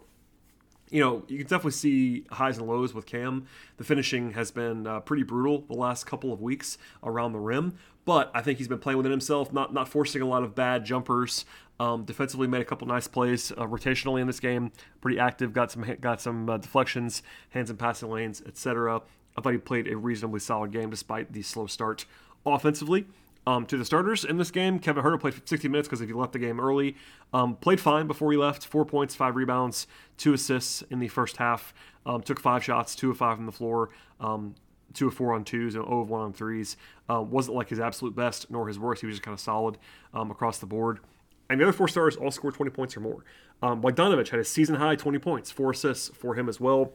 you 0.91 1.01
know, 1.01 1.23
you 1.29 1.39
can 1.39 1.47
definitely 1.47 1.71
see 1.73 2.25
highs 2.33 2.59
and 2.59 2.67
lows 2.67 2.93
with 2.93 3.07
Cam. 3.07 3.47
The 3.77 3.85
finishing 3.85 4.33
has 4.33 4.51
been 4.51 4.87
uh, 4.87 5.01
pretty 5.01 5.23
brutal 5.23 5.65
the 5.69 5.77
last 5.77 6.05
couple 6.05 6.33
of 6.33 6.41
weeks 6.41 6.79
around 7.03 7.33
the 7.33 7.39
rim, 7.39 7.77
but 8.05 8.31
I 8.35 8.43
think 8.43 8.59
he's 8.59 8.69
been 8.69 8.79
playing 8.79 8.99
within 8.99 9.13
himself, 9.13 9.53
not 9.53 9.73
not 9.73 9.89
forcing 9.89 10.23
a 10.23 10.27
lot 10.27 10.43
of 10.43 10.55
bad 10.55 10.85
jumpers. 10.85 11.45
Um, 11.79 12.05
defensively, 12.05 12.47
made 12.47 12.61
a 12.61 12.65
couple 12.65 12.87
nice 12.87 13.09
plays 13.09 13.53
uh, 13.53 13.67
rotationally 13.67 14.21
in 14.21 14.27
this 14.27 14.41
game. 14.41 14.73
Pretty 15.01 15.19
active, 15.19 15.53
got 15.53 15.73
some 15.73 15.83
got 16.01 16.21
some 16.21 16.51
uh, 16.51 16.59
deflections, 16.59 17.23
hands 17.51 17.71
and 17.71 17.79
passing 17.79 18.11
lanes, 18.11 18.43
etc. 18.47 19.01
I 19.37 19.41
thought 19.41 19.53
he 19.53 19.59
played 19.59 19.89
a 19.89 19.97
reasonably 19.97 20.41
solid 20.41 20.73
game 20.73 20.91
despite 20.91 21.33
the 21.33 21.43
slow 21.43 21.67
start 21.67 22.05
offensively. 22.45 23.07
Um, 23.47 23.65
to 23.67 23.77
the 23.77 23.85
starters 23.85 24.25
in 24.25 24.37
this 24.37 24.51
game, 24.51 24.79
Kevin 24.79 25.03
Huerter 25.03 25.19
played 25.19 25.49
60 25.49 25.69
minutes 25.69 25.89
because 25.89 26.01
if 26.01 26.09
he 26.09 26.15
left 26.15 26.33
the 26.33 26.39
game 26.39 26.61
early, 26.61 26.97
um, 27.33 27.57
played 27.57 27.81
fine 27.81 28.07
before 28.07 28.31
he 28.31 28.39
left. 28.39 28.67
Four 28.67 28.85
points, 28.85 29.15
five 29.15 29.35
rebounds, 29.35 29.87
two 30.19 30.35
assists 30.35 30.83
in 30.91 30.99
the 30.99 31.09
first 31.09 31.39
half. 31.39 31.73
Um, 32.05 32.23
took 32.23 32.39
five 32.39 32.63
shots, 32.63 32.95
two 32.95 33.11
of 33.11 33.17
five 33.17 33.37
from 33.37 33.47
the 33.47 33.53
floor, 33.53 33.91
um, 34.21 34.55
two 34.93 35.09
of 35.09 35.15
four 35.15 35.33
on 35.33 35.45
twos, 35.45 35.75
and 35.75 35.85
0 35.85 36.03
of 36.03 36.11
one 36.11 36.21
on 36.21 36.33
threes. 36.33 36.77
Uh, 37.09 37.23
wasn't 37.23 37.57
like 37.57 37.69
his 37.71 37.81
absolute 37.81 38.15
best 38.15 38.51
nor 38.51 38.69
his 38.69 38.79
worst. 38.79 39.01
He 39.01 39.07
was 39.07 39.17
just 39.17 39.23
kind 39.23 39.35
of 39.35 39.41
solid 39.41 39.79
um, 40.13 40.31
across 40.31 40.59
the 40.59 40.67
board. 40.67 41.01
And 41.49 41.61
the 41.61 41.65
other 41.65 41.73
four 41.73 41.89
stars 41.89 42.17
all 42.17 42.31
scored 42.31 42.55
20 42.55 42.71
points 42.71 42.97
or 42.97 43.01
more. 43.01 43.25
Um, 43.63 43.83
Bogdanovich 43.83 44.29
had 44.29 44.41
a 44.41 44.45
season 44.45 44.77
high 44.77 44.97
20 44.97 45.19
points, 45.19 45.51
four 45.51 45.73
assists 45.73 46.09
for 46.17 46.35
him 46.35 46.49
as 46.49 46.61
well. 46.61 46.93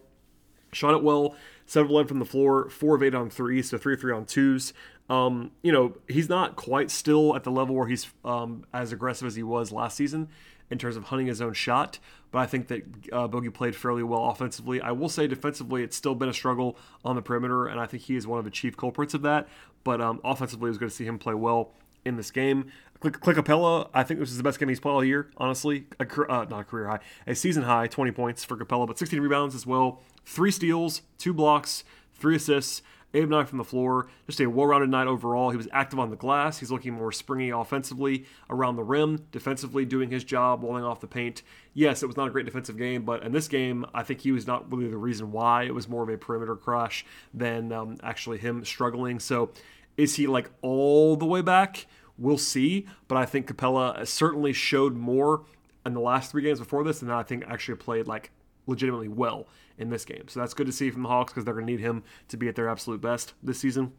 Shot 0.75 0.93
it 0.93 1.03
well, 1.03 1.35
7 1.65 1.95
of 1.95 2.07
from 2.07 2.19
the 2.19 2.25
floor, 2.25 2.69
4 2.69 2.95
of 2.95 3.03
8 3.03 3.15
on 3.15 3.29
threes, 3.29 3.69
so 3.69 3.77
3 3.77 3.93
of 3.93 4.01
3 4.01 4.13
on 4.13 4.25
twos. 4.25 4.73
Um, 5.09 5.51
you 5.61 5.71
know, 5.71 5.95
he's 6.07 6.29
not 6.29 6.55
quite 6.55 6.91
still 6.91 7.35
at 7.35 7.43
the 7.43 7.51
level 7.51 7.75
where 7.75 7.87
he's 7.87 8.07
um, 8.23 8.65
as 8.73 8.91
aggressive 8.91 9.27
as 9.27 9.35
he 9.35 9.43
was 9.43 9.71
last 9.71 9.97
season 9.97 10.29
in 10.69 10.77
terms 10.77 10.97
of 10.97 11.05
hunting 11.05 11.27
his 11.27 11.41
own 11.41 11.53
shot, 11.53 11.99
but 12.31 12.39
I 12.39 12.47
think 12.47 12.67
that 12.67 12.83
uh, 13.13 13.27
Bogey 13.27 13.49
played 13.49 13.75
fairly 13.75 14.01
well 14.03 14.25
offensively. 14.25 14.81
I 14.81 14.91
will 14.91 15.09
say 15.09 15.27
defensively, 15.27 15.83
it's 15.83 15.95
still 15.95 16.15
been 16.15 16.27
a 16.27 16.33
struggle 16.33 16.75
on 17.03 17.15
the 17.15 17.21
perimeter, 17.21 17.67
and 17.67 17.79
I 17.79 17.85
think 17.85 18.03
he 18.03 18.15
is 18.15 18.25
one 18.25 18.39
of 18.39 18.45
the 18.45 18.51
chief 18.51 18.75
culprits 18.75 19.13
of 19.13 19.21
that. 19.21 19.47
But 19.83 20.01
um, 20.01 20.19
offensively, 20.23 20.67
it 20.67 20.71
was 20.71 20.77
good 20.79 20.89
to 20.89 20.95
see 20.95 21.05
him 21.05 21.19
play 21.19 21.35
well 21.35 21.71
in 22.03 22.17
this 22.17 22.31
game. 22.31 22.71
Click, 22.99 23.19
Clint 23.19 23.37
Capela, 23.37 23.89
I 23.93 24.03
think 24.03 24.19
this 24.19 24.31
is 24.31 24.37
the 24.37 24.43
best 24.43 24.59
game 24.59 24.69
he's 24.69 24.79
played 24.79 24.91
all 24.91 25.03
year, 25.03 25.29
honestly. 25.37 25.85
A, 25.99 26.31
uh, 26.31 26.45
not 26.49 26.61
a 26.61 26.63
career 26.63 26.87
high, 26.87 26.99
a 27.27 27.35
season 27.35 27.63
high, 27.63 27.87
20 27.87 28.11
points 28.11 28.43
for 28.43 28.57
Capela, 28.57 28.87
but 28.87 28.97
16 28.97 29.19
rebounds 29.19 29.53
as 29.53 29.67
well, 29.67 30.01
three 30.25 30.51
steals, 30.51 31.01
two 31.17 31.33
blocks, 31.33 31.83
three 32.13 32.35
assists. 32.35 32.81
Abe 33.15 33.29
Knight 33.29 33.47
from 33.47 33.59
the 33.59 33.63
floor. 33.63 34.07
Just 34.27 34.41
a 34.41 34.45
well 34.47 34.67
rounded 34.67 34.89
night 34.89 35.07
overall. 35.07 35.49
He 35.49 35.57
was 35.57 35.69
active 35.71 35.99
on 35.99 36.09
the 36.09 36.17
glass. 36.17 36.59
He's 36.59 36.69
looking 36.69 36.93
more 36.93 37.13
springy 37.13 37.49
offensively 37.49 38.25
around 38.49 38.75
the 38.75 38.83
rim, 38.83 39.25
defensively 39.31 39.85
doing 39.85 40.11
his 40.11 40.25
job, 40.25 40.61
walling 40.61 40.83
off 40.83 40.99
the 40.99 41.07
paint. 41.07 41.41
Yes, 41.73 42.03
it 42.03 42.07
was 42.07 42.17
not 42.17 42.27
a 42.27 42.31
great 42.31 42.45
defensive 42.45 42.77
game, 42.77 43.03
but 43.03 43.23
in 43.23 43.31
this 43.31 43.47
game, 43.47 43.85
I 43.93 44.03
think 44.03 44.21
he 44.21 44.33
was 44.33 44.45
not 44.45 44.69
really 44.69 44.89
the 44.89 44.97
reason 44.97 45.31
why. 45.31 45.63
It 45.63 45.73
was 45.73 45.87
more 45.87 46.03
of 46.03 46.09
a 46.09 46.17
perimeter 46.17 46.57
crash 46.57 47.05
than 47.33 47.71
um, 47.71 47.97
actually 48.03 48.37
him 48.37 48.65
struggling. 48.65 49.19
So 49.21 49.51
is 49.95 50.15
he 50.15 50.27
like 50.27 50.49
all 50.61 51.15
the 51.15 51.25
way 51.25 51.41
back? 51.41 51.85
We'll 52.17 52.37
see. 52.37 52.85
But 53.07 53.17
I 53.17 53.25
think 53.25 53.47
Capela 53.47 54.05
certainly 54.05 54.51
showed 54.51 54.95
more 54.95 55.43
in 55.85 55.93
the 55.93 56.01
last 56.01 56.31
three 56.31 56.41
games 56.41 56.59
before 56.59 56.83
this, 56.83 57.01
and 57.01 57.11
I 57.11 57.23
think 57.23 57.45
actually 57.47 57.77
played 57.77 58.07
like 58.07 58.31
legitimately 58.67 59.07
well 59.07 59.47
in 59.77 59.89
this 59.89 60.05
game. 60.05 60.27
So 60.27 60.39
that's 60.39 60.53
good 60.53 60.67
to 60.67 60.73
see 60.73 60.89
from 60.89 61.03
the 61.03 61.09
Hawks 61.09 61.31
because 61.31 61.45
they're 61.45 61.53
going 61.53 61.65
to 61.65 61.71
need 61.71 61.81
him 61.81 62.03
to 62.29 62.37
be 62.37 62.47
at 62.47 62.55
their 62.55 62.69
absolute 62.69 63.01
best 63.01 63.33
this 63.43 63.59
season. 63.59 63.93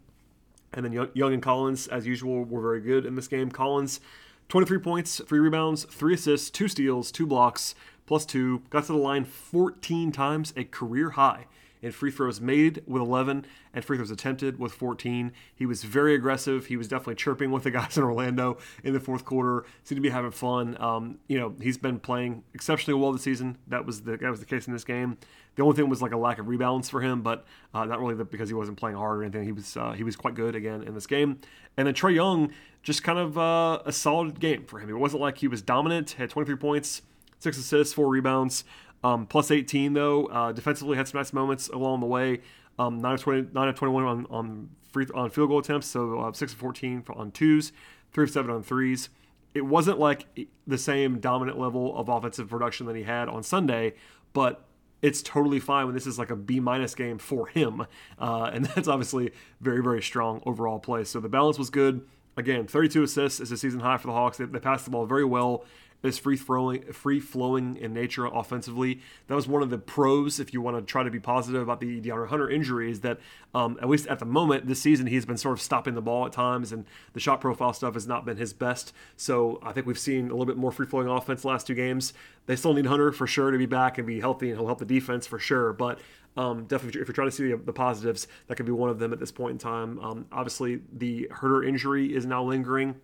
And 0.73 0.85
then 0.85 1.09
Young 1.15 1.33
and 1.33 1.43
Collins, 1.43 1.87
as 1.89 2.07
usual, 2.07 2.45
were 2.45 2.61
very 2.61 2.81
good 2.81 3.07
in 3.07 3.15
this 3.15 3.29
game. 3.29 3.51
Collins, 3.51 4.01
23 4.49 4.79
points, 4.79 5.21
three 5.27 5.39
rebounds, 5.39 5.85
three 5.85 6.15
assists, 6.15 6.51
two 6.51 6.69
steals, 6.69 7.11
two 7.11 7.27
blocks, 7.27 7.75
plus 8.05 8.27
two. 8.27 8.63
Got 8.71 8.85
to 8.87 8.93
the 8.93 8.99
line 8.99 9.25
14 9.25 10.13
times, 10.13 10.53
a 10.57 10.65
career 10.65 11.11
high 11.11 11.47
in 11.87 11.93
free 11.93 12.11
throws 12.11 12.41
made 12.41 12.83
with 12.87 13.01
11 13.01 13.47
and 13.73 13.85
free 13.85 13.97
throws 13.97 14.11
attempted 14.11 14.59
with 14.59 14.73
14. 14.73 15.33
He 15.55 15.67
was 15.67 15.85
very 15.85 16.15
aggressive. 16.15 16.67
He 16.67 16.77
was 16.77 16.89
definitely 16.89 17.15
chirping 17.15 17.53
with 17.53 17.63
the 17.63 17.71
guys 17.71 17.97
in 17.97 18.03
Orlando 18.03 18.59
in 18.83 18.93
the 18.93 19.01
fourth 19.01 19.25
quarter. 19.25 19.65
Seemed 19.85 19.99
to 19.99 20.03
be 20.03 20.11
having 20.11 20.33
fun. 20.33 20.77
Um, 20.81 21.19
you 21.29 21.39
know, 21.39 21.55
he's 21.63 21.79
been 21.79 22.01
playing 22.01 22.43
exceptionally 22.55 23.01
well 23.01 23.13
this 23.13 23.23
season. 23.23 23.59
That 23.69 23.87
was 23.87 24.03
the 24.03 24.17
that 24.17 24.31
was 24.31 24.41
the 24.41 24.47
case 24.47 24.67
in 24.67 24.73
this 24.73 24.85
game. 24.85 25.17
The 25.55 25.63
only 25.63 25.77
thing 25.77 25.89
was 25.89 26.03
like 26.03 26.13
a 26.13 26.19
lack 26.19 26.39
of 26.39 26.49
rebounds 26.49 26.91
for 26.91 27.01
him, 27.01 27.23
but 27.23 27.47
uh, 27.73 27.85
not 27.85 28.01
really 28.01 28.23
because 28.25 28.49
he 28.49 28.55
wasn't 28.55 28.77
playing 28.77 28.97
hard 28.97 29.19
or 29.19 29.23
anything. 29.23 29.45
He 29.45 29.53
was 29.53 29.77
uh, 29.77 29.93
he 29.93 30.03
was 30.03 30.17
quite 30.17 30.35
good 30.35 30.55
again 30.57 30.83
in 30.83 30.95
this 30.95 31.07
game. 31.07 31.39
And 31.77 31.87
then 31.87 31.95
Trae 31.95 32.15
Young, 32.15 32.53
just 32.83 33.05
kind 33.05 33.19
of 33.19 33.39
uh, 33.39 33.81
a 33.85 33.93
solid 33.93 34.41
game 34.41 34.65
for 34.65 34.81
him. 34.81 34.91
It 34.91 34.99
wasn't 34.99 35.23
like 35.23 35.39
he 35.39 35.49
was 35.49 35.63
dominant. 35.63 36.13
Had 36.13 36.31
23 36.31 36.57
points, 36.57 37.03
six 37.39 37.57
assists, 37.59 37.95
four 37.95 38.09
rebounds. 38.09 38.65
Um, 39.07 39.27
plus 39.27 39.53
18 39.53 39.93
though. 39.93 40.27
Uh, 40.27 40.53
defensively 40.53 40.97
had 40.97 41.07
some 41.07 41.19
nice 41.19 41.33
moments 41.33 41.69
along 41.69 42.01
the 42.01 42.07
way. 42.07 42.41
Um, 42.79 42.99
9 42.99 43.15
of 43.15 43.21
20, 43.21 43.49
9 43.53 43.69
of 43.69 43.75
21 43.77 44.05
on 44.05 44.27
on 44.31 44.69
free 44.91 45.07
on 45.15 45.31
field 45.31 45.49
goal 45.49 45.61
attempts, 45.61 45.87
so 45.87 46.19
uh, 46.19 46.33
6 46.33 46.53
of 46.53 46.59
14 46.59 47.05
on 47.15 47.31
twos, 47.31 47.73
3 48.13 48.25
of 48.25 48.31
7 48.31 48.51
on 48.51 48.63
threes. 48.63 49.09
It 49.55 49.65
wasn't 49.65 49.99
like 49.99 50.27
the 50.67 50.77
same 50.77 51.21
dominant 51.21 51.59
level 51.59 51.97
of 51.97 52.09
offensive 52.09 52.51
production 52.51 52.87
that 52.87 52.97
he 52.97 53.05
had 53.05 53.29
on 53.29 53.43
Sunday, 53.43 53.95
but 54.33 54.65
it's 55.03 55.23
totally 55.23 55.61
fine 55.61 55.87
when 55.87 55.95
this 55.95 56.07
is 56.07 56.19
like 56.19 56.31
a 56.31 56.37
B 56.37 56.59
minus 56.59 56.95
game 56.95 57.19
for 57.19 57.47
him, 57.47 57.87
uh, 58.19 58.51
and 58.53 58.65
that's 58.65 58.89
obviously 58.89 59.31
very 59.61 59.83
very 59.83 60.03
strong 60.03 60.43
overall 60.45 60.81
play. 60.81 61.05
So 61.05 61.21
the 61.21 61.29
balance 61.29 61.59
was 61.61 61.71
good. 61.71 62.05
Again, 62.37 62.67
32 62.67 63.05
assists 63.05 63.41
is 63.41 63.53
a 63.53 63.57
season 63.57 63.81
high 63.81 63.97
for 63.97 64.09
the 64.09 64.13
Hawks. 64.13 64.37
They, 64.37 64.45
they 64.45 64.59
passed 64.59 64.85
the 64.85 64.91
ball 64.91 65.07
very 65.07 65.25
well 65.25 65.65
is 66.03 66.19
free 66.19 66.37
flowing, 66.37 66.93
free 66.93 67.21
flowing 67.21 67.77
in 67.77 67.93
nature 67.93 68.27
offensively. 68.27 69.01
That 69.27 69.35
was 69.35 69.49
one 69.49 69.63
of 69.63 69.71
the 69.71 69.79
pros, 69.79 70.39
if 70.39 70.53
you 70.53 70.61
want 70.61 70.77
to 70.77 70.83
try 70.83 71.03
to 71.03 71.11
be 71.11 71.21
positive 71.21 71.63
about 71.63 71.81
the 71.81 72.01
DeAndre 72.01 72.29
Hunter 72.29 72.49
injury, 72.49 72.91
is 72.91 73.01
that 73.01 73.19
um, 73.55 73.79
at 73.81 73.89
least 73.89 74.07
at 74.07 74.19
the 74.19 74.25
moment 74.25 74.67
this 74.67 74.81
season 74.81 75.07
he's 75.07 75.27
been 75.27 75.37
sort 75.37 75.55
of 75.55 75.63
stopping 75.63 75.95
the 75.95 76.03
ball 76.03 76.27
at 76.27 76.33
times, 76.33 76.73
and 76.73 76.85
the 77.13 77.21
shot 77.21 77.41
profile 77.41 77.73
stuff 77.73 77.95
has 77.95 78.07
not 78.07 78.25
been 78.25 78.37
his 78.37 78.53
best. 78.53 78.93
So 79.17 79.61
I 79.63 79.73
think 79.73 79.87
we've 79.87 79.99
seen 79.99 80.27
a 80.27 80.31
little 80.31 80.47
bit 80.47 80.57
more 80.57 80.73
free 80.73 80.87
flowing 80.87 81.09
offense 81.09 81.45
last 81.45 81.67
two 81.67 81.75
games. 81.75 82.13
They 82.47 82.57
still 82.57 82.75
need 82.75 82.87
Hunter 82.87 83.13
for 83.13 83.27
sure 83.27 83.51
to 83.51 83.59
be 83.59 83.67
back 83.67 83.99
and 83.99 84.07
be 84.07 84.21
healthy, 84.21 84.51
and 84.51 84.59
he'll 84.59 84.67
help 84.67 84.79
the 84.79 84.85
defense 84.85 85.27
for 85.27 85.39
sure. 85.39 85.73
But 85.73 85.99
um, 86.37 86.67
definitely, 86.67 87.01
if 87.01 87.09
you're 87.09 87.15
trying 87.15 87.29
to 87.29 87.35
see 87.35 87.51
the, 87.51 87.57
the, 87.57 87.73
positives, 87.73 88.29
that 88.47 88.57
could 88.57 88.67
be 88.67 88.73
one 88.73 88.91
of 88.91 88.99
them 88.99 89.13
at 89.13 89.19
this 89.19 89.33
point 89.33 89.53
in 89.53 89.59
time. 89.59 89.99
Um, 90.01 90.27
obviously, 90.31 90.81
the 90.93 91.29
Huerter 91.33 91.67
injury 91.67 92.15
is 92.15 92.27
now 92.27 92.45
lingering. 92.45 92.95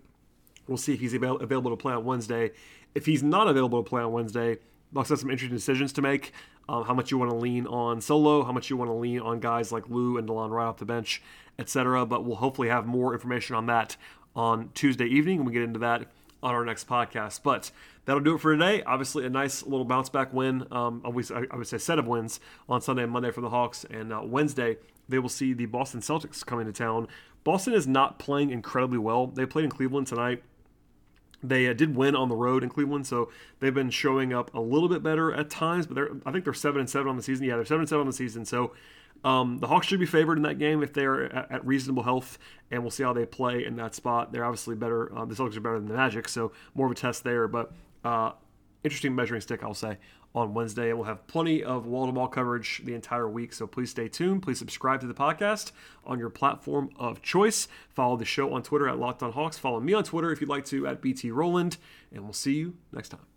We'll 0.73 0.79
see 0.79 0.95
if 0.95 1.01
he's 1.01 1.13
available 1.13 1.71
to 1.71 1.77
play 1.77 1.93
on 1.93 2.07
Wednesday. 2.07 2.53
If 2.95 3.05
he's 3.05 3.23
not 3.23 3.47
available 3.47 3.83
to 3.83 3.87
play 3.87 4.01
on 4.01 4.11
Wednesday, 4.11 4.57
Bucks 4.91 5.11
have 5.11 5.19
some 5.19 5.31
interesting 5.31 5.55
decisions 5.55 5.93
to 5.93 6.01
make. 6.01 6.33
Um, 6.67 6.85
how 6.85 6.95
much 6.95 7.11
you 7.11 7.19
want 7.19 7.31
to 7.31 7.37
lean 7.37 7.67
on 7.67 8.01
Solo, 8.01 8.43
how 8.43 8.53
much 8.53 8.71
you 8.71 8.79
want 8.79 8.89
to 8.89 8.95
lean 8.95 9.21
on 9.21 9.39
guys 9.39 9.71
like 9.71 9.91
Lou 9.91 10.17
and 10.17 10.27
Delon 10.27 10.49
right 10.49 10.65
off 10.65 10.79
the 10.79 10.87
bench, 10.87 11.21
etc. 11.59 12.07
But 12.07 12.25
we'll 12.25 12.37
hopefully 12.37 12.69
have 12.69 12.87
more 12.87 13.13
information 13.13 13.55
on 13.55 13.67
that 13.67 13.99
on 14.35 14.71
Tuesday 14.73 15.05
evening, 15.05 15.41
and 15.41 15.47
we 15.47 15.53
get 15.53 15.61
into 15.61 15.79
that 15.81 16.07
on 16.43 16.55
our 16.55 16.65
next 16.65 16.89
podcast. 16.89 17.43
But 17.43 17.71
that'll 18.07 18.23
do 18.23 18.37
it 18.37 18.39
for 18.39 18.55
today. 18.55 18.83
Obviously, 18.85 19.27
a 19.27 19.31
nice 19.31 19.63
little 19.63 19.85
bounce 19.85 20.09
back 20.09 20.33
win. 20.33 20.67
Um, 20.71 21.03
I 21.05 21.11
would 21.11 21.67
say, 21.67 21.77
set 21.77 21.99
of 21.99 22.07
wins 22.07 22.41
on 22.67 22.81
Sunday 22.81 23.03
and 23.03 23.13
Monday 23.13 23.31
for 23.31 23.43
the 23.43 23.51
Hawks, 23.51 23.85
and 23.91 24.11
uh, 24.11 24.23
Wednesday 24.25 24.79
they 25.07 25.19
will 25.19 25.29
see 25.29 25.53
the 25.53 25.67
Boston 25.67 26.01
Celtics 26.01 26.47
coming 26.47 26.65
to 26.65 26.73
town. 26.73 27.09
Boston 27.45 27.75
is 27.75 27.87
not 27.87 28.19
playing 28.19 28.49
incredibly 28.49 28.99
well. 28.99 29.27
They 29.27 29.45
played 29.45 29.65
in 29.67 29.71
Cleveland 29.71 30.07
tonight. 30.07 30.43
They 31.43 31.67
uh, 31.67 31.73
did 31.73 31.97
win 31.97 32.15
on 32.15 32.29
the 32.29 32.37
road 32.37 32.63
in 32.63 32.69
Cleveland, 32.69 33.07
so 33.07 33.31
they've 33.61 33.75
been 33.75 33.91
showing 33.91 34.33
up 34.33 34.55
a 34.55 34.61
little 34.61 34.89
bit 34.89 35.03
better 35.03 35.35
at 35.35 35.51
times. 35.51 35.87
But 35.87 35.95
they're, 35.95 36.11
I 36.25 36.33
think 36.33 36.45
they're 36.45 36.55
seven 36.55 36.81
and 36.81 36.91
seven 36.91 37.09
on 37.09 37.17
the 37.17 37.23
season. 37.23 37.45
Yeah, 37.45 37.57
they're 37.57 37.65
seven 37.65 37.81
and 37.81 37.89
seven 37.89 38.03
on 38.03 38.07
the 38.07 38.13
season. 38.13 38.45
So 38.45 38.73
um, 39.25 39.59
the 39.59 39.67
Hawks 39.67 39.87
should 39.87 40.01
be 40.01 40.07
favored 40.07 40.37
in 40.37 40.43
that 40.43 40.59
game 40.59 40.83
if 40.83 40.93
they're 40.93 41.33
at, 41.35 41.53
at, 41.53 41.67
reasonable 41.67 42.03
health, 42.03 42.39
and 42.71 42.83
we'll 42.83 42.91
see 42.91 43.03
how 43.03 43.13
they 43.13 43.27
play 43.27 43.65
in 43.65 43.77
that 43.77 43.95
spot. 43.95 44.33
They're 44.33 44.45
obviously 44.45 44.75
better. 44.75 45.17
Uh, 45.17 45.25
the 45.25 45.35
Celtics 45.35 45.57
are 45.57 45.61
better 45.61 45.79
than 45.79 45.89
the 45.89 45.95
Magic, 45.95 46.29
so 46.29 46.53
more 46.75 46.87
of 46.87 46.93
a 46.93 46.97
test 46.97 47.23
there. 47.25 47.47
But 47.47 47.73
uh, 48.05 48.33
interesting 48.85 49.14
measuring 49.14 49.40
stick, 49.40 49.62
I'll 49.62 49.75
say, 49.75 49.99
on 50.35 50.55
Wednesday. 50.55 50.92
We'll 50.92 51.05
have 51.05 51.27
plenty 51.27 51.62
of 51.62 51.87
wall 51.87 52.07
to 52.07 52.12
wall 52.12 52.29
coverage 52.29 52.83
the 52.85 52.95
entire 52.95 53.29
week. 53.29 53.53
So 53.53 53.66
please 53.66 53.90
stay 53.90 54.09
tuned. 54.09 54.42
Please 54.42 54.59
subscribe 54.59 55.01
to 55.01 55.07
the 55.07 55.14
podcast 55.14 55.73
on 56.05 56.18
your 56.18 56.31
platform 56.31 56.90
of 56.97 57.23
choice. 57.23 57.68
Follow 57.90 58.16
the 58.16 58.25
show 58.25 58.53
on 58.53 58.62
Twitter 58.62 58.88
at 58.88 58.99
Locked 58.99 59.23
On 59.23 59.33
Hawks. 59.33 59.59
Follow 59.59 59.81
me 59.81 59.92
on 59.92 60.05
Twitter 60.05 60.33
if 60.33 60.40
you'd 60.40 60.51
like 60.51 60.64
to 60.66 60.87
at 60.87 61.01
BT 61.01 61.31
Rowland, 61.31 61.77
And 62.12 62.25
we'll 62.25 62.33
see 62.33 62.55
you 62.55 62.75
next 62.92 63.11
time. 63.11 63.32